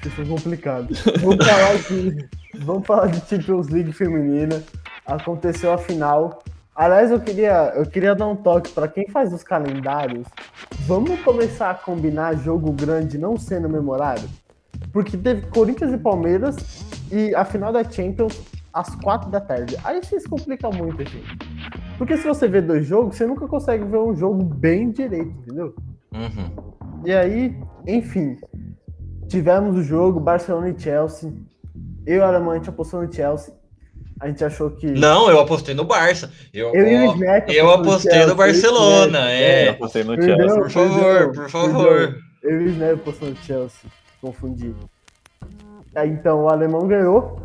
vocês 0.00 0.14
são 0.14 0.26
complicados. 0.26 1.02
Vamos 1.20 1.44
falar 1.44 1.76
de, 1.78 2.28
vamos 2.60 2.86
falar 2.86 3.06
de 3.08 3.28
Champions 3.28 3.68
League 3.68 3.92
feminina. 3.92 4.62
Aconteceu 5.06 5.72
a 5.72 5.78
final. 5.78 6.42
Aliás, 6.74 7.10
eu 7.10 7.20
queria, 7.20 7.72
eu 7.76 7.86
queria 7.86 8.14
dar 8.14 8.26
um 8.26 8.34
toque 8.34 8.72
para 8.72 8.88
quem 8.88 9.06
faz 9.08 9.32
os 9.32 9.44
calendários. 9.44 10.26
Vamos 10.86 11.20
começar 11.20 11.70
a 11.70 11.74
combinar 11.74 12.34
jogo 12.36 12.72
grande 12.72 13.16
não 13.16 13.36
sendo 13.36 13.68
memorável? 13.68 14.28
Porque 14.92 15.16
teve 15.16 15.46
Corinthians 15.48 15.92
e 15.92 15.98
Palmeiras 15.98 16.56
e 17.12 17.32
a 17.34 17.44
final 17.44 17.72
da 17.72 17.84
Champions 17.84 18.42
às 18.72 18.92
quatro 18.96 19.30
da 19.30 19.40
tarde. 19.40 19.76
Aí 19.84 20.02
vocês 20.02 20.26
complicam 20.26 20.72
muito, 20.72 20.98
gente. 21.04 21.38
Porque 21.96 22.16
se 22.16 22.26
você 22.26 22.48
vê 22.48 22.60
dois 22.60 22.84
jogos, 22.84 23.16
você 23.16 23.24
nunca 23.24 23.46
consegue 23.46 23.84
ver 23.84 23.98
um 23.98 24.14
jogo 24.16 24.42
bem 24.42 24.90
direito, 24.90 25.30
entendeu? 25.30 25.76
Uhum. 26.12 27.04
E 27.04 27.12
aí, 27.12 27.56
enfim, 27.86 28.36
tivemos 29.28 29.76
o 29.76 29.82
jogo 29.82 30.18
Barcelona 30.18 30.70
e 30.70 30.78
Chelsea. 30.78 31.32
Eu 32.04 32.16
e 32.16 32.20
a 32.20 32.26
Alemanha 32.26 32.52
a 32.52 32.56
gente 32.56 32.68
apostou 32.68 33.00
no 33.00 33.12
Chelsea. 33.12 33.54
A 34.24 34.28
gente 34.28 34.42
achou 34.42 34.70
que. 34.70 34.86
Não, 34.86 35.28
eu 35.28 35.38
apostei 35.38 35.74
no 35.74 35.84
Barça. 35.84 36.32
Eu, 36.50 36.74
Eu 36.74 36.88
e 36.88 37.06
o 37.08 37.24
eu 37.52 37.70
apostei 37.70 38.24
no 38.24 38.34
Barcelona, 38.34 39.30
é. 39.30 39.66
Eu 39.68 39.72
apostei 39.72 40.02
no 40.02 40.16
Perdeu. 40.16 40.48
Chelsea. 40.48 40.62
Por 40.62 40.70
favor, 40.70 41.32
por 41.34 41.50
favor. 41.50 42.18
Eu 42.42 42.62
e 42.62 42.64
o 42.64 42.68
Snap 42.70 42.94
apostou 42.94 43.28
no 43.28 43.36
Chelsea. 43.36 43.90
Confundi. 44.22 44.74
Aí, 45.94 46.08
então, 46.08 46.44
o 46.44 46.48
alemão 46.48 46.88
ganhou. 46.88 47.38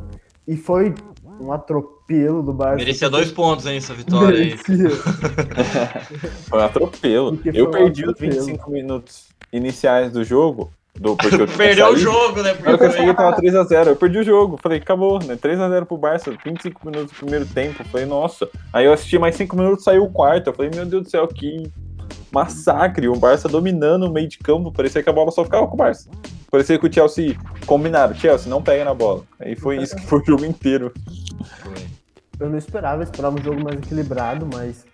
E 0.47 0.55
foi 0.55 0.95
um 1.41 1.51
atropelo 1.51 2.41
do 2.41 2.53
Barça. 2.53 2.77
Merecia 2.77 3.09
dois 3.09 3.29
pontos, 3.29 3.65
hein, 3.65 3.75
essa 3.75 3.93
vitória 3.93 4.39
aí. 4.39 4.57
Foi 6.47 6.59
um 6.59 6.63
atropelo. 6.63 7.35
Porque 7.35 7.49
Eu 7.49 7.69
foi 7.69 7.81
um 7.81 7.83
perdi 7.83 8.05
os 8.05 8.11
atropelo. 8.11 8.45
25 8.45 8.71
minutos 8.71 9.27
iniciais 9.51 10.13
do 10.13 10.23
jogo. 10.23 10.71
Do, 10.99 11.15
porque 11.15 11.35
eu 11.41 11.47
Perdeu 11.57 11.93
o 11.93 11.97
jogo, 11.97 12.41
né? 12.41 12.53
Na 12.53 12.71
hora 12.71 12.77
que 12.77 12.83
eu 12.83 12.89
Porque 12.89 12.91
cheguei 12.91 13.13
tava 13.13 13.37
3x0. 13.37 13.87
Eu 13.87 13.95
perdi 13.95 14.19
o 14.19 14.23
jogo. 14.23 14.59
Falei, 14.61 14.79
acabou, 14.79 15.17
né? 15.23 15.35
3x0 15.35 15.85
pro 15.85 15.97
Barça, 15.97 16.31
25 16.45 16.85
minutos 16.85 17.11
do 17.11 17.15
primeiro 17.15 17.45
tempo. 17.45 17.83
Falei, 17.85 18.05
nossa. 18.05 18.49
Aí 18.73 18.85
eu 18.85 18.91
assisti 18.91 19.17
mais 19.17 19.35
5 19.35 19.55
minutos, 19.55 19.85
saiu 19.85 20.03
o 20.03 20.11
quarto. 20.11 20.47
Eu 20.47 20.53
falei, 20.53 20.71
meu 20.75 20.85
Deus 20.85 21.03
do 21.03 21.09
céu, 21.09 21.25
que 21.27 21.71
massacre. 22.31 23.07
O 23.07 23.15
Barça 23.15 23.47
dominando 23.47 24.03
o 24.03 24.11
meio 24.11 24.27
de 24.27 24.37
campo. 24.39 24.71
Parecia 24.73 25.01
que 25.01 25.09
a 25.09 25.13
bola 25.13 25.31
só 25.31 25.45
ficava 25.45 25.65
com 25.67 25.75
o 25.75 25.77
Barça. 25.77 26.09
Parecia 26.51 26.77
que 26.77 26.87
o 26.87 26.93
Chelsea 26.93 27.37
combinaram. 27.65 28.13
Chelsea, 28.13 28.49
não 28.49 28.61
pega 28.61 28.83
na 28.83 28.93
bola. 28.93 29.23
Aí 29.39 29.55
foi 29.55 29.77
isso 29.77 29.95
que 29.95 30.05
foi 30.05 30.19
o 30.19 30.25
jogo 30.25 30.43
inteiro. 30.43 30.91
Eu 32.39 32.49
não 32.49 32.57
esperava, 32.57 33.01
eu 33.01 33.03
esperava 33.03 33.39
um 33.39 33.43
jogo 33.43 33.63
mais 33.63 33.77
equilibrado, 33.77 34.47
mas 34.51 34.85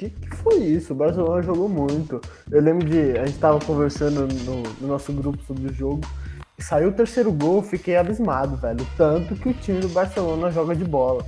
que, 0.00 0.08
que 0.08 0.36
foi 0.36 0.56
isso? 0.60 0.94
O 0.94 0.96
Barcelona 0.96 1.42
jogou 1.42 1.68
muito. 1.68 2.20
Eu 2.50 2.62
lembro 2.62 2.88
de. 2.88 3.18
A 3.18 3.26
gente 3.26 3.38
tava 3.38 3.58
conversando 3.60 4.26
no, 4.44 4.62
no 4.80 4.88
nosso 4.88 5.12
grupo 5.12 5.42
sobre 5.44 5.68
o 5.68 5.72
jogo. 5.72 6.00
Saiu 6.58 6.88
o 6.88 6.92
terceiro 6.92 7.30
gol, 7.32 7.62
fiquei 7.62 7.96
abismado, 7.96 8.56
velho. 8.56 8.86
Tanto 8.96 9.34
que 9.34 9.50
o 9.50 9.54
time 9.54 9.80
do 9.80 9.88
Barcelona 9.90 10.50
joga 10.50 10.74
de 10.74 10.84
bola. 10.84 11.24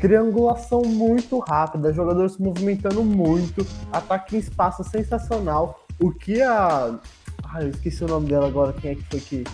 Triangulação 0.00 0.82
muito 0.82 1.38
rápida, 1.38 1.92
jogadores 1.92 2.32
se 2.32 2.42
movimentando 2.42 3.02
muito, 3.02 3.66
ataque 3.92 4.36
em 4.36 4.40
espaço 4.40 4.82
sensacional. 4.84 5.86
O 6.00 6.10
que 6.10 6.42
a. 6.42 6.98
Ai, 7.44 7.64
eu 7.64 7.70
esqueci 7.70 8.04
o 8.04 8.08
nome 8.08 8.28
dela 8.28 8.46
agora, 8.46 8.72
quem 8.72 8.90
é 8.90 8.94
que 8.96 9.02
foi 9.04 9.20
que 9.20 9.44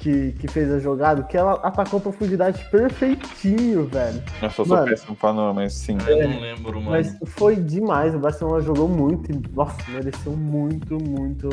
que, 0.00 0.32
que 0.32 0.48
fez 0.48 0.72
a 0.72 0.78
jogada, 0.78 1.22
que 1.22 1.36
ela 1.36 1.52
atacou 1.62 1.98
a 1.98 2.02
profundidade 2.02 2.64
perfeitinho, 2.70 3.86
velho. 3.86 4.22
Eu 4.42 4.50
só 4.50 4.64
sou 4.64 4.76
Mano. 4.76 4.88
péssimo 4.88 5.14
pra 5.14 5.32
nome, 5.32 5.54
mas 5.62 5.74
sim. 5.74 5.96
Eu 6.08 6.28
não 6.28 6.40
lembro, 6.40 6.72
mano. 6.80 6.90
Mas 6.90 7.14
foi 7.26 7.56
demais, 7.56 8.14
o 8.14 8.18
Barcelona 8.18 8.62
jogou 8.62 8.88
muito 8.88 9.30
e, 9.30 9.40
nossa, 9.54 9.76
mereceu 9.88 10.32
muito, 10.32 10.98
muito 11.02 11.50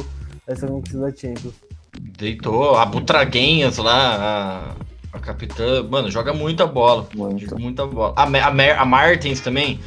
essa 0.47 0.65
conquista 0.65 0.97
da 0.99 1.09
Champions. 1.15 1.53
Deitou 1.99 2.77
a 2.77 2.85
Butraguenhas 2.85 3.77
lá, 3.77 4.75
a, 5.13 5.17
a 5.17 5.19
capitã. 5.19 5.83
Mano, 5.83 6.09
joga 6.09 6.33
muita 6.33 6.65
bola. 6.65 7.07
Muito. 7.15 7.59
Muita 7.59 7.85
bola. 7.85 8.13
A, 8.15 8.23
a, 8.23 8.51
Mer- 8.51 8.79
a 8.79 8.85
Martins 8.85 9.41
também. 9.41 9.79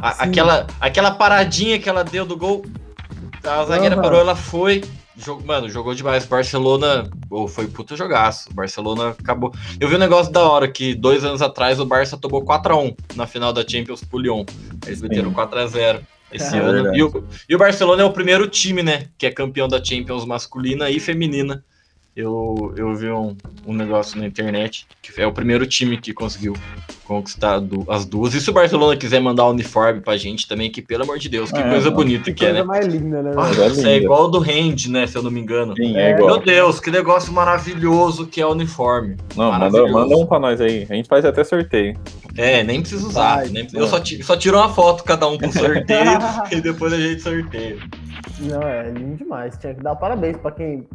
a- 0.00 0.24
aquela, 0.24 0.66
aquela 0.80 1.10
paradinha 1.12 1.78
que 1.80 1.88
ela 1.88 2.04
deu 2.04 2.24
do 2.24 2.36
gol. 2.36 2.64
A 3.42 3.64
zagueira 3.64 3.94
Aham. 3.96 4.02
parou, 4.02 4.20
ela 4.20 4.36
foi. 4.36 4.82
Mano, 5.44 5.68
jogou 5.68 5.94
demais. 5.94 6.26
Barcelona. 6.26 7.08
Oh, 7.30 7.46
foi 7.46 7.66
puta 7.68 7.96
jogaço. 7.96 8.52
Barcelona 8.52 9.10
acabou. 9.10 9.52
Eu 9.78 9.88
vi 9.88 9.94
um 9.94 9.98
negócio 9.98 10.32
da 10.32 10.42
hora 10.42 10.66
que 10.68 10.94
dois 10.94 11.24
anos 11.24 11.40
atrás 11.40 11.78
o 11.78 11.86
Barça 11.86 12.16
tomou 12.16 12.44
4x1 12.44 12.96
na 13.14 13.26
final 13.26 13.52
da 13.52 13.66
Champions 13.66 14.02
pro 14.02 14.18
Lyon. 14.18 14.44
Eles 14.86 15.00
meteram 15.00 15.32
4x0 15.32 16.00
esse 16.32 16.56
É 16.56 16.58
ano. 16.58 16.72
verdade. 16.72 16.98
E 16.98 17.02
o, 17.04 17.24
e 17.48 17.54
o 17.54 17.58
Barcelona 17.58 18.02
é 18.02 18.04
o 18.04 18.12
primeiro 18.12 18.48
time, 18.48 18.82
né? 18.82 19.06
Que 19.16 19.26
é 19.26 19.30
campeão 19.30 19.68
da 19.68 19.82
Champions 19.82 20.24
masculina 20.24 20.90
e 20.90 20.98
feminina. 20.98 21.64
Eu, 22.16 22.72
eu 22.76 22.94
vi 22.94 23.10
um, 23.10 23.36
um 23.66 23.72
negócio 23.72 24.18
na 24.20 24.26
internet 24.26 24.86
que 25.02 25.20
é 25.20 25.26
o 25.26 25.32
primeiro 25.32 25.66
time 25.66 25.96
que 26.00 26.12
conseguiu 26.12 26.54
conquistar 27.06 27.58
du- 27.60 27.84
as 27.88 28.04
duas. 28.04 28.34
E 28.34 28.40
se 28.40 28.48
o 28.50 28.52
Barcelona 28.52 28.96
quiser 28.96 29.20
mandar 29.20 29.44
um 29.46 29.50
uniforme 29.50 30.00
pra 30.00 30.16
gente 30.16 30.48
também, 30.48 30.70
que 30.70 30.80
pelo 30.82 31.02
amor 31.04 31.18
de 31.18 31.28
Deus, 31.28 31.50
que 31.52 31.58
É, 31.58 31.68
coisa 31.68 31.88
não. 31.90 31.96
bonita 31.96 32.24
Que 32.24 32.32
que 32.34 32.44
é, 32.44 32.48
coisa 32.48 32.60
né? 32.62 32.66
mais 32.66 32.86
linda, 32.86 33.22
né? 33.22 33.32
Nossa, 33.34 33.88
é 33.88 33.92
é 33.94 33.96
igual 33.98 34.22
ao 34.22 34.30
do 34.30 34.38
Hand, 34.38 34.86
né? 34.88 35.06
Se 35.06 35.16
eu 35.16 35.22
não 35.22 35.30
me 35.30 35.40
engano. 35.40 35.74
Sim, 35.76 35.96
é 35.96 36.10
É, 36.10 36.14
igual. 36.14 36.30
Meu 36.36 36.40
Deus, 36.44 36.80
que 36.80 36.90
negócio 36.90 37.32
maravilhoso 37.32 38.26
que 38.26 38.40
é 38.40 38.46
o 38.46 38.50
uniforme. 38.52 39.16
Não, 39.36 39.52
manda, 39.52 39.86
manda 39.88 40.16
um 40.16 40.26
pra 40.26 40.38
nós 40.38 40.60
aí. 40.60 40.86
A 40.88 40.94
gente 40.94 41.08
faz 41.08 41.24
até 41.24 41.44
sorteio. 41.44 41.96
É, 42.36 42.64
nem 42.64 42.80
precisa 42.80 43.06
usar. 43.06 43.36
Vai, 43.36 43.48
nem- 43.48 43.68
eu 43.72 43.86
só, 43.86 44.00
ti- 44.00 44.22
só 44.22 44.36
tiro 44.36 44.56
uma 44.56 44.68
foto 44.68 45.04
cada 45.04 45.26
um 45.28 45.38
pro 45.38 45.52
sorteio 45.52 46.18
e 46.50 46.60
depois 46.60 46.92
a 46.92 46.96
gente 46.98 47.22
sorteia. 47.22 47.76
Não, 48.40 48.62
é 48.62 48.90
lindo 48.90 49.16
demais. 49.16 49.56
Tinha 49.58 49.74
que 49.74 49.82
dar 49.82 49.94
parabéns 49.96 50.36
pra 50.38 50.50
quem. 50.50 50.86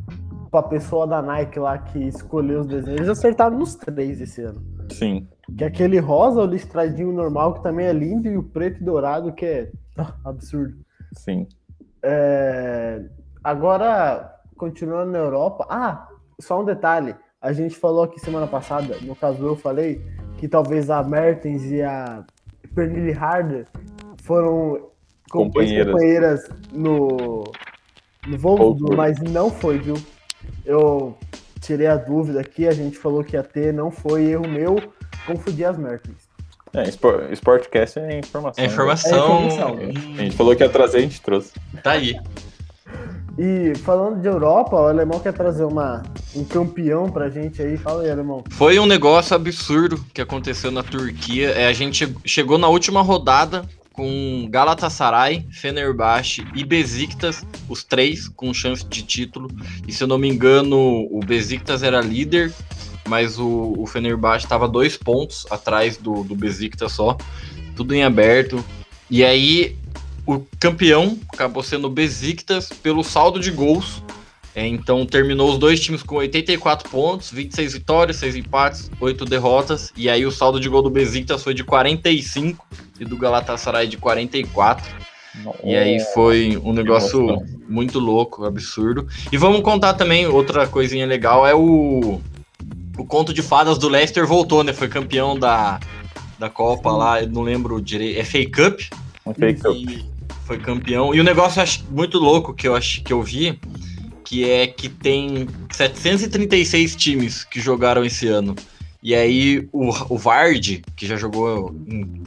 Pra 0.51 0.63
pessoa 0.63 1.05
da 1.05 1.21
Nike 1.21 1.59
lá 1.59 1.77
que 1.77 1.99
escolheu 1.99 2.61
os 2.61 2.67
desenhos. 2.67 2.97
Eles 2.97 3.09
acertaram 3.09 3.55
nos 3.59 3.75
três 3.75 4.19
esse 4.19 4.41
ano. 4.41 4.59
Sim. 4.91 5.27
Que 5.57 5.63
é 5.63 5.67
aquele 5.67 5.99
rosa, 5.99 6.41
o 6.41 6.45
listradinho 6.45 7.11
normal, 7.11 7.53
que 7.55 7.63
também 7.63 7.85
é 7.87 7.93
lindo, 7.93 8.27
e 8.27 8.37
o 8.37 8.43
preto 8.43 8.81
e 8.81 8.83
dourado, 8.83 9.33
que 9.33 9.45
é 9.45 9.71
absurdo. 10.23 10.77
Sim. 11.13 11.47
É, 12.03 13.01
Agora, 13.43 14.35
continuando 14.57 15.11
na 15.11 15.17
Europa. 15.19 15.65
Ah, 15.69 16.07
só 16.39 16.61
um 16.61 16.65
detalhe. 16.65 17.15
A 17.41 17.53
gente 17.53 17.75
falou 17.77 18.03
aqui 18.03 18.19
semana 18.19 18.45
passada, 18.47 18.97
no 19.01 19.15
caso 19.15 19.45
eu 19.45 19.55
falei, 19.55 20.01
que 20.37 20.47
talvez 20.47 20.89
a 20.89 21.01
Mertens 21.01 21.63
e 21.71 21.81
a 21.81 22.23
Pernille 22.75 23.13
Harder 23.13 23.65
foram 24.23 24.89
com- 25.31 25.45
Companheiras. 25.45 25.93
companheiras 25.93 26.49
no, 26.73 27.43
no 28.27 28.37
Wolfsburg. 28.37 28.95
mas 28.97 29.19
não 29.21 29.49
foi, 29.49 29.79
viu? 29.79 29.95
Eu 30.65 31.17
tirei 31.61 31.87
a 31.87 31.95
dúvida 31.95 32.41
aqui, 32.41 32.67
a 32.67 32.71
gente 32.73 32.97
falou 32.97 33.23
que 33.23 33.37
ia 33.37 33.43
ter, 33.43 33.73
não 33.73 33.89
foi 33.89 34.25
erro 34.25 34.47
meu, 34.49 34.75
confundi 35.33 35.63
as 35.65 35.77
Mertens. 35.77 36.17
É, 36.73 36.83
Sport, 36.89 37.31
Sportcast 37.31 37.99
é 37.99 38.19
informação. 38.19 38.63
É 38.63 38.67
né? 38.67 38.73
informação. 38.73 39.39
É 39.39 39.45
informação. 39.47 39.77
A 40.17 40.21
gente 40.21 40.35
falou 40.35 40.55
que 40.55 40.63
ia 40.63 40.69
trazer, 40.69 40.99
a 40.99 41.01
gente 41.01 41.21
trouxe. 41.21 41.51
Tá 41.83 41.91
aí. 41.91 42.15
E 43.37 43.73
falando 43.85 44.21
de 44.21 44.27
Europa, 44.27 44.75
o 44.75 44.87
alemão 44.87 45.19
quer 45.19 45.31
trazer 45.33 45.63
uma, 45.63 46.03
um 46.35 46.43
campeão 46.43 47.09
pra 47.09 47.29
gente 47.29 47.61
aí. 47.61 47.77
Fala 47.77 48.03
aí, 48.03 48.11
alemão. 48.11 48.43
Foi 48.51 48.77
um 48.79 48.85
negócio 48.85 49.35
absurdo 49.35 50.03
que 50.13 50.21
aconteceu 50.21 50.71
na 50.71 50.83
Turquia. 50.83 51.49
É, 51.51 51.67
a 51.67 51.73
gente 51.73 52.05
che- 52.05 52.15
chegou 52.25 52.57
na 52.57 52.67
última 52.67 53.01
rodada 53.01 53.63
com 53.93 54.47
Galatasaray, 54.49 55.45
Fenerbahçe 55.51 56.45
e 56.53 56.63
Besiktas, 56.65 57.45
os 57.67 57.83
três 57.83 58.27
com 58.27 58.53
chance 58.53 58.85
de 58.85 59.03
título. 59.03 59.49
E 59.87 59.91
se 59.93 60.03
eu 60.03 60.07
não 60.07 60.17
me 60.17 60.27
engano, 60.29 61.07
o 61.09 61.19
Besiktas 61.25 61.81
era 61.81 62.01
líder, 62.01 62.51
mas 63.09 63.39
o, 63.39 63.73
o 63.77 63.87
Fenerbahçe 63.87 64.45
estava 64.45 64.67
dois 64.67 64.95
pontos 64.95 65.45
atrás 65.49 65.97
do, 65.97 66.23
do 66.23 66.35
Besiktas 66.35 66.91
só. 66.91 67.17
Tudo 67.75 67.93
em 67.95 68.03
aberto. 68.03 68.63
E 69.09 69.23
aí 69.25 69.75
o 70.25 70.45
campeão 70.59 71.17
acabou 71.33 71.63
sendo 71.63 71.87
o 71.87 71.89
Besiktas 71.89 72.69
pelo 72.69 73.03
saldo 73.03 73.39
de 73.39 73.49
gols. 73.49 74.03
É, 74.55 74.65
então 74.67 75.05
terminou 75.05 75.51
os 75.51 75.57
dois 75.57 75.79
times 75.79 76.03
com 76.03 76.15
84 76.15 76.89
pontos, 76.89 77.31
26 77.31 77.73
vitórias, 77.73 78.17
6 78.17 78.35
empates, 78.35 78.91
8 78.99 79.25
derrotas. 79.25 79.91
E 79.95 80.09
aí 80.09 80.25
o 80.25 80.31
saldo 80.31 80.59
de 80.59 80.69
gol 80.69 80.81
do 80.81 80.89
Besiktas 80.89 81.43
foi 81.43 81.53
de 81.53 81.63
45 81.63 82.65
e 82.99 83.05
do 83.05 83.17
Galatasaray 83.17 83.87
de 83.87 83.97
44. 83.97 85.09
E 85.63 85.75
aí 85.75 85.99
foi 86.13 86.59
um 86.63 86.73
negócio 86.73 87.41
muito 87.67 87.99
louco, 87.99 88.45
absurdo. 88.45 89.07
E 89.31 89.37
vamos 89.37 89.61
contar 89.61 89.93
também 89.93 90.27
outra 90.27 90.67
coisinha 90.67 91.05
legal, 91.05 91.45
é 91.45 91.53
o 91.53 92.19
o 92.99 93.05
conto 93.05 93.33
de 93.33 93.41
fadas 93.41 93.77
do 93.77 93.87
Leicester 93.87 94.25
voltou, 94.27 94.63
né? 94.63 94.73
Foi 94.73 94.87
campeão 94.87 95.37
da, 95.37 95.79
da 96.37 96.49
Copa 96.49 96.91
lá, 96.91 97.21
eu 97.21 97.29
não 97.29 97.41
lembro 97.41 97.81
direito, 97.81 98.19
é 98.19 98.23
FA 98.23 98.39
Cup. 98.45 98.81
Um 99.25 99.33
fake 99.33 99.67
up. 99.67 99.77
E 99.77 100.05
foi 100.45 100.59
campeão. 100.59 101.13
E 101.13 101.19
o 101.19 101.23
negócio 101.23 101.59
eu 101.59 101.63
acho 101.63 101.83
muito 101.91 102.17
louco 102.17 102.53
que 102.53 102.67
eu 102.67 102.75
acho 102.75 103.03
que 103.03 103.13
eu 103.13 103.21
vi, 103.21 103.59
que 104.25 104.49
é 104.49 104.67
que 104.67 104.89
tem 104.89 105.47
736 105.71 106.95
times 106.95 107.43
que 107.43 107.59
jogaram 107.59 108.03
esse 108.03 108.27
ano. 108.27 108.55
E 109.01 109.15
aí 109.15 109.67
o, 109.71 109.89
o 110.13 110.17
Vard, 110.17 110.81
que 110.95 111.05
já 111.05 111.15
jogou 111.15 111.73
em 111.87 112.23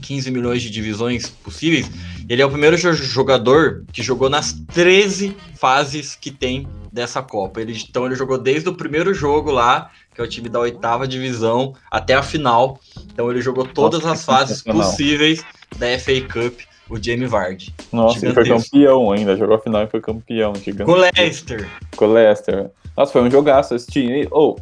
15 0.00 0.30
milhões 0.30 0.62
de 0.62 0.70
divisões 0.70 1.28
possíveis, 1.28 1.90
ele 2.28 2.40
é 2.40 2.46
o 2.46 2.50
primeiro 2.50 2.76
jo- 2.76 2.92
jogador 2.92 3.84
que 3.92 4.02
jogou 4.02 4.30
nas 4.30 4.52
13 4.72 5.34
fases 5.56 6.14
que 6.14 6.30
tem 6.30 6.68
dessa 6.92 7.22
Copa. 7.22 7.60
Ele, 7.60 7.76
então 7.88 8.06
ele 8.06 8.14
jogou 8.14 8.38
desde 8.38 8.68
o 8.68 8.74
primeiro 8.74 9.12
jogo 9.12 9.50
lá, 9.50 9.90
que 10.14 10.20
é 10.20 10.24
o 10.24 10.28
time 10.28 10.48
da 10.48 10.60
oitava 10.60 11.06
divisão, 11.08 11.74
até 11.90 12.14
a 12.14 12.22
final. 12.22 12.78
Então 13.12 13.30
ele 13.30 13.40
jogou 13.40 13.64
todas 13.66 14.00
Nossa, 14.02 14.12
as 14.14 14.24
fases 14.24 14.62
possíveis 14.62 15.44
da 15.76 15.98
FA 15.98 16.20
Cup, 16.32 16.60
o 16.88 17.02
Jamie 17.02 17.26
Vardy. 17.26 17.74
Nossa, 17.92 18.24
ele 18.24 18.32
foi 18.34 18.44
Gigantesco. 18.44 18.70
campeão 18.72 19.12
ainda. 19.12 19.36
Jogou 19.36 19.56
a 19.56 19.58
final 19.58 19.82
e 19.82 19.86
foi 19.88 20.00
campeão. 20.00 20.54
Gigante. 20.54 20.84
Com 20.84 20.92
o 20.92 20.96
Leicester. 20.96 21.68
Com 21.96 22.04
o 22.06 22.12
Leicester. 22.12 22.70
Nossa, 22.96 23.12
foi 23.12 23.22
um 23.22 23.30
jogaço 23.30 23.74
assistir. 23.74 24.08
E, 24.10 24.28
Ou, 24.30 24.58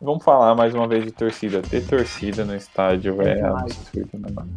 vamos 0.00 0.22
falar 0.24 0.54
mais 0.54 0.74
uma 0.74 0.86
vez 0.86 1.04
de 1.04 1.10
torcida. 1.10 1.60
Ter 1.62 1.84
torcida 1.86 2.44
no 2.44 2.54
estádio 2.54 3.20
é, 3.22 3.30
É 3.30 3.34
demais. 3.36 3.62
absurdo, 3.72 4.10
né, 4.14 4.28
mano? 4.34 4.50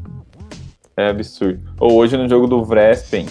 É 0.97 1.09
absurdo. 1.09 1.59
Ou 1.79 1.93
hoje 1.95 2.15
no 2.17 2.27
jogo 2.29 2.47
do 2.47 2.63
Vrespen, 2.63 3.25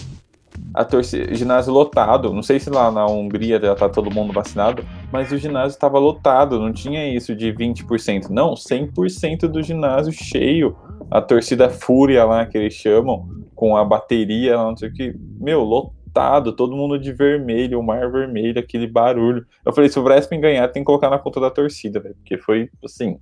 a 0.73 0.83
torcida, 0.83 1.33
ginásio 1.33 1.71
lotado. 1.71 2.33
Não 2.33 2.43
sei 2.43 2.59
se 2.59 2.69
lá 2.69 2.91
na 2.91 3.05
Hungria 3.05 3.59
já 3.59 3.75
tá 3.75 3.87
todo 3.87 4.13
mundo 4.13 4.33
vacinado, 4.33 4.85
mas 5.11 5.31
o 5.31 5.37
ginásio 5.37 5.75
estava 5.75 5.97
lotado. 5.97 6.59
Não 6.59 6.73
tinha 6.73 7.07
isso 7.07 7.35
de 7.35 7.51
20%. 7.53 8.29
Não, 8.29 8.53
100% 8.53 9.47
do 9.47 9.61
ginásio 9.63 10.11
cheio. 10.11 10.75
A 11.09 11.21
torcida 11.21 11.69
fúria 11.69 12.25
lá 12.25 12.45
que 12.45 12.57
eles 12.57 12.73
chamam, 12.73 13.27
com 13.55 13.77
a 13.77 13.85
bateria 13.85 14.57
lá, 14.57 14.65
não 14.65 14.75
sei 14.77 14.89
o 14.89 14.93
que. 14.93 15.15
Meu, 15.39 15.63
lotado, 15.63 16.51
todo 16.51 16.75
mundo 16.75 16.99
de 16.99 17.13
vermelho, 17.13 17.79
o 17.79 17.83
mar 17.83 18.11
vermelho, 18.11 18.59
aquele 18.59 18.87
barulho. 18.87 19.45
Eu 19.65 19.71
falei, 19.71 19.89
se 19.89 19.99
o 19.99 20.03
Vrespen 20.03 20.41
ganhar, 20.41 20.67
tem 20.69 20.81
que 20.81 20.87
colocar 20.87 21.09
na 21.09 21.19
conta 21.19 21.39
da 21.39 21.49
torcida, 21.51 21.99
velho. 21.99 22.15
Porque 22.15 22.37
foi, 22.37 22.69
assim, 22.83 23.17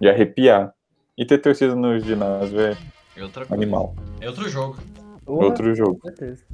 de 0.00 0.08
arrepiar. 0.08 0.72
E 1.16 1.24
ter 1.24 1.38
torcida 1.38 1.74
no 1.74 1.98
ginásio 1.98 2.60
é 2.60 2.76
É 3.16 3.22
outra 3.22 3.46
coisa. 3.46 3.54
animal. 3.54 3.94
É 4.20 4.28
outro 4.28 4.48
jogo. 4.48 4.76
Outro 5.26 5.74
jogo. 5.74 5.98
Com 5.98 6.08
certeza. 6.08 6.44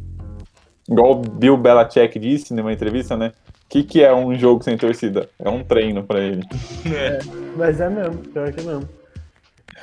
Igual 0.89 1.12
o 1.12 1.20
Bill 1.20 1.57
Belichick 1.57 2.18
disse 2.18 2.55
numa 2.55 2.72
entrevista, 2.72 3.16
né? 3.16 3.33
O 3.64 3.68
que, 3.68 3.83
que 3.85 4.03
é 4.03 4.14
um 4.14 4.37
jogo 4.37 4.62
sem 4.62 4.76
torcida? 4.76 5.28
É 5.39 5.49
um 5.49 5.64
treino 5.64 6.03
pra 6.03 6.20
ele. 6.20 6.43
Mas 7.57 7.80
é 7.80 7.89
mesmo, 7.89 8.18
pior 8.18 8.53
que 8.53 8.61
é 8.61 8.64
mesmo. 8.64 8.89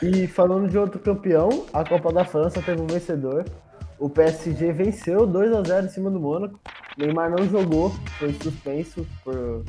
E 0.01 0.27
falando 0.27 0.69
de 0.69 0.77
outro 0.77 0.99
campeão, 0.99 1.65
a 1.73 1.83
Copa 1.83 2.13
da 2.13 2.23
França 2.23 2.61
teve 2.61 2.81
um 2.81 2.87
vencedor. 2.87 3.45
O 3.97 4.09
PSG 4.09 4.71
venceu 4.71 5.25
2 5.25 5.53
a 5.53 5.63
0 5.63 5.85
em 5.87 5.89
cima 5.89 6.09
do 6.09 6.19
Mônaco. 6.19 6.59
Neymar 6.97 7.31
não 7.31 7.47
jogou, 7.47 7.89
foi 8.17 8.33
suspenso 8.33 9.05
por, 9.23 9.63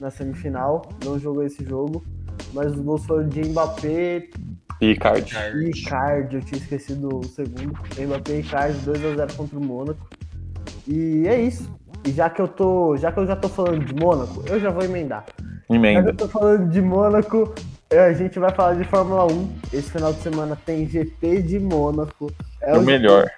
na 0.00 0.10
semifinal, 0.10 0.88
não 1.04 1.18
jogou 1.18 1.42
esse 1.42 1.64
jogo. 1.64 2.04
Mas 2.52 2.72
os 2.72 2.80
gols 2.80 3.04
foram 3.04 3.28
de 3.28 3.42
Mbappé, 3.42 4.28
Ricard. 4.80 5.34
Ricard, 5.54 6.34
eu 6.36 6.40
tinha 6.42 6.58
esquecido 6.60 7.20
o 7.20 7.24
segundo. 7.24 7.78
Mbappé 7.98 8.32
e 8.32 8.40
Ricard, 8.40 8.78
2x0 8.78 9.36
contra 9.36 9.58
o 9.58 9.64
Mônaco. 9.64 10.08
E 10.86 11.26
é 11.26 11.40
isso. 11.40 11.70
E 12.04 12.10
já 12.12 12.28
que 12.28 12.40
eu 12.40 12.48
tô. 12.48 12.96
Já 12.96 13.10
que 13.12 13.18
eu 13.20 13.26
já 13.26 13.34
tô 13.36 13.48
falando 13.48 13.84
de 13.84 13.94
Mônaco, 13.94 14.42
eu 14.46 14.60
já 14.60 14.70
vou 14.70 14.82
emendar. 14.84 15.24
Já 15.38 15.44
que 15.66 15.72
Emenda. 15.74 16.10
eu 16.10 16.16
tô 16.16 16.28
falando 16.28 16.68
de 16.70 16.80
Mônaco, 16.82 17.54
é, 17.88 18.00
a 18.06 18.12
gente 18.12 18.38
vai 18.38 18.50
falar 18.52 18.74
de 18.74 18.84
Fórmula 18.84 19.24
1. 19.32 19.48
Esse 19.72 19.90
final 19.90 20.12
de 20.12 20.20
semana 20.20 20.58
tem 20.66 20.86
GP 20.86 21.42
de 21.42 21.58
Mônaco. 21.58 22.30
É 22.60 22.76
O 22.76 22.82
melhor. 22.82 23.30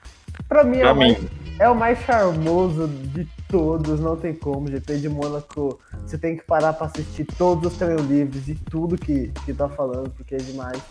Pra 0.49 0.64
mim, 0.64 0.78
é 0.78 0.80
Pra 0.82 0.92
o 0.92 0.97
mais 0.97 1.18
mim. 1.20 1.28
é 1.61 1.68
o 1.68 1.74
mais 1.74 1.99
charmoso 2.01 2.88
de 2.88 3.26
todos, 3.49 4.01
não 4.01 4.16
tem 4.16 4.34
como. 4.34 4.68
GP 4.68 4.97
de 4.99 5.09
Mônaco, 5.09 5.78
você 6.05 6.18
tem 6.18 6.36
que 6.36 6.44
parar 6.44 6.72
pra 6.72 6.88
assistir 6.88 7.24
todos 7.38 7.72
os 7.72 7.78
treinos 7.78 8.05
livres 8.07 8.49
e 8.49 8.55
tudo 8.55 8.99
que, 8.99 9.30
que 9.44 9.55
tá 9.55 9.68
falando, 9.68 10.11
porque 10.11 10.34
é 10.34 10.38
demais. 10.38 10.82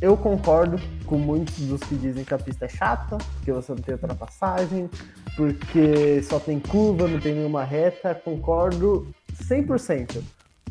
Eu 0.00 0.16
concordo 0.16 0.78
com 1.06 1.18
muitos 1.18 1.58
dos 1.66 1.80
que 1.80 1.96
dizem 1.96 2.24
que 2.24 2.32
a 2.32 2.38
pista 2.38 2.66
é 2.66 2.68
chata, 2.68 3.18
porque 3.34 3.52
você 3.52 3.72
não 3.72 3.82
tem 3.82 3.94
ultrapassagem, 3.94 4.88
porque 5.36 6.22
só 6.22 6.38
tem 6.38 6.60
curva, 6.60 7.08
não 7.08 7.18
tem 7.18 7.34
nenhuma 7.34 7.64
reta. 7.64 8.14
Concordo 8.14 9.08
100%. 9.34 10.22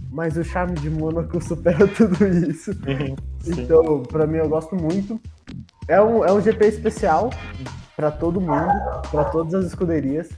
Mas 0.10 0.38
o 0.38 0.44
charme 0.44 0.76
de 0.76 0.90
Mônaco 0.90 1.40
supera 1.44 1.86
tudo 1.88 2.26
isso. 2.26 2.74
Sim. 2.74 3.16
Então, 3.46 4.04
pra 4.04 4.26
mim, 4.26 4.38
eu 4.38 4.48
gosto 4.48 4.76
muito. 4.76 5.20
É 5.88 6.02
um, 6.02 6.24
é 6.24 6.32
um 6.32 6.40
GP 6.40 6.66
especial 6.66 7.30
pra 7.98 8.12
todo 8.12 8.40
mundo, 8.40 8.72
pra 9.12 9.26
todas 9.26 9.54
as 9.54 9.66
escuderias. 9.66 10.30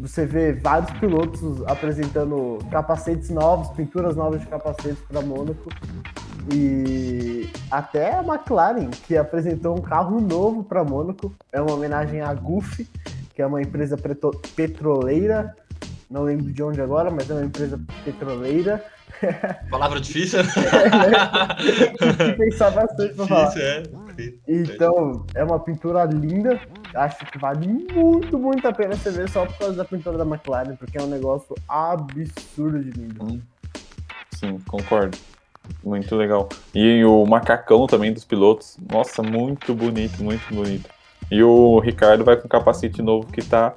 Você 0.00 0.26
vê 0.26 0.52
vários 0.52 0.90
pilotos 0.98 1.62
apresentando 1.66 2.58
capacetes 2.70 3.30
novos, 3.30 3.68
pinturas 3.70 4.16
novas 4.16 4.40
de 4.40 4.46
capacetes 4.46 5.02
para 5.08 5.22
Mônaco. 5.22 5.70
E 6.50 7.50
até 7.70 8.16
a 8.16 8.22
McLaren, 8.22 8.90
que 9.06 9.16
apresentou 9.16 9.78
um 9.78 9.82
carro 9.82 10.20
novo 10.20 10.64
para 10.64 10.82
Mônaco. 10.84 11.34
É 11.52 11.60
uma 11.60 11.74
homenagem 11.74 12.20
à 12.20 12.32
Gulf, 12.34 12.80
que 13.34 13.42
é 13.42 13.46
uma 13.46 13.62
empresa 13.62 13.96
petroleira. 14.56 15.54
Não 16.10 16.24
lembro 16.24 16.52
de 16.52 16.62
onde 16.62 16.80
agora, 16.80 17.10
mas 17.10 17.30
é 17.30 17.34
uma 17.34 17.44
empresa 17.44 17.80
petroleira. 18.04 18.84
Palavra 19.70 20.00
difícil. 20.00 20.40
Tem 22.08 22.32
que 22.32 22.38
pensar 22.38 22.70
bastante 22.70 23.14
pra 23.14 23.26
falar. 23.26 23.58
é. 23.58 23.82
Então, 24.46 25.24
é 25.34 25.42
uma 25.42 25.58
pintura 25.58 26.04
linda. 26.04 26.60
Acho 26.94 27.24
que 27.26 27.38
vale 27.38 27.66
muito, 27.66 28.38
muito 28.38 28.66
a 28.68 28.72
pena 28.72 28.94
você 28.94 29.10
ver 29.10 29.28
só 29.30 29.46
por 29.46 29.56
causa 29.56 29.74
da 29.74 29.84
pintura 29.84 30.18
da 30.18 30.24
McLaren, 30.24 30.76
porque 30.76 30.98
é 30.98 31.02
um 31.02 31.06
negócio 31.06 31.54
absurdo 31.66 32.82
de 32.82 32.90
lindo. 32.90 33.42
Sim, 34.32 34.58
concordo. 34.68 35.16
Muito 35.84 36.14
legal. 36.16 36.48
E 36.74 37.04
o 37.04 37.24
macacão 37.26 37.86
também 37.86 38.12
dos 38.12 38.24
pilotos. 38.24 38.76
Nossa, 38.90 39.22
muito 39.22 39.74
bonito, 39.74 40.22
muito 40.22 40.42
bonito. 40.54 40.88
E 41.30 41.42
o 41.42 41.78
Ricardo 41.78 42.24
vai 42.24 42.36
com 42.36 42.48
capacete 42.48 43.00
novo 43.02 43.26
que 43.26 43.42
tá. 43.44 43.76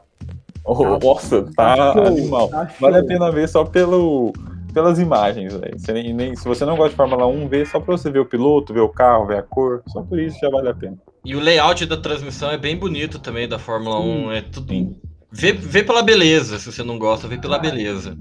Oh, 0.63 0.97
nossa, 0.99 1.43
tá 1.55 1.93
show, 1.93 2.05
animal. 2.05 2.49
tá 2.49 2.69
Vale 2.79 2.97
a 2.99 3.03
pena 3.03 3.31
ver 3.31 3.47
só 3.47 3.63
pelo, 3.63 4.33
pelas 4.73 4.99
imagens, 4.99 5.53
velho. 5.53 5.77
Nem- 5.89 6.13
nem- 6.13 6.35
Se 6.35 6.47
você 6.47 6.65
não 6.65 6.75
gosta 6.75 6.89
de 6.91 6.95
Fórmula 6.95 7.25
1, 7.27 7.47
vê 7.47 7.65
só 7.65 7.79
pra 7.79 7.95
você 7.97 8.09
ver 8.11 8.19
o 8.19 8.25
piloto, 8.25 8.73
ver 8.73 8.81
o 8.81 8.89
carro, 8.89 9.27
ver 9.27 9.37
a 9.37 9.43
cor. 9.43 9.81
Só 9.87 10.01
por 10.01 10.19
isso 10.19 10.37
já 10.39 10.49
vale 10.49 10.69
a 10.69 10.73
pena. 10.73 10.97
E 11.23 11.35
o 11.35 11.39
layout 11.39 11.85
da 11.85 11.97
transmissão 11.97 12.51
é 12.51 12.57
bem 12.57 12.77
bonito 12.77 13.19
também 13.19 13.47
da 13.47 13.57
Fórmula 13.57 13.99
Sim. 14.01 14.25
1. 14.27 14.31
É 14.31 14.41
tudo. 14.41 14.95
Vê, 15.31 15.51
vê 15.51 15.83
pela 15.83 16.01
beleza, 16.03 16.59
se 16.59 16.71
você 16.71 16.83
não 16.83 16.97
gosta, 16.97 17.27
vê 17.27 17.37
pela 17.37 17.57
beleza. 17.59 18.15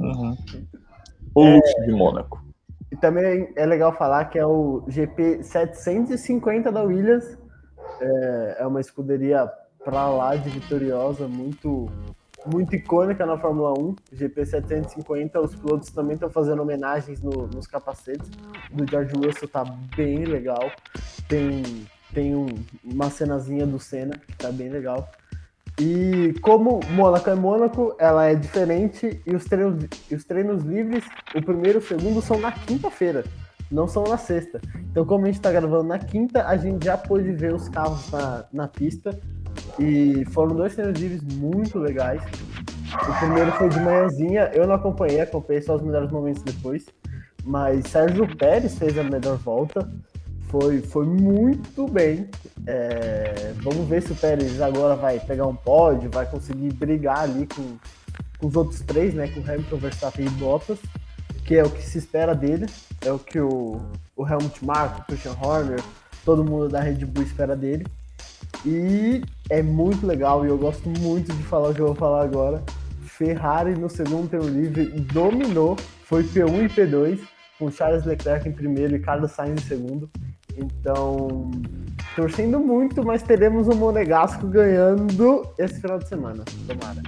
O 1.35 1.45
luxo 1.45 1.81
de 1.87 1.93
Mônaco. 1.93 2.43
E 2.95 2.97
também 2.99 3.49
é 3.57 3.67
legal 3.67 3.93
falar 3.93 4.27
que 4.27 4.39
é 4.39 4.47
o 4.47 4.85
GP 4.87 5.43
750 5.43 6.71
da 6.71 6.85
Williams. 6.85 7.37
É, 8.01 8.57
é 8.61 8.67
uma 8.69 8.81
escuderia 8.81 9.51
pra 9.85 10.09
lá 10.09 10.37
de 10.37 10.49
vitoriosa, 10.49 11.27
muito, 11.27 11.91
muito 12.47 12.77
icônica 12.77 13.27
na 13.27 13.37
Fórmula 13.37 13.73
1. 13.77 13.97
GP 14.13 14.47
750, 14.47 15.41
os 15.41 15.57
pilotos 15.57 15.91
também 15.91 16.15
estão 16.15 16.31
fazendo 16.31 16.63
homenagens 16.63 17.21
no- 17.21 17.49
nos 17.49 17.67
capacetes. 17.67 18.31
Do 18.71 18.89
George 18.89 19.13
Russell 19.17 19.49
tá 19.49 19.65
bem 19.97 20.25
legal. 20.25 20.71
Tem, 21.29 21.65
tem 22.15 22.33
um- 22.37 22.47
uma 22.85 23.11
cenazinha 23.11 23.67
do 23.67 23.81
Senna 23.81 24.17
que 24.17 24.37
tá 24.37 24.53
bem 24.53 24.69
legal. 24.69 25.09
E 25.81 26.35
como 26.41 26.81
Mônaco 26.91 27.29
é 27.29 27.35
Mônaco, 27.35 27.97
ela 27.99 28.27
é 28.27 28.35
diferente 28.35 29.21
e 29.27 29.35
os 29.35 29.45
treinos, 29.45 29.85
os 30.11 30.25
treinos 30.25 30.63
livres, 30.63 31.05
o 31.35 31.43
primeiro 31.43 31.79
e 31.79 31.83
o 31.83 31.87
segundo 31.87 32.23
são 32.23 32.39
na 32.39 32.53
quinta-feira, 32.53 33.25
não 33.71 33.89
são 33.89 34.05
na 34.05 34.17
sexta. 34.17 34.61
Então, 34.91 35.05
como 35.05 35.25
a 35.25 35.27
gente 35.27 35.41
tá 35.41 35.51
gravando 35.51 35.85
na 35.85 35.99
quinta, 35.99 36.47
a 36.47 36.57
gente 36.57 36.85
já 36.85 36.97
pôde 36.97 37.33
ver 37.33 37.53
os 37.53 37.69
carros 37.69 38.09
na, 38.13 38.45
na 38.53 38.69
pista 38.69 39.19
e 39.79 40.25
foram 40.27 40.55
dois 40.55 40.77
treinos 40.77 41.01
livres 41.01 41.23
muito 41.35 41.79
legais. 41.79 42.23
O 42.93 43.19
primeiro 43.19 43.51
foi 43.53 43.69
de 43.69 43.81
manhãzinha, 43.81 44.51
eu 44.55 44.69
não 44.69 44.77
acompanhei, 44.77 45.21
acompanhei 45.21 45.61
só 45.61 45.75
os 45.75 45.83
melhores 45.83 46.11
momentos 46.13 46.43
depois. 46.45 46.87
Mas 47.45 47.89
Sérgio 47.89 48.27
Pérez 48.37 48.79
fez 48.79 48.97
a 48.97 49.03
melhor 49.03 49.37
volta, 49.39 49.91
foi, 50.61 50.81
foi 50.81 51.05
muito 51.05 51.89
bem. 51.89 52.29
É, 52.65 53.53
vamos 53.57 53.89
ver 53.89 54.01
se 54.03 54.13
o 54.13 54.15
Pérez 54.15 54.61
agora 54.61 54.95
vai 54.95 55.19
pegar 55.19 55.49
um 55.49 55.57
pódio, 55.57 56.09
vai 56.09 56.27
conseguir 56.27 56.73
brigar 56.73 57.19
ali 57.21 57.45
com, 57.47 57.77
com 58.39 58.47
os 58.47 58.55
outros 58.55 58.81
três, 58.83 59.15
né? 59.15 59.27
Com 59.27 59.41
Hamilton, 59.41 59.77
Verstappen 59.79 60.27
e 60.27 60.31
Bottas, 60.31 60.79
que 61.45 61.57
é 61.57 61.65
o 61.65 61.71
que 61.71 61.83
se 61.83 61.99
espera 61.99 62.37
dele, 62.37 62.67
é 63.05 63.11
o 63.11 63.19
que 63.19 63.41
o, 63.41 63.81
o 64.17 64.25
Helmut 64.25 64.65
Marko, 64.65 65.01
o 65.01 65.05
Christian 65.07 65.37
Horner, 65.43 65.83
todo 66.25 66.45
mundo 66.45 66.69
da 66.69 66.81
Red 66.81 67.05
Bull 67.05 67.25
espera 67.25 67.57
dele. 67.57 67.85
E 68.65 69.23
é 69.51 69.61
muito 69.61 70.07
legal 70.07 70.47
e 70.47 70.49
eu 70.49 70.57
gosto 70.57 70.89
muito 70.89 71.33
de 71.33 71.43
falar 71.43 71.71
o 71.71 71.75
que 71.75 71.81
eu 71.81 71.87
vou 71.87 71.97
falar 71.97 72.23
agora. 72.23 72.63
Ferrari 73.03 73.75
no 73.75 73.91
segundo 73.91 74.29
tempo 74.29 74.47
livre 74.47 74.87
dominou, 75.13 75.77
foi 76.05 76.23
P1 76.23 76.65
e 76.65 76.69
P2, 76.69 77.21
com 77.59 77.71
Charles 77.73 78.05
Leclerc 78.05 78.49
em 78.49 78.53
primeiro 78.53 78.95
e 78.95 79.01
Carlos 79.01 79.33
Sainz 79.33 79.61
em 79.61 79.67
segundo. 79.67 80.09
Então, 80.57 81.51
torcendo 82.15 82.59
muito, 82.59 83.05
mas 83.05 83.23
teremos 83.23 83.69
o 83.69 83.75
Monegasco 83.75 84.47
ganhando 84.47 85.47
esse 85.59 85.81
final 85.81 85.99
de 85.99 86.09
semana. 86.09 86.45
Tomara. 86.67 87.03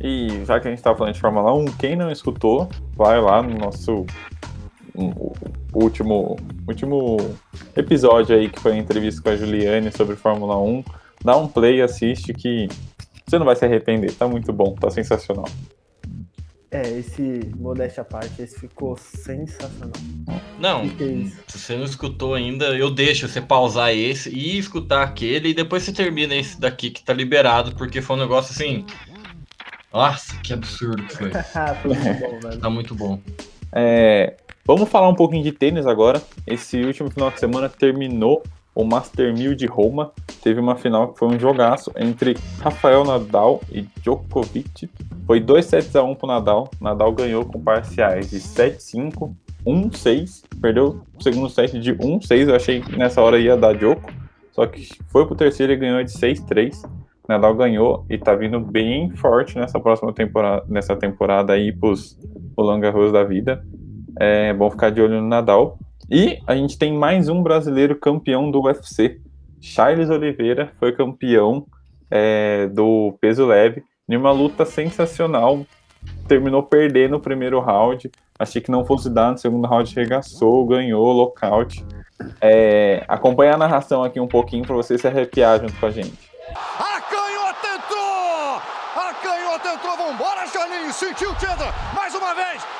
E 0.00 0.44
já 0.46 0.58
que 0.58 0.68
a 0.68 0.70
gente 0.70 0.82
tá 0.82 0.94
falando 0.94 1.14
de 1.14 1.20
Fórmula 1.20 1.52
1, 1.54 1.64
quem 1.78 1.94
não 1.94 2.10
escutou, 2.10 2.68
vai 2.96 3.20
lá 3.20 3.42
no 3.42 3.58
nosso 3.58 4.06
último, 5.74 6.36
último 6.66 7.18
episódio 7.76 8.34
aí, 8.34 8.48
que 8.48 8.58
foi 8.60 8.72
a 8.72 8.76
entrevista 8.76 9.22
com 9.22 9.28
a 9.28 9.36
Juliane 9.36 9.92
sobre 9.92 10.16
Fórmula 10.16 10.58
1. 10.58 10.84
Dá 11.22 11.36
um 11.36 11.46
play, 11.46 11.82
assiste 11.82 12.32
que 12.32 12.66
você 13.26 13.38
não 13.38 13.44
vai 13.44 13.54
se 13.54 13.64
arrepender. 13.64 14.12
Tá 14.14 14.26
muito 14.26 14.52
bom, 14.52 14.74
tá 14.74 14.90
sensacional. 14.90 15.48
É, 16.72 16.82
esse, 16.88 17.50
modéstia 17.58 18.02
à 18.02 18.04
parte, 18.04 18.40
esse 18.40 18.60
ficou 18.60 18.96
sensacional. 18.96 19.90
Não, 20.58 20.88
Que 20.88 20.94
que 20.94 21.02
é 21.02 21.06
isso? 21.08 21.36
se 21.48 21.58
você 21.58 21.76
não 21.76 21.84
escutou 21.84 22.34
ainda, 22.34 22.66
eu 22.76 22.90
deixo 22.90 23.26
você 23.26 23.40
pausar 23.40 23.92
esse 23.92 24.30
e 24.30 24.56
escutar 24.56 25.02
aquele, 25.02 25.48
e 25.48 25.54
depois 25.54 25.82
você 25.82 25.92
termina 25.92 26.32
esse 26.34 26.60
daqui 26.60 26.90
que 26.90 27.02
tá 27.02 27.12
liberado, 27.12 27.74
porque 27.74 28.00
foi 28.00 28.14
um 28.16 28.20
negócio 28.20 28.52
assim. 28.52 28.86
Nossa, 29.92 30.36
que 30.38 30.52
absurdo 30.52 31.02
que 31.02 31.16
foi. 31.16 31.32
Ah, 31.54 31.74
foi 31.74 31.92
muito 31.92 32.20
bom, 32.20 32.40
velho. 32.40 32.60
Tá 32.60 32.70
muito 32.70 32.94
bom. 32.94 33.20
É, 33.72 34.36
vamos 34.64 34.88
falar 34.88 35.08
um 35.08 35.14
pouquinho 35.16 35.42
de 35.42 35.50
tênis 35.50 35.86
agora. 35.88 36.22
Esse 36.46 36.80
último 36.84 37.10
final 37.10 37.32
de 37.32 37.40
semana 37.40 37.68
terminou 37.68 38.44
o 38.80 38.86
Master 38.86 39.32
1000 39.32 39.54
de 39.54 39.66
Roma. 39.66 40.12
Teve 40.42 40.58
uma 40.58 40.76
final 40.76 41.12
que 41.12 41.18
foi 41.18 41.28
um 41.28 41.38
jogaço 41.38 41.92
entre 41.96 42.36
Rafael 42.60 43.04
Nadal 43.04 43.60
e 43.70 43.82
Djokovic. 44.00 44.90
Foi 45.26 45.40
2 45.40 45.64
sets 45.64 45.94
a 45.94 46.02
1 46.02 46.14
pro 46.14 46.26
Nadal. 46.26 46.70
Nadal 46.80 47.12
ganhou 47.12 47.44
com 47.44 47.60
parciais 47.60 48.30
de 48.30 48.38
7-5, 48.38 49.32
1-6. 49.66 50.44
Perdeu 50.60 51.02
o 51.18 51.22
segundo 51.22 51.48
set 51.48 51.78
de 51.78 51.94
1-6. 51.94 52.48
Eu 52.48 52.56
achei 52.56 52.80
que 52.80 52.96
nessa 52.96 53.20
hora 53.20 53.38
ia 53.38 53.56
dar 53.56 53.74
Djoko. 53.74 54.10
Só 54.52 54.66
que 54.66 54.88
foi 55.08 55.26
pro 55.26 55.36
terceiro 55.36 55.72
e 55.72 55.76
ganhou 55.76 56.02
de 56.02 56.10
6-3. 56.10 56.88
Nadal 57.28 57.54
ganhou 57.54 58.04
e 58.10 58.18
tá 58.18 58.34
vindo 58.34 58.58
bem 58.58 59.10
forte 59.10 59.56
nessa 59.56 59.78
próxima 59.78 60.12
temporada, 60.12 60.64
nessa 60.68 60.96
temporada 60.96 61.52
aí 61.52 61.70
pros 61.70 62.18
Roland 62.58 62.80
Garros 62.80 63.12
da 63.12 63.22
vida. 63.22 63.64
É 64.18 64.52
bom 64.52 64.68
ficar 64.68 64.90
de 64.90 65.00
olho 65.00 65.20
no 65.20 65.28
Nadal. 65.28 65.78
E 66.10 66.40
a 66.44 66.56
gente 66.56 66.76
tem 66.76 66.92
mais 66.92 67.28
um 67.28 67.40
brasileiro 67.40 67.94
campeão 67.94 68.50
do 68.50 68.62
UFC. 68.62 69.20
Charles 69.60 70.10
Oliveira 70.10 70.72
foi 70.80 70.90
campeão 70.90 71.64
é, 72.10 72.66
do 72.66 73.16
peso 73.20 73.46
leve 73.46 73.84
em 74.08 74.16
uma 74.16 74.32
luta 74.32 74.64
sensacional. 74.64 75.64
Terminou 76.26 76.64
perdendo 76.64 77.14
o 77.14 77.20
primeiro 77.20 77.60
round. 77.60 78.10
Achei 78.36 78.60
que 78.60 78.72
não 78.72 78.84
fosse 78.84 79.08
dar 79.08 79.30
no 79.30 79.38
segundo 79.38 79.68
round, 79.68 79.94
regaçou, 79.94 80.66
ganhou, 80.66 81.12
lockout. 81.12 81.86
É, 82.40 83.04
acompanha 83.06 83.54
a 83.54 83.58
narração 83.58 84.02
aqui 84.02 84.18
um 84.18 84.26
pouquinho 84.26 84.64
para 84.64 84.74
você 84.74 84.98
se 84.98 85.06
arrepiar 85.06 85.60
junto 85.60 85.78
com 85.78 85.86
a 85.86 85.90
gente. 85.92 86.28
A 86.50 87.00
canhota 87.02 87.68
entrou! 87.76 88.56
A 88.96 89.14
canhota 89.22 89.74
entrou, 89.74 89.96
vambora, 89.96 90.44
Charlinho! 90.48 90.92
Sentiu, 90.92 91.28
Chandra! 91.38 91.72
Mais 91.94 92.12
uma 92.16 92.34
vez! 92.34 92.79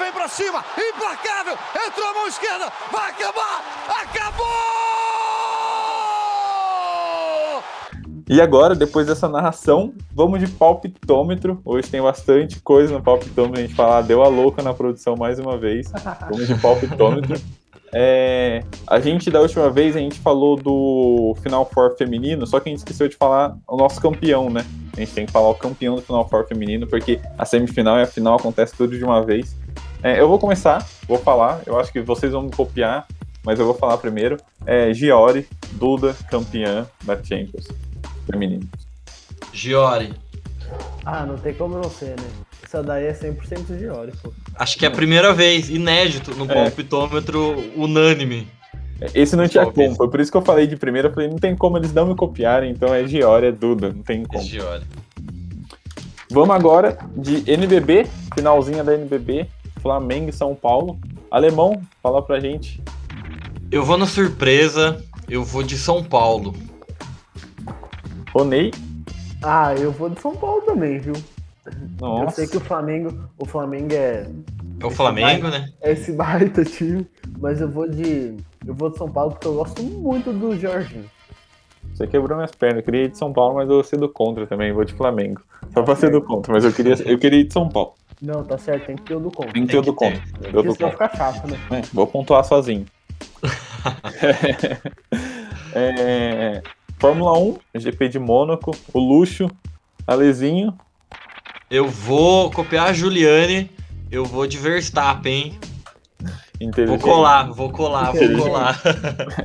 Vem 0.00 0.10
pra 0.12 0.28
cima, 0.28 0.64
implacável. 0.78 1.58
Entrou 1.86 2.08
a 2.08 2.14
mão 2.14 2.26
esquerda, 2.26 2.72
vai 2.90 3.10
acabar. 3.10 3.62
Acabou! 4.00 4.46
E 8.26 8.40
agora, 8.40 8.74
depois 8.74 9.06
dessa 9.06 9.28
narração, 9.28 9.92
vamos 10.14 10.40
de 10.40 10.48
palpitômetro. 10.48 11.60
Hoje 11.66 11.90
tem 11.90 12.00
bastante 12.00 12.62
coisa 12.62 12.94
no 12.94 13.02
palpitômetro. 13.02 13.58
A 13.58 13.62
gente 13.62 13.74
falar, 13.74 14.00
deu 14.00 14.22
a 14.22 14.28
louca 14.28 14.62
na 14.62 14.72
produção 14.72 15.16
mais 15.18 15.38
uma 15.38 15.58
vez. 15.58 15.92
Vamos 16.30 16.48
de 16.48 16.54
palpitômetro. 16.54 17.38
É, 17.92 18.62
a 18.86 19.00
gente, 19.00 19.32
da 19.32 19.40
última 19.40 19.68
vez, 19.68 19.96
a 19.96 19.98
gente 19.98 20.16
falou 20.20 20.56
do 20.56 21.34
Final 21.42 21.68
Four 21.74 21.96
feminino, 21.96 22.46
só 22.46 22.60
que 22.60 22.68
a 22.68 22.70
gente 22.70 22.78
esqueceu 22.78 23.08
de 23.08 23.16
falar 23.16 23.56
o 23.66 23.76
nosso 23.76 24.00
campeão, 24.00 24.48
né? 24.48 24.64
A 24.96 25.00
gente 25.00 25.12
tem 25.12 25.26
que 25.26 25.32
falar 25.32 25.48
o 25.48 25.56
campeão 25.56 25.96
do 25.96 26.02
Final 26.02 26.28
Four 26.28 26.46
feminino, 26.46 26.86
porque 26.86 27.20
a 27.36 27.44
semifinal 27.44 27.98
e 27.98 28.02
a 28.02 28.06
final 28.06 28.36
acontece 28.36 28.76
tudo 28.76 28.96
de 28.96 29.02
uma 29.02 29.24
vez. 29.24 29.56
É, 30.02 30.20
eu 30.20 30.28
vou 30.28 30.38
começar, 30.38 30.86
vou 31.06 31.18
falar, 31.18 31.60
eu 31.66 31.78
acho 31.78 31.92
que 31.92 32.00
vocês 32.00 32.32
vão 32.32 32.42
me 32.42 32.50
copiar, 32.50 33.06
mas 33.44 33.58
eu 33.58 33.64
vou 33.66 33.74
falar 33.74 33.98
primeiro. 33.98 34.36
É, 34.66 34.92
Giori, 34.94 35.46
Duda, 35.72 36.14
campeã 36.30 36.86
da 37.04 37.16
Champions 37.22 37.68
feminino. 38.30 38.66
Giori. 39.52 40.14
Ah, 41.04 41.26
não 41.26 41.36
tem 41.36 41.52
como 41.54 41.76
não 41.76 41.90
ser, 41.90 42.10
né? 42.10 42.28
Essa 42.62 42.82
daí 42.82 43.06
é 43.06 43.12
100% 43.12 43.76
de 43.76 43.88
Ori, 43.88 44.12
pô. 44.22 44.32
Acho 44.54 44.78
que 44.78 44.84
é 44.84 44.88
a 44.88 44.92
primeira 44.92 45.32
vez, 45.34 45.68
inédito, 45.68 46.32
no 46.36 46.44
É. 46.50 46.54
palpitômetro 46.54 47.56
unânime. 47.76 48.46
Esse 49.14 49.34
não 49.34 49.48
tinha 49.48 49.66
como, 49.66 49.94
foi 49.96 50.08
por 50.08 50.20
isso 50.20 50.30
que 50.30 50.36
eu 50.36 50.42
falei 50.42 50.66
de 50.66 50.76
primeira, 50.76 51.08
eu 51.08 51.12
falei, 51.12 51.28
não 51.28 51.38
tem 51.38 51.56
como 51.56 51.78
eles 51.78 51.92
não 51.92 52.06
me 52.06 52.14
copiarem, 52.14 52.70
então 52.70 52.94
é 52.94 53.04
Giori, 53.08 53.46
é 53.46 53.52
Duda, 53.52 53.92
não 53.92 54.02
tem 54.02 54.24
como. 54.24 54.42
Giori. 54.44 54.84
Vamos 56.30 56.54
agora 56.54 56.96
de 57.16 57.42
NBB, 57.50 58.06
finalzinha 58.34 58.84
da 58.84 58.94
NBB, 58.94 59.48
Flamengo 59.80 60.28
e 60.30 60.32
São 60.32 60.54
Paulo. 60.54 60.98
Alemão, 61.30 61.80
fala 62.02 62.22
pra 62.22 62.40
gente. 62.40 62.82
Eu 63.70 63.84
vou 63.84 63.96
na 63.96 64.06
surpresa, 64.06 65.04
eu 65.28 65.44
vou 65.44 65.62
de 65.62 65.78
São 65.78 66.02
Paulo. 66.02 66.54
Ronei, 68.34 68.70
Ah, 69.42 69.74
eu 69.74 69.90
vou 69.90 70.08
de 70.10 70.20
São 70.20 70.34
Paulo 70.36 70.60
também, 70.62 70.98
viu? 70.98 71.14
Eu 71.66 71.72
nossa, 72.00 72.36
sei 72.36 72.46
que 72.46 72.56
o 72.56 72.60
Flamengo, 72.60 73.28
o 73.38 73.44
Flamengo 73.46 73.92
é, 73.94 74.26
É 74.80 74.86
o 74.86 74.90
Flamengo, 74.90 75.48
né? 75.48 75.68
é 75.82 75.92
esse 75.92 76.12
baita 76.12 76.64
time, 76.64 77.06
mas 77.38 77.60
eu 77.60 77.68
vou 77.70 77.88
de. 77.88 78.34
Eu 78.66 78.74
vou 78.74 78.90
de 78.90 78.98
São 78.98 79.10
Paulo 79.10 79.32
porque 79.32 79.46
eu 79.46 79.54
gosto 79.54 79.82
muito 79.82 80.32
do 80.32 80.56
Jorginho. 80.58 81.04
você 81.94 82.06
quebrou 82.06 82.36
minhas 82.36 82.50
pernas. 82.52 82.78
Eu 82.78 82.82
queria 82.84 83.04
ir 83.04 83.08
de 83.10 83.18
São 83.18 83.32
Paulo, 83.32 83.54
mas 83.56 83.68
eu 83.68 83.74
vou 83.76 83.84
ser 83.84 83.96
do 83.98 84.08
contra 84.08 84.46
também, 84.46 84.72
vou 84.72 84.84
de 84.84 84.94
Flamengo. 84.94 85.40
Só 85.72 85.82
pra 85.82 85.94
ser 85.96 86.10
do 86.10 86.22
contra, 86.22 86.52
mas 86.52 86.64
eu 86.64 86.72
queria, 86.72 86.94
eu 87.04 87.18
queria 87.18 87.40
ir 87.40 87.44
de 87.44 87.52
São 87.52 87.68
Paulo. 87.68 87.94
Não, 88.22 88.44
tá 88.44 88.58
certo, 88.58 88.86
tem 88.86 88.96
que 88.96 89.02
ter 89.02 89.14
o 89.14 89.20
do 89.20 89.30
contra. 89.30 89.52
Tem 89.52 89.64
que 89.64 89.72
ter 89.72 89.78
o 89.78 89.82
do 89.82 89.94
contra. 89.94 90.22
Eu 90.42 90.52
Porque 90.52 90.68
do 90.68 90.74
senão 90.74 90.90
contra. 90.90 91.08
fica 91.08 91.16
chato, 91.16 91.46
né? 91.48 91.58
É, 91.70 91.82
vou 91.92 92.06
pontuar 92.06 92.44
sozinho. 92.44 92.84
É, 95.72 96.60
Fórmula 96.98 97.38
1, 97.38 97.58
GP 97.76 98.08
de 98.08 98.18
Mônaco, 98.18 98.72
o 98.92 98.98
Luxo, 98.98 99.48
Alezinho, 100.04 100.76
Eu 101.70 101.86
vou 101.88 102.50
copiar 102.50 102.88
a 102.88 102.92
Juliane, 102.92 103.70
eu 104.10 104.24
vou 104.24 104.48
de 104.48 104.58
Verstappen, 104.58 105.56
hein? 106.60 106.70
Vou 106.88 106.98
colar, 106.98 107.44
vou 107.52 107.70
colar, 107.70 108.12
vou 108.12 108.36
colar. 108.36 108.82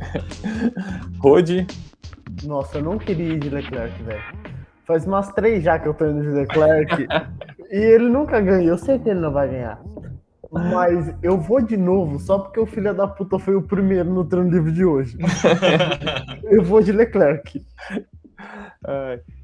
Rode, 1.21 1.67
Nossa, 2.43 2.79
eu 2.79 2.83
não 2.83 2.97
queria 2.97 3.33
ir 3.33 3.39
de 3.39 3.49
Leclerc, 3.49 4.01
velho. 4.03 4.23
Faz 4.85 5.05
umas 5.05 5.31
três 5.31 5.63
já 5.63 5.77
que 5.79 5.87
eu 5.87 5.93
tô 5.93 6.07
indo 6.07 6.21
de 6.23 6.29
Leclerc. 6.29 7.07
e 7.75 7.77
ele 7.77 8.07
nunca 8.07 8.39
ganha. 8.39 8.69
Eu 8.69 8.77
sei 8.77 8.97
que 8.97 9.09
ele 9.09 9.19
não 9.19 9.31
vai 9.31 9.49
ganhar. 9.49 9.81
Mas 10.49 11.13
eu 11.21 11.37
vou 11.37 11.61
de 11.61 11.75
novo 11.75 12.17
só 12.19 12.39
porque 12.39 12.57
o 12.57 12.65
filho 12.65 12.93
da 12.93 13.05
puta 13.05 13.37
foi 13.37 13.55
o 13.55 13.61
primeiro 13.61 14.09
no 14.09 14.23
treino 14.23 14.49
livre 14.49 14.71
de 14.71 14.85
hoje. 14.85 15.17
eu 16.45 16.63
vou 16.63 16.81
de 16.81 16.93
Leclerc. 16.93 17.61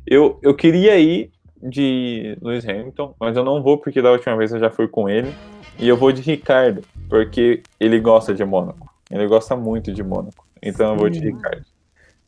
Eu, 0.08 0.40
eu 0.42 0.56
queria 0.56 0.98
ir 0.98 1.30
de 1.62 2.38
Lewis 2.42 2.66
Hamilton, 2.66 3.14
mas 3.20 3.36
eu 3.36 3.44
não 3.44 3.62
vou 3.62 3.78
porque 3.78 4.02
da 4.02 4.12
última 4.12 4.38
vez 4.38 4.54
eu 4.54 4.60
já 4.60 4.70
fui 4.70 4.88
com 4.88 5.10
ele. 5.10 5.34
E 5.78 5.88
eu 5.90 5.98
vou 5.98 6.14
de 6.14 6.22
Ricardo, 6.22 6.84
porque 7.10 7.62
ele 7.80 8.00
gosta 8.00 8.34
de 8.34 8.46
Mônaco. 8.46 8.90
Ele 9.10 9.28
gosta 9.28 9.58
muito 9.58 9.92
de 9.92 10.04
Mônaco. 10.04 10.46
Então 10.64 10.94
eu 10.94 10.98
vou 10.98 11.10
de 11.10 11.20
Sim. 11.20 11.26
Ricardo. 11.26 11.66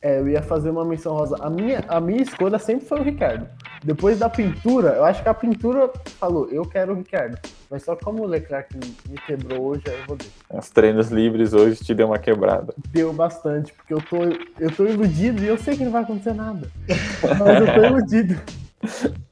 É, 0.04 0.18
eu 0.18 0.28
ia 0.28 0.42
fazer 0.42 0.68
uma 0.68 0.84
menção 0.84 1.14
rosa. 1.14 1.34
A 1.40 1.48
minha, 1.48 1.82
a 1.88 1.98
minha 1.98 2.20
escolha 2.20 2.58
sempre 2.58 2.84
foi 2.84 3.00
o 3.00 3.02
Ricardo. 3.02 3.48
Depois 3.82 4.18
da 4.18 4.28
pintura, 4.28 4.90
eu 4.90 5.04
acho 5.04 5.22
que 5.22 5.28
a 5.30 5.32
pintura 5.32 5.90
falou, 6.20 6.46
eu 6.50 6.62
quero 6.66 6.92
o 6.92 6.96
Ricardo. 6.96 7.38
Mas 7.70 7.84
só 7.84 7.96
como 7.96 8.22
o 8.22 8.26
Leclerc 8.26 8.68
me 8.76 9.16
quebrou 9.26 9.62
hoje, 9.62 9.84
aí 9.86 9.98
eu 9.98 10.06
vou 10.06 10.18
ver. 10.18 10.26
Os 10.50 10.68
treinos 10.68 11.08
livres 11.08 11.54
hoje 11.54 11.82
te 11.82 11.94
deu 11.94 12.08
uma 12.08 12.18
quebrada. 12.18 12.74
Deu 12.90 13.14
bastante, 13.14 13.72
porque 13.72 13.94
eu 13.94 14.02
tô, 14.02 14.16
eu 14.60 14.70
tô 14.76 14.84
iludido 14.84 15.42
e 15.42 15.46
eu 15.46 15.56
sei 15.56 15.74
que 15.74 15.82
não 15.82 15.92
vai 15.92 16.02
acontecer 16.02 16.34
nada. 16.34 16.70
Mas 16.86 17.66
eu 17.66 17.74
tô 17.74 17.84
iludido. 17.86 18.40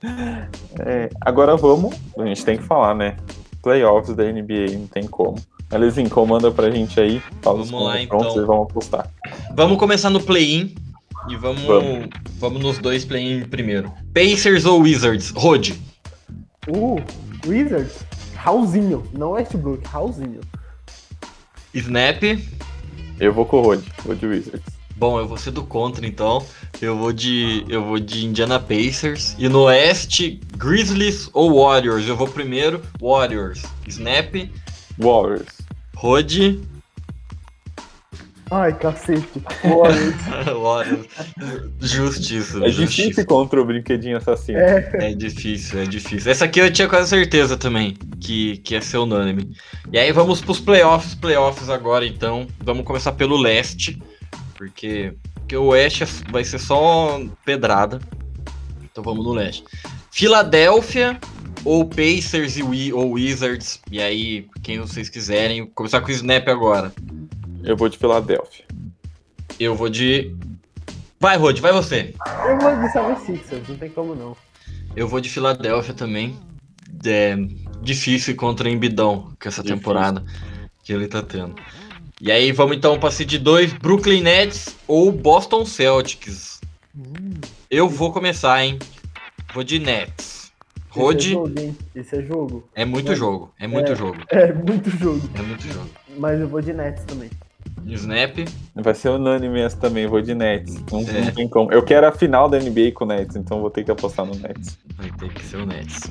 É, 0.84 1.10
agora 1.20 1.54
vamos, 1.54 1.94
a 2.18 2.24
gente 2.24 2.42
tem 2.44 2.56
que 2.56 2.64
falar, 2.64 2.94
né? 2.94 3.18
Playoffs 3.62 4.16
da 4.16 4.24
NBA, 4.24 4.78
não 4.78 4.86
tem 4.86 5.06
como. 5.06 5.36
Alezinho, 5.72 6.10
comanda 6.10 6.50
pra 6.50 6.70
gente 6.70 7.00
aí. 7.00 7.20
Fala 7.40 7.64
Vamos 7.64 7.82
lá, 7.84 8.00
então. 8.02 8.20
e 8.20 8.44
vamos 8.44 8.70
apostar. 8.70 9.10
Vamos 9.54 9.78
começar 9.78 10.10
no 10.10 10.20
play-in 10.20 10.74
e 11.28 11.36
vamos, 11.36 11.62
Vamos. 11.62 12.08
vamos. 12.38 12.62
nos 12.62 12.78
dois 12.78 13.04
play-in 13.04 13.44
primeiro. 13.44 13.90
Pacers 14.12 14.64
ou 14.66 14.80
Wizards? 14.80 15.30
Rod. 15.30 15.70
Uh, 16.68 17.00
Wizards, 17.46 18.04
Raulzinho, 18.36 19.02
não 19.12 19.30
Westbrook, 19.32 19.86
Raulzinho. 19.86 20.40
Snap. 21.74 22.22
Eu 23.18 23.32
vou 23.32 23.46
com 23.46 23.58
o 23.58 23.62
Rod, 23.62 23.80
vou 24.04 24.14
de 24.14 24.26
Wizards. 24.26 24.62
Bom, 24.96 25.18
eu 25.18 25.26
vou 25.26 25.38
ser 25.38 25.52
do 25.52 25.64
contra, 25.64 26.06
então. 26.06 26.44
Eu 26.80 26.96
vou 26.96 27.12
de 27.12 27.64
eu 27.68 27.82
vou 27.84 27.98
de 27.98 28.26
Indiana 28.26 28.60
Pacers 28.60 29.34
e 29.38 29.48
no 29.48 29.62
oeste 29.62 30.40
Grizzlies 30.56 31.30
ou 31.32 31.62
Warriors. 31.64 32.06
Eu 32.06 32.16
vou 32.16 32.28
primeiro 32.28 32.82
Warriors. 33.00 33.62
Snap, 33.86 34.34
Warriors. 34.98 35.61
Rod, 36.02 36.58
Ai, 38.50 38.72
cacete. 38.76 39.40
Warriors. 39.64 40.14
Warriors. 40.60 41.06
Justiça. 41.80 42.58
É 42.58 42.70
justiça. 42.70 43.02
difícil 43.08 43.26
contra 43.26 43.62
o 43.62 43.64
brinquedinho 43.64 44.16
assassino. 44.16 44.58
É, 44.58 44.90
É 44.94 45.14
difícil, 45.14 45.80
é 45.80 45.84
difícil. 45.86 46.30
Essa 46.30 46.44
aqui 46.46 46.58
eu 46.60 46.70
tinha 46.70 46.88
quase 46.88 47.08
certeza 47.08 47.56
também 47.56 47.94
que, 48.20 48.58
que 48.58 48.74
ia 48.74 48.82
ser 48.82 48.98
unânime. 48.98 49.56
E 49.92 49.98
aí 49.98 50.10
vamos 50.12 50.40
pros 50.42 50.58
playoffs, 50.60 51.14
playoffs 51.14 51.70
agora 51.70 52.04
então. 52.04 52.46
Vamos 52.60 52.84
começar 52.84 53.12
pelo 53.12 53.38
leste, 53.38 54.02
porque, 54.54 55.14
porque 55.34 55.56
o 55.56 55.66
oeste 55.68 56.02
é- 56.02 56.30
vai 56.30 56.44
ser 56.44 56.58
só 56.58 57.22
pedrada. 57.46 58.00
Então 58.82 59.02
vamos 59.04 59.24
no 59.24 59.32
leste. 59.32 59.62
Filadélfia 60.10 61.18
ou 61.64 61.84
Pacers 61.86 62.56
e 62.56 62.92
ou 62.92 63.12
Wizards. 63.12 63.80
E 63.90 64.00
aí, 64.00 64.46
quem 64.62 64.78
vocês 64.80 65.08
quiserem. 65.08 65.62
Vou 65.62 65.70
começar 65.74 66.00
com 66.00 66.08
o 66.08 66.10
Snap 66.10 66.48
agora. 66.48 66.92
Eu 67.62 67.76
vou 67.76 67.88
de 67.88 67.98
Filadélfia. 67.98 68.64
Eu 69.58 69.74
vou 69.74 69.88
de. 69.88 70.34
Vai, 71.20 71.36
Rod, 71.36 71.60
vai 71.60 71.72
você. 71.72 72.14
eu 72.48 72.58
vou 72.58 72.70
de 72.76 72.92
76ers, 72.92 73.68
não 73.68 73.76
tem 73.76 73.90
como 73.90 74.14
não. 74.14 74.36
Eu 74.96 75.06
vou 75.06 75.20
de 75.20 75.28
Filadélfia 75.28 75.94
também. 75.94 76.36
É 77.04 77.36
difícil 77.80 78.36
contra 78.36 78.68
o 78.68 78.70
Embidão 78.70 79.32
com 79.40 79.48
essa 79.48 79.62
Difícil. 79.62 79.76
temporada 79.76 80.24
que 80.84 80.92
ele 80.92 81.06
tá 81.08 81.22
tendo. 81.22 81.54
E 82.20 82.30
aí 82.30 82.52
vamos 82.52 82.76
então 82.76 82.98
para 82.98 83.10
de 83.24 83.38
dois 83.38 83.72
Brooklyn 83.72 84.22
Nets 84.22 84.76
ou 84.86 85.10
Boston 85.10 85.64
Celtics. 85.64 86.60
Hum, 86.94 87.40
Eu 87.70 87.88
vou 87.88 88.12
começar, 88.12 88.64
hein? 88.64 88.78
Vou 89.54 89.64
de 89.64 89.78
Nets. 89.78 90.31
Rod 90.94 91.18
Esse 91.18 91.28
é 91.28 91.32
jogo, 91.32 91.52
hein? 91.60 91.76
Esse 91.94 92.16
é 92.16 92.22
jogo. 92.22 92.68
é 92.74 92.84
muito 92.84 93.14
jogo, 93.16 93.50
é 93.58 93.66
muito 93.66 93.92
É. 93.92 93.96
jogo, 93.96 94.18
É 94.30 94.52
muito 94.52 94.90
jogo. 94.90 95.20
é 95.34 95.42
muito 95.42 95.66
jogo. 95.68 95.90
Mas 96.18 96.40
eu 96.40 96.48
vou 96.48 96.60
de 96.60 96.72
Nets 96.72 97.04
também. 97.04 97.30
Snap, 97.86 98.36
Vai 98.76 98.94
ser 98.94 99.08
unânime 99.08 99.60
essa 99.60 99.76
também, 99.76 100.06
vou 100.06 100.20
de 100.20 100.34
Nets. 100.34 100.74
Não, 100.90 101.00
É. 101.00 101.20
não 101.24 101.32
tem 101.32 101.48
como. 101.48 101.72
Eu 101.72 101.82
quero 101.82 102.06
a 102.06 102.12
final 102.12 102.48
da 102.48 102.58
NBA 102.58 102.92
com 102.92 103.04
o 103.04 103.08
Nets, 103.08 103.34
então 103.36 103.60
vou 103.60 103.70
ter 103.70 103.84
que 103.84 103.90
apostar 103.90 104.24
no 104.26 104.34
Nets. 104.34 104.78
vai 104.96 105.10
ter 105.12 105.32
que 105.32 105.42
ser 105.44 105.56
o 105.56 105.66
Nets. 105.66 106.10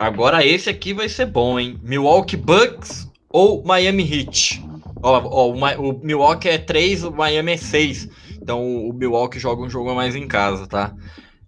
Agora 0.00 0.44
esse 0.44 0.68
aqui 0.68 0.92
vai 0.92 1.08
ser 1.08 1.26
bom, 1.26 1.60
hein? 1.60 1.78
Milwaukee 1.82 2.36
Bucks 2.36 3.08
ou 3.30 3.62
Miami 3.64 4.02
Heat? 4.02 4.64
Ó, 5.02 5.20
ó, 5.24 5.48
o, 5.50 5.90
o 5.90 6.00
Milwaukee 6.02 6.48
é 6.48 6.58
3, 6.58 7.04
o 7.04 7.10
Miami 7.12 7.52
é 7.52 7.56
6. 7.56 8.08
Então 8.40 8.64
o 8.88 8.92
Milwaukee 8.92 9.38
joga 9.38 9.62
um 9.62 9.70
jogo 9.70 9.90
a 9.90 9.94
mais 9.94 10.16
em 10.16 10.26
casa, 10.26 10.66
tá? 10.66 10.92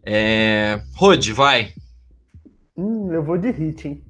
É... 0.04 0.80
Rod, 0.94 1.26
vai. 1.30 1.70
Hum, 2.76 3.12
eu 3.12 3.22
vou 3.22 3.38
de 3.38 3.48
Heat, 3.48 3.88
hein? 3.88 4.04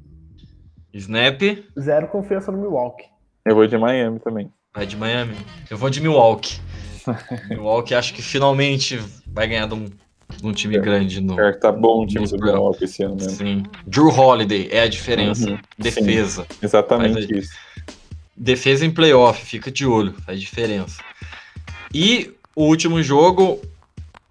Snap, 0.92 1.40
Zero 1.78 2.08
confiança 2.08 2.50
no 2.52 2.58
Milwaukee. 2.58 3.06
Eu 3.44 3.54
vou 3.54 3.66
de 3.66 3.76
Miami 3.76 4.20
também. 4.20 4.50
vai 4.74 4.86
de 4.86 4.96
Miami. 4.96 5.34
Eu 5.70 5.76
vou 5.76 5.90
de 5.90 6.00
Milwaukee. 6.00 6.60
Milwaukee 7.50 7.94
acho 7.94 8.14
que 8.14 8.22
finalmente 8.22 8.98
vai 9.26 9.46
ganhar 9.46 9.66
de 9.66 9.74
um 9.74 9.86
um 10.42 10.52
time 10.52 10.78
grande 10.78 11.20
no. 11.20 11.36
Pior 11.36 11.52
que 11.52 11.60
tá 11.60 11.70
bom 11.70 12.02
o 12.02 12.06
time 12.06 12.26
do. 12.26 12.38
Milwaukee 12.38 12.84
esse 12.84 13.02
ano 13.02 13.14
mesmo. 13.16 13.30
Sim. 13.32 13.62
Drew 13.86 14.08
Holiday 14.08 14.68
é 14.70 14.80
a 14.80 14.88
diferença. 14.88 15.50
Uhum, 15.50 15.58
Defesa. 15.78 16.46
Exatamente 16.62 17.14
Mas 17.14 17.24
aí- 17.30 17.38
isso. 17.38 17.52
Defesa 18.36 18.84
em 18.84 18.90
playoff, 18.90 19.44
fica 19.44 19.70
de 19.70 19.86
olho, 19.86 20.12
faz 20.24 20.40
diferença. 20.40 21.00
E 21.92 22.32
o 22.56 22.64
último 22.64 23.00
jogo, 23.02 23.60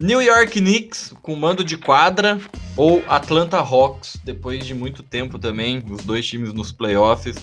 New 0.03 0.21
York 0.21 0.59
Knicks 0.59 1.13
com 1.21 1.33
mando 1.33 1.63
de 1.63 1.77
quadra 1.77 2.37
ou 2.75 3.01
Atlanta 3.07 3.57
Hawks, 3.57 4.17
depois 4.21 4.65
de 4.65 4.73
muito 4.73 5.01
tempo 5.01 5.39
também, 5.39 5.81
os 5.89 6.03
dois 6.03 6.27
times 6.27 6.51
nos 6.53 6.73
playoffs. 6.73 7.37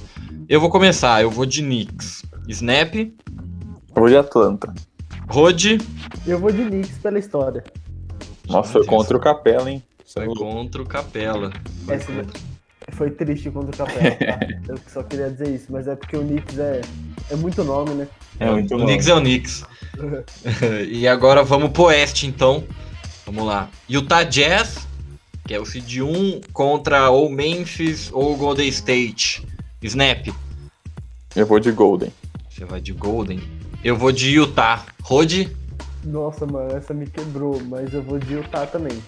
Eu 0.47 0.61
vou 0.61 0.69
começar, 0.69 1.23
eu 1.23 1.31
vou 1.31 1.47
de 1.47 1.63
Knicks. 1.63 2.23
Snap, 2.49 2.93
vou 3.95 4.09
de 4.11 4.17
Atlanta. 4.19 4.75
Rod, 5.31 5.81
Eu 6.27 6.39
vou 6.39 6.53
de 6.53 6.63
Knicks 6.67 6.99
pela 6.99 7.19
história. 7.19 7.65
Nossa, 8.47 8.73
foi 8.73 8.85
contra 8.85 9.17
o 9.17 9.21
Capela, 9.21 9.71
hein? 9.71 9.83
Foi 10.13 10.27
contra 10.27 10.83
o 10.83 10.87
Capela. 10.87 11.51
Foi 11.87 11.95
Essa- 11.95 12.13
contra- 12.13 12.41
Foi 12.93 13.11
triste 13.11 13.51
contra 13.51 13.71
o 13.73 13.79
Capela, 13.89 14.17
tá? 14.17 14.39
Eu 14.69 14.79
só 14.87 15.03
queria 15.03 15.31
dizer 15.31 15.49
isso, 15.49 15.67
mas 15.71 15.89
é 15.89 15.97
porque 15.97 16.15
o 16.15 16.21
Knicks 16.21 16.59
é, 16.59 16.83
é 17.31 17.37
muito 17.37 17.65
nome, 17.65 17.95
né? 17.95 18.07
É 18.39 18.51
muito 18.51 18.75
o 18.75 18.79
bom. 18.79 18.85
Knicks 18.85 19.07
é 19.09 19.15
o 19.15 19.21
Knicks. 19.21 19.65
e 20.91 21.07
agora 21.09 21.43
vamos 21.43 21.71
pro 21.71 21.85
Oeste, 21.85 22.27
então. 22.27 22.65
Vamos 23.27 23.45
lá. 23.47 23.69
Utah 23.89 24.23
Jazz, 24.25 24.87
que 25.47 25.55
é 25.55 25.61
o 25.61 25.65
Seed 25.65 25.99
1, 25.99 26.41
contra 26.53 27.11
ou 27.11 27.31
Memphis 27.31 28.11
ou 28.13 28.37
Golden 28.37 28.69
State. 28.69 29.47
Snap, 29.83 30.29
Eu 31.35 31.47
vou 31.47 31.59
de 31.59 31.71
Golden. 31.73 32.13
você 32.51 32.65
vai 32.65 32.81
de 32.81 32.93
Golden. 32.93 33.41
Eu 33.83 33.97
vou 33.97 34.13
de 34.13 34.31
Utah. 34.31 34.85
Rod, 35.03 35.47
Nossa, 36.05 36.45
mano, 36.47 36.77
essa 36.77 36.93
me 36.93 37.07
quebrou, 37.07 37.61
mas 37.65 37.95
eu 37.95 38.03
vou 38.03 38.19
de 38.19 38.35
Utah 38.35 38.67
também. 38.67 39.03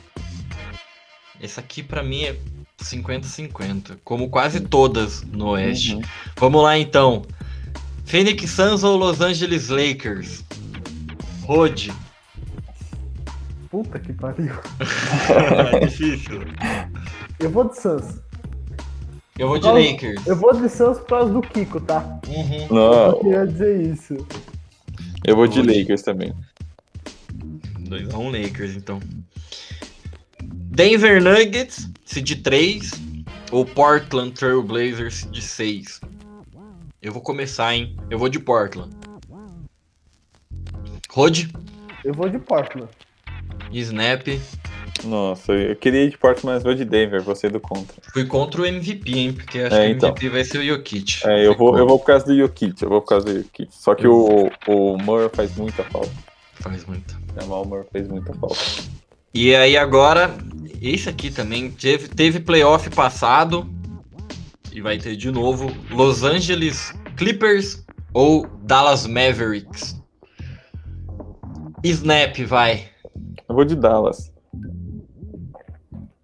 esse 1.43 1.61
aqui 1.61 1.83
pra 1.83 2.03
mim 2.03 2.23
é 2.23 2.37
50-50, 2.83 3.99
como 4.05 4.29
quase 4.31 4.61
todas 4.61 5.23
no 5.23 5.49
Oeste. 5.51 5.95
Uhum. 5.97 6.03
Vamos 6.37 6.63
lá 6.63 6.79
então. 6.79 7.23
Phoenix 8.07 8.51
Suns 8.51 8.83
ou 8.83 8.97
Los 8.97 9.21
Angeles 9.21 9.69
Lakers? 9.69 10.43
Rod. 11.43 11.89
Puta 13.71 13.99
que 13.99 14.13
pariu. 14.13 14.53
É 15.73 15.87
difícil. 15.87 16.43
Eu 17.41 17.51
vou 17.51 17.69
de 17.69 17.81
Suns. 17.81 18.21
Eu 19.39 19.49
vou 19.49 19.59
de 19.59 19.67
Lakers. 19.67 20.27
Eu 20.27 20.37
vou 20.37 20.53
de 20.55 20.69
Suns 20.69 20.99
por 20.99 21.07
causa 21.09 21.33
do 21.33 21.41
Kiko, 21.41 21.81
tá? 21.81 22.21
Uhum. 22.29 22.67
Eu 22.71 22.75
Não, 22.75 23.19
queria 23.21 23.47
dizer 23.47 23.81
isso. 23.93 24.27
eu 25.27 25.35
vou 25.37 25.47
de 25.47 25.57
Golden. 25.61 25.81
Lakers 25.81 26.03
também. 26.03 26.35
2x1 27.89 28.43
Lakers, 28.45 28.77
então. 28.77 29.01
Denver 30.43 31.23
Nuggets, 31.23 31.89
seed 32.05 32.43
3. 32.43 32.91
Ou 33.51 33.65
Portland 33.67 34.33
Trail 34.33 34.63
Blazers, 34.63 35.17
seed 35.33 35.41
6. 35.43 36.01
Eu 37.03 37.13
vou 37.13 37.21
começar, 37.23 37.75
hein? 37.75 37.97
Eu 38.11 38.19
vou 38.19 38.29
de 38.29 38.39
Portland. 38.39 38.95
Rod, 41.13 41.45
Eu 42.05 42.15
vou 42.15 42.29
de 42.29 42.39
Portland. 42.39 42.89
Snap. 43.73 44.27
Nossa, 45.05 45.53
eu 45.53 45.77
queria 45.77 46.05
ir 46.05 46.11
de 46.11 46.19
Portland, 46.19 46.55
mas 46.55 46.63
vou 46.63 46.75
de 46.75 46.85
Denver, 46.85 47.23
você 47.23 47.49
do 47.49 47.61
contra. 47.61 47.97
Fui 48.13 48.25
contra 48.25 48.63
o 48.63 48.67
MVP, 48.67 49.13
hein? 49.19 49.33
Porque 49.33 49.59
acho 49.59 49.75
É, 49.75 49.87
que 49.87 49.93
o 49.93 49.97
então. 49.97 50.09
MVP 50.11 50.29
vai 50.29 50.45
ser 50.45 50.59
o 50.59 50.65
Jokic. 50.65 51.27
É, 51.27 51.47
eu 51.47 51.57
vou, 51.57 51.77
eu 51.77 51.87
vou 51.87 51.99
por 51.99 52.07
causa 52.07 52.27
do 52.27 52.37
Jokic, 52.37 52.83
eu 52.83 52.89
vou 52.89 53.01
por 53.01 53.09
causa 53.09 53.27
do 53.27 53.39
Jokic. 53.43 53.69
Só 53.71 53.95
que 53.95 54.07
o, 54.07 54.51
o 54.69 54.97
Murray 54.99 55.29
faz 55.33 55.57
muita 55.57 55.83
falta. 55.85 56.11
Faz 56.61 56.85
muito. 56.87 57.17
É, 57.37 57.45
o 57.45 57.65
Murray 57.65 57.87
fez 57.91 58.09
muita 58.09 58.33
falta. 58.35 58.57
E 59.35 59.55
aí 59.55 59.77
agora, 59.77 60.31
esse 60.81 61.09
aqui 61.09 61.31
também 61.31 61.71
teve, 61.71 62.09
teve 62.09 62.39
playoff 62.41 62.89
passado 62.91 63.69
e 64.73 64.81
vai 64.81 64.99
ter 64.99 65.17
de 65.17 65.31
novo 65.31 65.75
Los 65.91 66.23
Angeles 66.23 66.93
Clippers 67.17 67.85
ou 68.13 68.47
Dallas 68.63 69.07
Mavericks. 69.07 70.01
Snap, 71.85 72.37
vai. 72.47 72.89
Eu 73.49 73.55
vou 73.55 73.65
de 73.65 73.75
Dallas. 73.75 74.33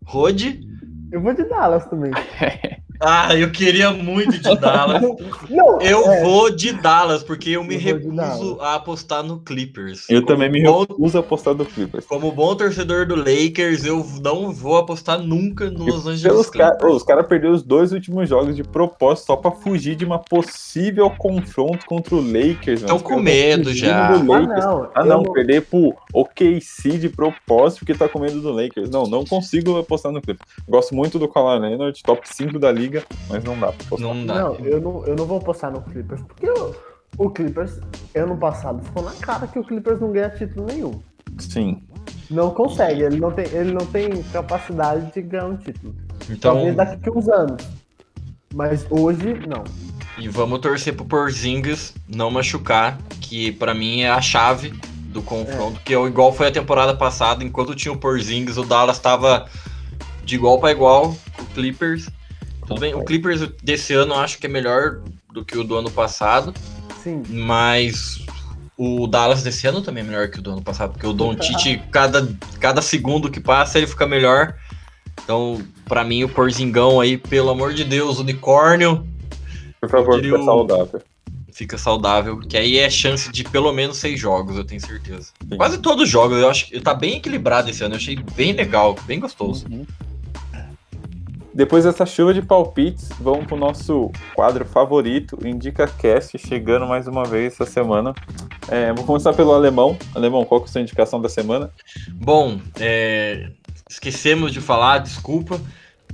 Rod. 0.05 0.43
Eu 1.11 1.21
vou 1.21 1.35
de 1.35 1.45
Dallas 1.45 1.87
também. 1.87 2.13
Ah, 3.01 3.35
eu 3.37 3.51
queria 3.51 3.91
muito 3.93 4.39
de 4.39 4.57
Dallas. 4.57 5.01
Não, 5.49 5.81
Eu 5.81 6.11
é, 6.11 6.23
vou 6.23 6.51
de 6.51 6.73
Dallas, 6.73 7.23
porque 7.23 7.51
eu 7.51 7.63
me 7.63 7.75
Eu 7.75 7.81
recuso 7.81 8.59
a 8.61 8.75
apostar 8.75 9.23
no 9.23 9.39
Clippers. 9.39 10.09
Eu 10.09 10.23
Como 10.23 10.27
também 10.35 10.51
me 10.51 10.63
bom- 10.63 10.81
recuso 10.81 11.17
a 11.17 11.21
apostar 11.21 11.55
do 11.55 11.65
Clippers. 11.65 12.05
Como 12.07 12.31
bom 12.33 12.55
torcedor 12.57 13.07
do 13.07 13.15
Lakers, 13.17 13.85
eu 13.85 14.05
não 14.23 14.53
vou 14.53 14.77
apostar 14.79 15.19
nunca 15.21 15.71
no 15.71 15.85
Los 15.85 16.07
Angeles 16.07 16.51
Clippers. 16.51 16.95
Os 16.95 17.03
caras 17.03 17.27
perderam 17.27 17.55
os 17.55 17.63
dois 17.63 17.93
últimos 17.93 18.29
jogos 18.29 18.57
de 18.57 18.65
propósito 18.65 19.27
só 19.27 19.37
pra 19.37 19.51
fugir 19.51 19.95
de 19.95 20.05
uma 20.05 20.19
possível 20.19 21.11
confronto 21.11 21.87
contra 21.87 22.15
o 22.15 22.21
Lakers. 22.21 22.81
Estão. 22.81 22.97
Os 22.97 23.03
com 23.03 23.19
medo 23.21 23.73
já. 23.73 24.15
Ah, 24.15 24.19
não. 24.19 24.91
Ah, 24.95 25.01
eu 25.01 25.05
não, 25.07 25.23
perder 25.23 25.63
pro 25.63 25.95
OKC 26.13 26.99
de 26.99 27.09
propósito 27.09 27.81
porque 27.81 27.95
tá 27.95 28.09
com 28.09 28.19
medo 28.19 28.41
do 28.41 28.51
Lakers. 28.53 28.91
Não, 28.91 29.05
não 29.05 29.25
consigo 29.25 29.77
apostar 29.79 30.13
no 30.13 30.21
Clippers. 30.21 30.49
Gosto 30.69 30.95
muito 30.95 31.19
do 31.19 31.29
Kawhi 31.29 31.59
Leonard, 31.61 32.03
top 32.03 32.27
5 32.29 32.59
da 32.59 32.71
liga, 32.73 32.88
mas 33.29 33.45
não 33.45 33.59
dá 33.59 33.73
pra 33.73 33.87
apostar. 33.87 34.01
Não 34.01 34.27
dá. 34.27 34.35
Não, 34.35 34.55
eu 34.57 34.81
não, 34.81 35.07
eu 35.07 35.17
não 35.17 35.27
vou 35.27 35.41
postar 35.41 35.71
no 35.71 35.83
Clippers, 35.83 36.23
porque 36.23 36.49
o, 36.49 36.75
o 37.19 37.31
Clippers, 37.31 37.81
ano 38.15 38.37
passado, 38.37 38.83
ficou 38.85 39.03
na 39.03 39.13
cara 39.13 39.47
que 39.47 39.59
o 39.59 39.65
Clippers 39.65 40.01
não 40.01 40.13
ganha 40.13 40.31
título 40.31 40.67
nenhum. 40.67 41.01
Sim. 41.39 41.83
Não 42.31 42.51
consegue, 42.51 43.03
ele 43.03 43.19
não 43.19 43.31
tem, 43.31 43.47
ele 43.47 43.73
não 43.73 43.87
tem 43.87 44.23
capacidade 44.25 45.13
de 45.13 45.23
ganhar 45.23 45.47
um 45.47 45.57
título. 45.57 45.95
Então, 46.29 46.55
Talvez 46.55 46.77
daqui 46.77 47.09
a 47.09 47.13
uns 47.13 47.29
anos. 47.29 47.69
Mas 48.55 48.87
hoje, 48.91 49.35
não. 49.47 49.65
E 50.19 50.29
vamos 50.29 50.61
torcer 50.61 50.95
pro 50.95 51.05
Porzingis 51.05 51.95
não 52.09 52.31
machucar, 52.31 52.99
que 53.21 53.53
pra 53.53 53.73
mim 53.73 54.01
é 54.01 54.11
a 54.11 54.21
chave 54.21 54.73
do 55.09 55.23
confronto, 55.23 55.81
que 55.81 55.95
é 55.95 56.07
igual 56.07 56.33
foi 56.33 56.49
a 56.49 56.51
temporada 56.51 56.95
passada, 56.95 57.43
enquanto 57.43 57.75
tinha 57.75 57.93
o 57.93 57.97
Porzingis, 57.97 58.59
o 58.59 58.65
Dallas 58.65 58.99
tava 58.99 59.47
de 60.25 60.35
igual 60.35 60.59
para 60.61 60.73
igual 60.73 61.17
com 61.37 61.43
o 61.43 61.47
Clippers. 61.47 62.09
Tudo 62.69 62.81
bem, 62.81 62.95
o 62.95 63.03
Clippers 63.03 63.41
desse 63.63 63.95
ano 63.95 64.13
eu 64.13 64.19
acho 64.19 64.39
que 64.39 64.47
é 64.47 64.49
melhor 64.49 65.01
do 65.33 65.43
que 65.43 65.57
o 65.57 65.65
do 65.65 65.75
ano 65.75 65.91
passado, 65.91 66.53
Sim. 67.03 67.23
mas 67.31 68.21
o 68.77 69.07
Dallas 69.07 69.43
desse 69.43 69.67
ano 69.67 69.81
também 69.81 70.05
é 70.05 70.07
melhor 70.07 70.29
que 70.29 70.39
o 70.39 70.43
do 70.43 70.53
ano 70.53 70.63
passado, 70.63 70.93
porque 70.93 71.07
o 71.07 71.15
Doncic, 71.15 71.81
cada, 71.91 72.29
cada 72.61 72.83
segundo 72.83 73.31
que 73.31 73.41
passa, 73.41 73.79
ele 73.79 73.87
fica 73.87 74.07
melhor. 74.07 74.55
Então, 75.25 75.61
pra 75.87 76.05
mim, 76.05 76.25
o 76.25 76.29
Porzingão 76.29 77.01
aí, 77.01 77.17
pelo 77.17 77.49
amor 77.49 77.73
de 77.73 77.85
Deus, 77.85 78.19
unicórnio, 78.19 79.07
Por 79.81 79.89
favor, 79.89 80.17
diria 80.17 80.33
fica 80.33 80.45
saudável. 80.45 81.03
fica 81.51 81.79
saudável, 81.79 82.39
que 82.41 82.57
aí 82.57 82.79
é 82.79 82.91
chance 82.91 83.33
de 83.33 83.45
pelo 83.45 83.73
menos 83.73 83.97
seis 83.97 84.21
jogos, 84.21 84.57
eu 84.59 84.65
tenho 84.65 84.81
certeza. 84.81 85.33
Sim. 85.49 85.57
Quase 85.57 85.79
todos 85.79 86.05
os 86.05 86.09
jogos, 86.11 86.39
eu 86.39 86.51
acho 86.51 86.67
que 86.67 86.79
tá 86.81 86.93
bem 86.93 87.17
equilibrado 87.17 87.71
esse 87.71 87.83
ano, 87.83 87.95
eu 87.95 87.99
achei 87.99 88.17
bem 88.37 88.53
legal, 88.53 88.95
bem 89.07 89.19
gostoso. 89.19 89.67
Depois 91.59 91.83
dessa 91.83 92.07
chuva 92.07 92.33
de 92.33 92.41
palpites, 92.41 93.09
vamos 93.19 93.45
pro 93.47 93.57
nosso 93.57 94.13
quadro 94.33 94.65
favorito, 94.65 95.37
o 95.43 95.45
Indica 95.45 95.89
Cast, 95.89 96.39
chegando 96.39 96.87
mais 96.87 97.09
uma 97.09 97.25
vez 97.25 97.55
essa 97.55 97.67
semana. 97.67 98.15
É, 98.69 98.93
vou 98.93 99.05
começar 99.05 99.33
pelo 99.33 99.53
alemão. 99.53 99.99
Alemão, 100.15 100.45
qual 100.45 100.61
que 100.61 100.67
é 100.67 100.69
a 100.69 100.73
sua 100.73 100.81
indicação 100.83 101.21
da 101.21 101.29
semana? 101.29 101.73
Bom, 102.13 102.61
é, 102.79 103.51
esquecemos 103.91 104.53
de 104.53 104.61
falar, 104.61 104.99
desculpa, 104.99 105.61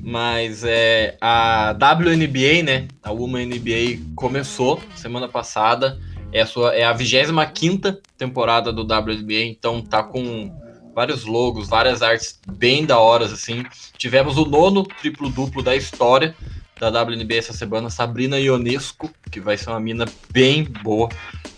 mas 0.00 0.64
é, 0.64 1.18
a 1.20 1.76
WNBA, 1.78 2.62
né, 2.64 2.88
a 3.02 3.12
Women 3.12 3.44
NBA 3.44 4.14
começou 4.16 4.80
semana 4.94 5.28
passada, 5.28 6.00
é 6.32 6.40
a, 6.40 6.46
sua, 6.46 6.74
é 6.74 6.86
a 6.86 6.94
25ª 6.94 7.98
temporada 8.16 8.72
do 8.72 8.80
WNBA, 8.80 9.44
então 9.44 9.82
tá 9.82 10.02
com 10.02 10.50
vários 10.94 11.24
logos, 11.24 11.68
várias 11.68 12.02
artes 12.02 12.38
bem 12.46 12.86
da 12.86 12.98
horas, 12.98 13.32
assim. 13.32 13.64
Tivemos 13.98 14.36
o 14.38 14.44
nono 14.44 14.84
triplo-duplo 14.84 15.62
da 15.62 15.74
história 15.74 16.34
da 16.78 16.88
WNBA 17.02 17.36
essa 17.36 17.52
semana, 17.52 17.90
Sabrina 17.90 18.38
Ionesco, 18.38 19.10
que 19.30 19.40
vai 19.40 19.56
ser 19.56 19.70
uma 19.70 19.80
mina 19.80 20.06
bem 20.30 20.64
boa, 20.82 21.08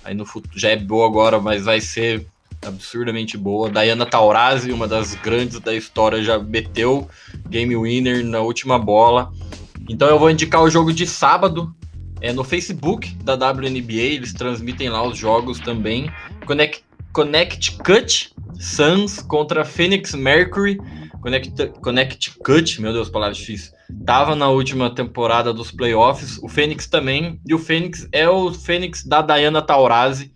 aí 0.05 0.15
no 0.15 0.27
futuro, 0.27 0.59
já 0.59 0.71
é 0.71 0.77
boa 0.77 1.07
agora, 1.07 1.41
mas 1.41 1.65
vai 1.65 1.81
ser 1.81 2.27
absurdamente 2.65 3.37
boa. 3.37 3.71
Diana 3.71 4.07
Taurasi, 4.07 4.73
uma 4.73 4.87
das 4.87 5.15
grandes 5.15 5.59
da 5.61 5.75
história, 5.75 6.23
já 6.23 6.39
meteu 6.39 7.09
game 7.49 7.77
winner 7.77 8.25
na 8.25 8.41
última 8.41 8.79
bola. 8.79 9.33
Então 9.89 10.09
eu 10.09 10.19
vou 10.19 10.31
indicar 10.31 10.63
o 10.63 10.71
jogo 10.71 10.93
de 10.93 11.07
sábado, 11.07 11.75
é 12.21 12.33
no 12.33 12.45
Facebook 12.45 13.15
da 13.23 13.35
WNBA, 13.35 13.95
eles 13.95 14.33
transmitem 14.33 14.89
lá 14.89 15.03
os 15.07 15.17
jogos 15.17 15.59
também. 15.61 16.11
Connect, 16.45 16.83
Connecticut 17.13 18.36
Suns 18.59 19.21
contra 19.21 19.65
Phoenix 19.65 20.15
Mercury. 20.15 20.79
Connect, 21.21 21.73
Connecticut, 21.81 22.81
meu 22.81 22.93
Deus, 22.93 23.09
palavra 23.09 23.35
difícil. 23.35 23.73
Tava 24.05 24.37
na 24.37 24.49
última 24.49 24.95
temporada 24.95 25.53
dos 25.53 25.73
playoffs, 25.73 26.39
o 26.43 26.49
Phoenix 26.49 26.87
também, 26.87 27.41
e 27.45 27.53
o 27.53 27.59
Phoenix 27.59 28.09
é 28.13 28.29
o 28.29 28.53
Phoenix 28.53 29.05
da 29.05 29.23
Diana 29.23 29.61
Taurasi, 29.61 30.33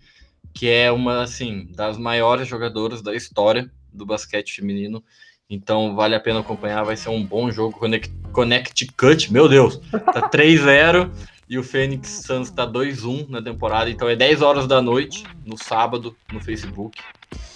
que 0.53 0.67
é 0.67 0.91
uma 0.91 1.21
assim 1.21 1.69
das 1.75 1.97
maiores 1.97 2.47
jogadoras 2.47 3.01
da 3.01 3.15
história 3.15 3.71
do 3.93 4.05
basquete 4.05 4.53
feminino. 4.53 5.03
Então 5.49 5.95
vale 5.95 6.15
a 6.15 6.19
pena 6.19 6.39
acompanhar, 6.39 6.83
vai 6.83 6.97
ser 6.97 7.09
um 7.09 7.23
bom 7.23 7.49
jogo. 7.51 7.77
Connect, 7.77 8.13
Connect 8.31 8.87
Cut, 8.97 9.31
meu 9.31 9.47
Deus, 9.47 9.77
tá 9.91 10.29
3-0 10.29 11.09
e 11.51 11.57
o 11.57 11.63
Phoenix 11.63 12.23
Suns 12.25 12.49
tá 12.49 12.65
2-1 12.65 13.27
na 13.27 13.41
temporada. 13.41 13.89
Então 13.89 14.07
é 14.07 14.15
10 14.15 14.41
horas 14.41 14.65
da 14.65 14.81
noite, 14.81 15.25
no 15.45 15.57
sábado, 15.57 16.15
no 16.31 16.39
Facebook. 16.39 16.97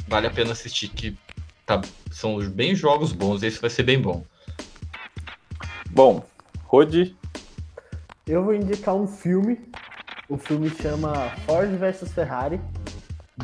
Vale 0.05 0.27
a 0.27 0.29
pena 0.29 0.51
assistir, 0.51 0.89
que 0.89 1.17
tá, 1.65 1.79
são 2.11 2.37
bem 2.49 2.75
jogos 2.75 3.13
bons. 3.13 3.41
Esse 3.41 3.61
vai 3.61 3.69
ser 3.69 3.83
bem 3.83 4.01
bom. 4.01 4.21
Bom, 5.91 6.25
Rodi. 6.65 7.15
Eu 8.27 8.43
vou 8.43 8.53
indicar 8.53 8.93
um 8.93 9.07
filme. 9.07 9.59
O 10.27 10.37
filme 10.37 10.69
chama 10.69 11.29
Ford 11.45 11.69
vs 11.69 12.11
Ferrari 12.11 12.59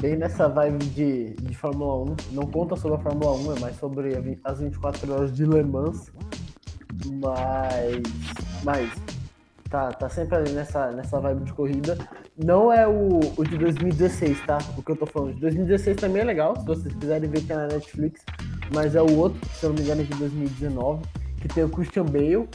bem 0.01 0.17
nessa 0.17 0.49
vibe 0.49 0.85
de, 0.87 1.33
de 1.35 1.55
Fórmula 1.55 2.11
1. 2.11 2.15
Não 2.33 2.43
conta 2.43 2.75
sobre 2.75 2.97
a 2.97 2.99
Fórmula 2.99 3.31
1, 3.53 3.55
é 3.55 3.59
mais 3.61 3.77
sobre 3.77 4.39
as 4.43 4.59
24 4.59 5.13
horas 5.13 5.33
de 5.33 5.45
Le 5.45 5.63
Mans. 5.63 6.11
Mas. 7.05 8.03
Mas. 8.65 9.20
Tá, 9.71 9.89
tá 9.93 10.09
sempre 10.09 10.35
ali 10.35 10.51
nessa, 10.51 10.91
nessa 10.91 11.17
vibe 11.21 11.45
de 11.45 11.53
corrida. 11.53 11.97
Não 12.37 12.73
é 12.73 12.85
o, 12.85 13.21
o 13.37 13.43
de 13.45 13.57
2016, 13.57 14.45
tá? 14.45 14.57
O 14.77 14.83
que 14.83 14.91
eu 14.91 14.97
tô 14.97 15.05
falando. 15.05 15.33
De 15.35 15.39
2016 15.39 15.95
também 15.95 16.21
é 16.21 16.25
legal, 16.25 16.59
se 16.59 16.65
vocês 16.65 16.93
quiserem 16.93 17.29
ver 17.29 17.41
que 17.41 17.53
é 17.53 17.55
na 17.55 17.67
Netflix. 17.67 18.21
Mas 18.75 18.95
é 18.95 19.01
o 19.01 19.17
outro, 19.17 19.39
se 19.53 19.65
eu 19.65 19.69
não 19.69 19.77
me 19.77 19.83
engano, 19.83 20.01
é 20.01 20.03
de 20.03 20.13
2019, 20.15 21.03
que 21.39 21.47
tem 21.47 21.63
o 21.63 21.69
Christian 21.69 22.03
Bale 22.03 22.49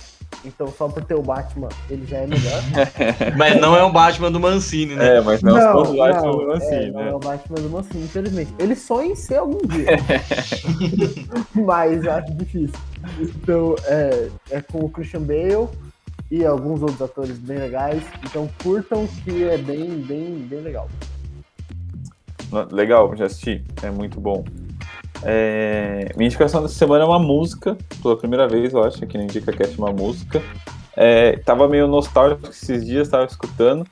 então, 0.44 0.68
só 0.68 0.88
por 0.88 1.04
ter 1.04 1.14
o 1.14 1.22
Batman, 1.22 1.68
ele 1.90 2.06
já 2.06 2.18
é 2.18 2.26
melhor. 2.26 2.62
mas 3.36 3.60
não 3.60 3.76
é 3.76 3.82
o 3.82 3.90
Batman 3.90 4.30
do 4.30 4.38
Mancini, 4.38 4.94
né? 4.94 5.16
É, 5.16 5.20
mas 5.20 5.42
não, 5.42 5.54
não 5.54 5.82
o 5.82 5.96
Batman 5.96 6.22
não, 6.22 6.38
do 6.38 6.46
Mancini, 6.46 6.74
é, 6.74 6.90
né? 6.90 6.92
Não 6.92 7.02
é 7.02 7.14
o 7.14 7.18
Batman 7.18 7.56
do 7.56 7.70
Mancini, 7.70 8.04
infelizmente. 8.04 8.54
Ele 8.58 8.76
sonha 8.76 9.12
em 9.12 9.16
ser 9.16 9.36
algum 9.36 9.66
dia. 9.66 9.86
mas 11.54 12.04
eu 12.04 12.12
acho 12.12 12.34
difícil. 12.34 12.78
Então, 13.18 13.74
é, 13.86 14.28
é 14.50 14.60
com 14.60 14.84
o 14.84 14.88
Christian 14.88 15.22
Bale 15.22 15.68
e 16.30 16.44
alguns 16.44 16.82
outros 16.82 17.00
atores 17.02 17.38
bem 17.38 17.58
legais. 17.58 18.02
Então, 18.24 18.48
curtam 18.62 19.06
que 19.24 19.44
é 19.44 19.58
bem, 19.58 19.98
bem, 20.00 20.46
bem 20.48 20.60
legal. 20.60 20.88
Legal, 22.70 23.14
já 23.16 23.26
assisti. 23.26 23.64
É 23.82 23.90
muito 23.90 24.20
bom. 24.20 24.44
É, 25.22 26.10
minha 26.16 26.26
indicação 26.26 26.62
dessa 26.62 26.74
semana 26.74 27.04
é 27.04 27.06
uma 27.06 27.18
música, 27.18 27.76
pela 28.02 28.16
primeira 28.16 28.46
vez, 28.46 28.72
eu 28.72 28.84
acho, 28.84 29.04
que 29.06 29.16
no 29.16 29.24
Indica 29.24 29.52
Cast 29.52 29.78
uma 29.78 29.90
música. 29.90 30.42
É, 30.96 31.36
tava 31.38 31.68
meio 31.68 31.86
nostálgico 31.86 32.48
esses 32.48 32.84
dias, 32.84 33.08
tava 33.08 33.24
escutando. 33.24 33.86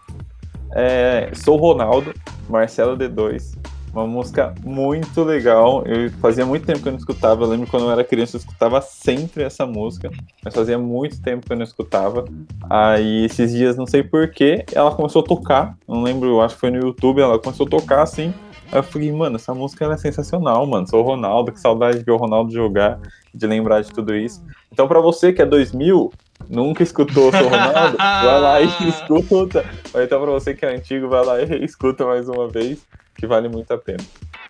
É, 0.73 1.31
Sou 1.35 1.57
Ronaldo, 1.57 2.15
Marcelo 2.49 2.97
D2. 2.97 3.64
Uma 3.95 4.09
música 4.09 4.53
muito 4.65 5.23
legal. 5.23 5.85
Eu 5.87 6.11
fazia 6.13 6.45
muito 6.45 6.67
tempo 6.67 6.81
que 6.81 6.89
eu 6.89 6.93
não 6.93 6.99
escutava. 6.99 7.45
Eu 7.45 7.49
lembro 7.49 7.69
quando 7.69 7.85
eu 7.85 7.93
era 7.93 8.03
criança, 8.03 8.37
eu 8.37 8.41
escutava 8.41 8.81
sempre 8.81 9.45
essa 9.45 9.65
música. 9.65 10.11
Mas 10.43 10.53
fazia 10.53 10.77
muito 10.77 11.23
tempo 11.23 11.47
que 11.47 11.53
eu 11.53 11.57
não 11.57 11.63
escutava. 11.63 12.25
Aí 12.69 13.25
esses 13.25 13.53
dias, 13.53 13.77
não 13.77 13.87
sei 13.87 14.03
porquê, 14.03 14.65
ela 14.73 14.91
começou 14.91 15.23
a 15.23 15.25
tocar. 15.25 15.77
Não 15.87 16.03
lembro, 16.03 16.41
acho 16.41 16.57
que 16.57 16.61
foi 16.61 16.71
no 16.71 16.79
YouTube. 16.79 17.21
Ela 17.21 17.39
começou 17.39 17.67
a 17.67 17.71
tocar 17.71 18.03
assim. 18.03 18.35
Aí 18.73 18.81
eu 18.81 18.83
falei, 18.83 19.13
mano, 19.13 19.37
essa 19.37 19.55
música 19.55 19.85
é 19.87 19.97
sensacional, 19.97 20.67
mano. 20.67 20.89
Sou 20.89 21.01
o 21.01 21.07
Ronaldo, 21.07 21.53
que 21.53 21.61
saudade 21.61 21.99
de 21.99 22.05
ver 22.05 22.11
o 22.11 22.17
Ronaldo 22.17 22.53
jogar, 22.53 22.99
de 23.33 23.47
lembrar 23.47 23.81
de 23.81 23.93
tudo 23.93 24.13
isso. 24.17 24.45
Então, 24.73 24.89
para 24.89 24.99
você 24.99 25.33
que 25.33 25.41
é 25.41 25.47
2000, 25.47 26.13
nunca 26.49 26.83
escutou 26.83 27.31
Sou 27.31 27.49
Ronaldo, 27.49 27.97
vai 27.97 28.41
lá 28.41 28.61
e 28.61 28.67
escuta. 28.89 29.65
Ou 29.93 30.03
então, 30.03 30.21
pra 30.21 30.33
você 30.33 30.55
que 30.55 30.67
é 30.67 30.75
antigo, 30.75 31.09
vai 31.09 31.25
lá 31.25 31.41
e 31.41 31.63
escuta 31.65 32.05
mais 32.05 32.29
uma 32.29 32.49
vez, 32.49 32.85
que 33.15 33.27
vale 33.27 33.49
muito 33.49 33.73
a 33.73 33.79
pena. 33.79 34.03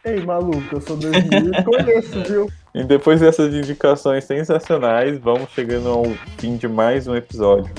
Ei, 0.04 0.20
maluco, 0.20 0.62
eu 0.72 0.80
sou 0.80 0.96
2000 0.96 1.54
e 1.54 1.64
conheço, 1.64 2.20
viu? 2.28 2.50
E 2.74 2.84
depois 2.84 3.20
dessas 3.20 3.54
indicações 3.54 4.24
sensacionais, 4.24 5.18
vamos 5.18 5.50
chegando 5.50 5.88
ao 5.88 6.04
fim 6.38 6.56
de 6.56 6.68
mais 6.68 7.06
um 7.06 7.14
episódio. 7.14 7.72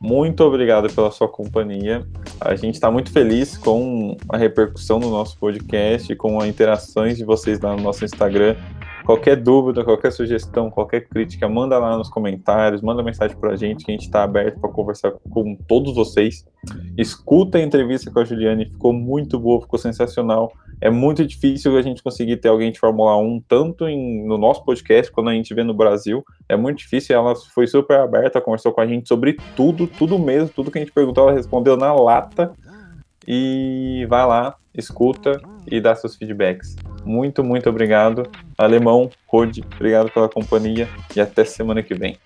Muito 0.00 0.44
obrigado 0.44 0.92
pela 0.92 1.10
sua 1.10 1.28
companhia. 1.28 2.06
A 2.40 2.54
gente 2.54 2.74
está 2.74 2.90
muito 2.90 3.10
feliz 3.10 3.56
com 3.56 4.16
a 4.28 4.36
repercussão 4.36 5.00
do 5.00 5.10
nosso 5.10 5.36
podcast, 5.38 6.14
com 6.14 6.40
as 6.40 6.48
interações 6.48 7.16
de 7.16 7.24
vocês 7.24 7.60
lá 7.60 7.74
no 7.76 7.82
nosso 7.82 8.04
Instagram. 8.04 8.54
Qualquer 9.08 9.36
dúvida, 9.36 9.82
qualquer 9.82 10.12
sugestão, 10.12 10.70
qualquer 10.70 11.08
crítica, 11.08 11.48
manda 11.48 11.78
lá 11.78 11.96
nos 11.96 12.10
comentários, 12.10 12.82
manda 12.82 13.02
mensagem 13.02 13.34
para 13.38 13.52
a 13.52 13.56
gente, 13.56 13.82
que 13.82 13.90
a 13.90 13.94
gente 13.94 14.04
está 14.04 14.22
aberto 14.22 14.60
para 14.60 14.68
conversar 14.68 15.12
com 15.30 15.56
todos 15.66 15.94
vocês. 15.94 16.44
Escuta 16.94 17.56
a 17.56 17.62
entrevista 17.62 18.10
com 18.10 18.20
a 18.20 18.24
Juliane, 18.26 18.66
ficou 18.66 18.92
muito 18.92 19.40
boa, 19.40 19.62
ficou 19.62 19.78
sensacional. 19.78 20.52
É 20.78 20.90
muito 20.90 21.24
difícil 21.24 21.74
a 21.78 21.80
gente 21.80 22.02
conseguir 22.02 22.36
ter 22.36 22.48
alguém 22.48 22.70
de 22.70 22.78
Fórmula 22.78 23.16
1, 23.16 23.44
tanto 23.48 23.88
em, 23.88 24.26
no 24.26 24.36
nosso 24.36 24.62
podcast, 24.62 25.10
quando 25.10 25.30
a 25.30 25.32
gente 25.32 25.54
vê 25.54 25.64
no 25.64 25.72
Brasil. 25.72 26.22
É 26.46 26.54
muito 26.54 26.80
difícil, 26.80 27.16
ela 27.16 27.34
foi 27.34 27.66
super 27.66 28.00
aberta, 28.00 28.42
conversou 28.42 28.72
com 28.72 28.82
a 28.82 28.86
gente 28.86 29.08
sobre 29.08 29.38
tudo, 29.56 29.86
tudo 29.86 30.18
mesmo, 30.18 30.50
tudo 30.50 30.70
que 30.70 30.76
a 30.76 30.82
gente 30.82 30.92
perguntou, 30.92 31.24
ela 31.24 31.32
respondeu 31.32 31.78
na 31.78 31.94
lata. 31.94 32.52
E 33.26 34.06
vai 34.10 34.26
lá, 34.26 34.54
escuta 34.74 35.40
e 35.70 35.80
dá 35.80 35.94
seus 35.94 36.16
feedbacks. 36.16 36.76
Muito, 37.04 37.42
muito 37.42 37.68
obrigado. 37.68 38.24
Alemão, 38.56 39.10
Rode, 39.26 39.62
obrigado 39.74 40.10
pela 40.10 40.28
companhia 40.28 40.88
e 41.14 41.20
até 41.20 41.44
semana 41.44 41.82
que 41.82 41.94
vem. 41.94 42.18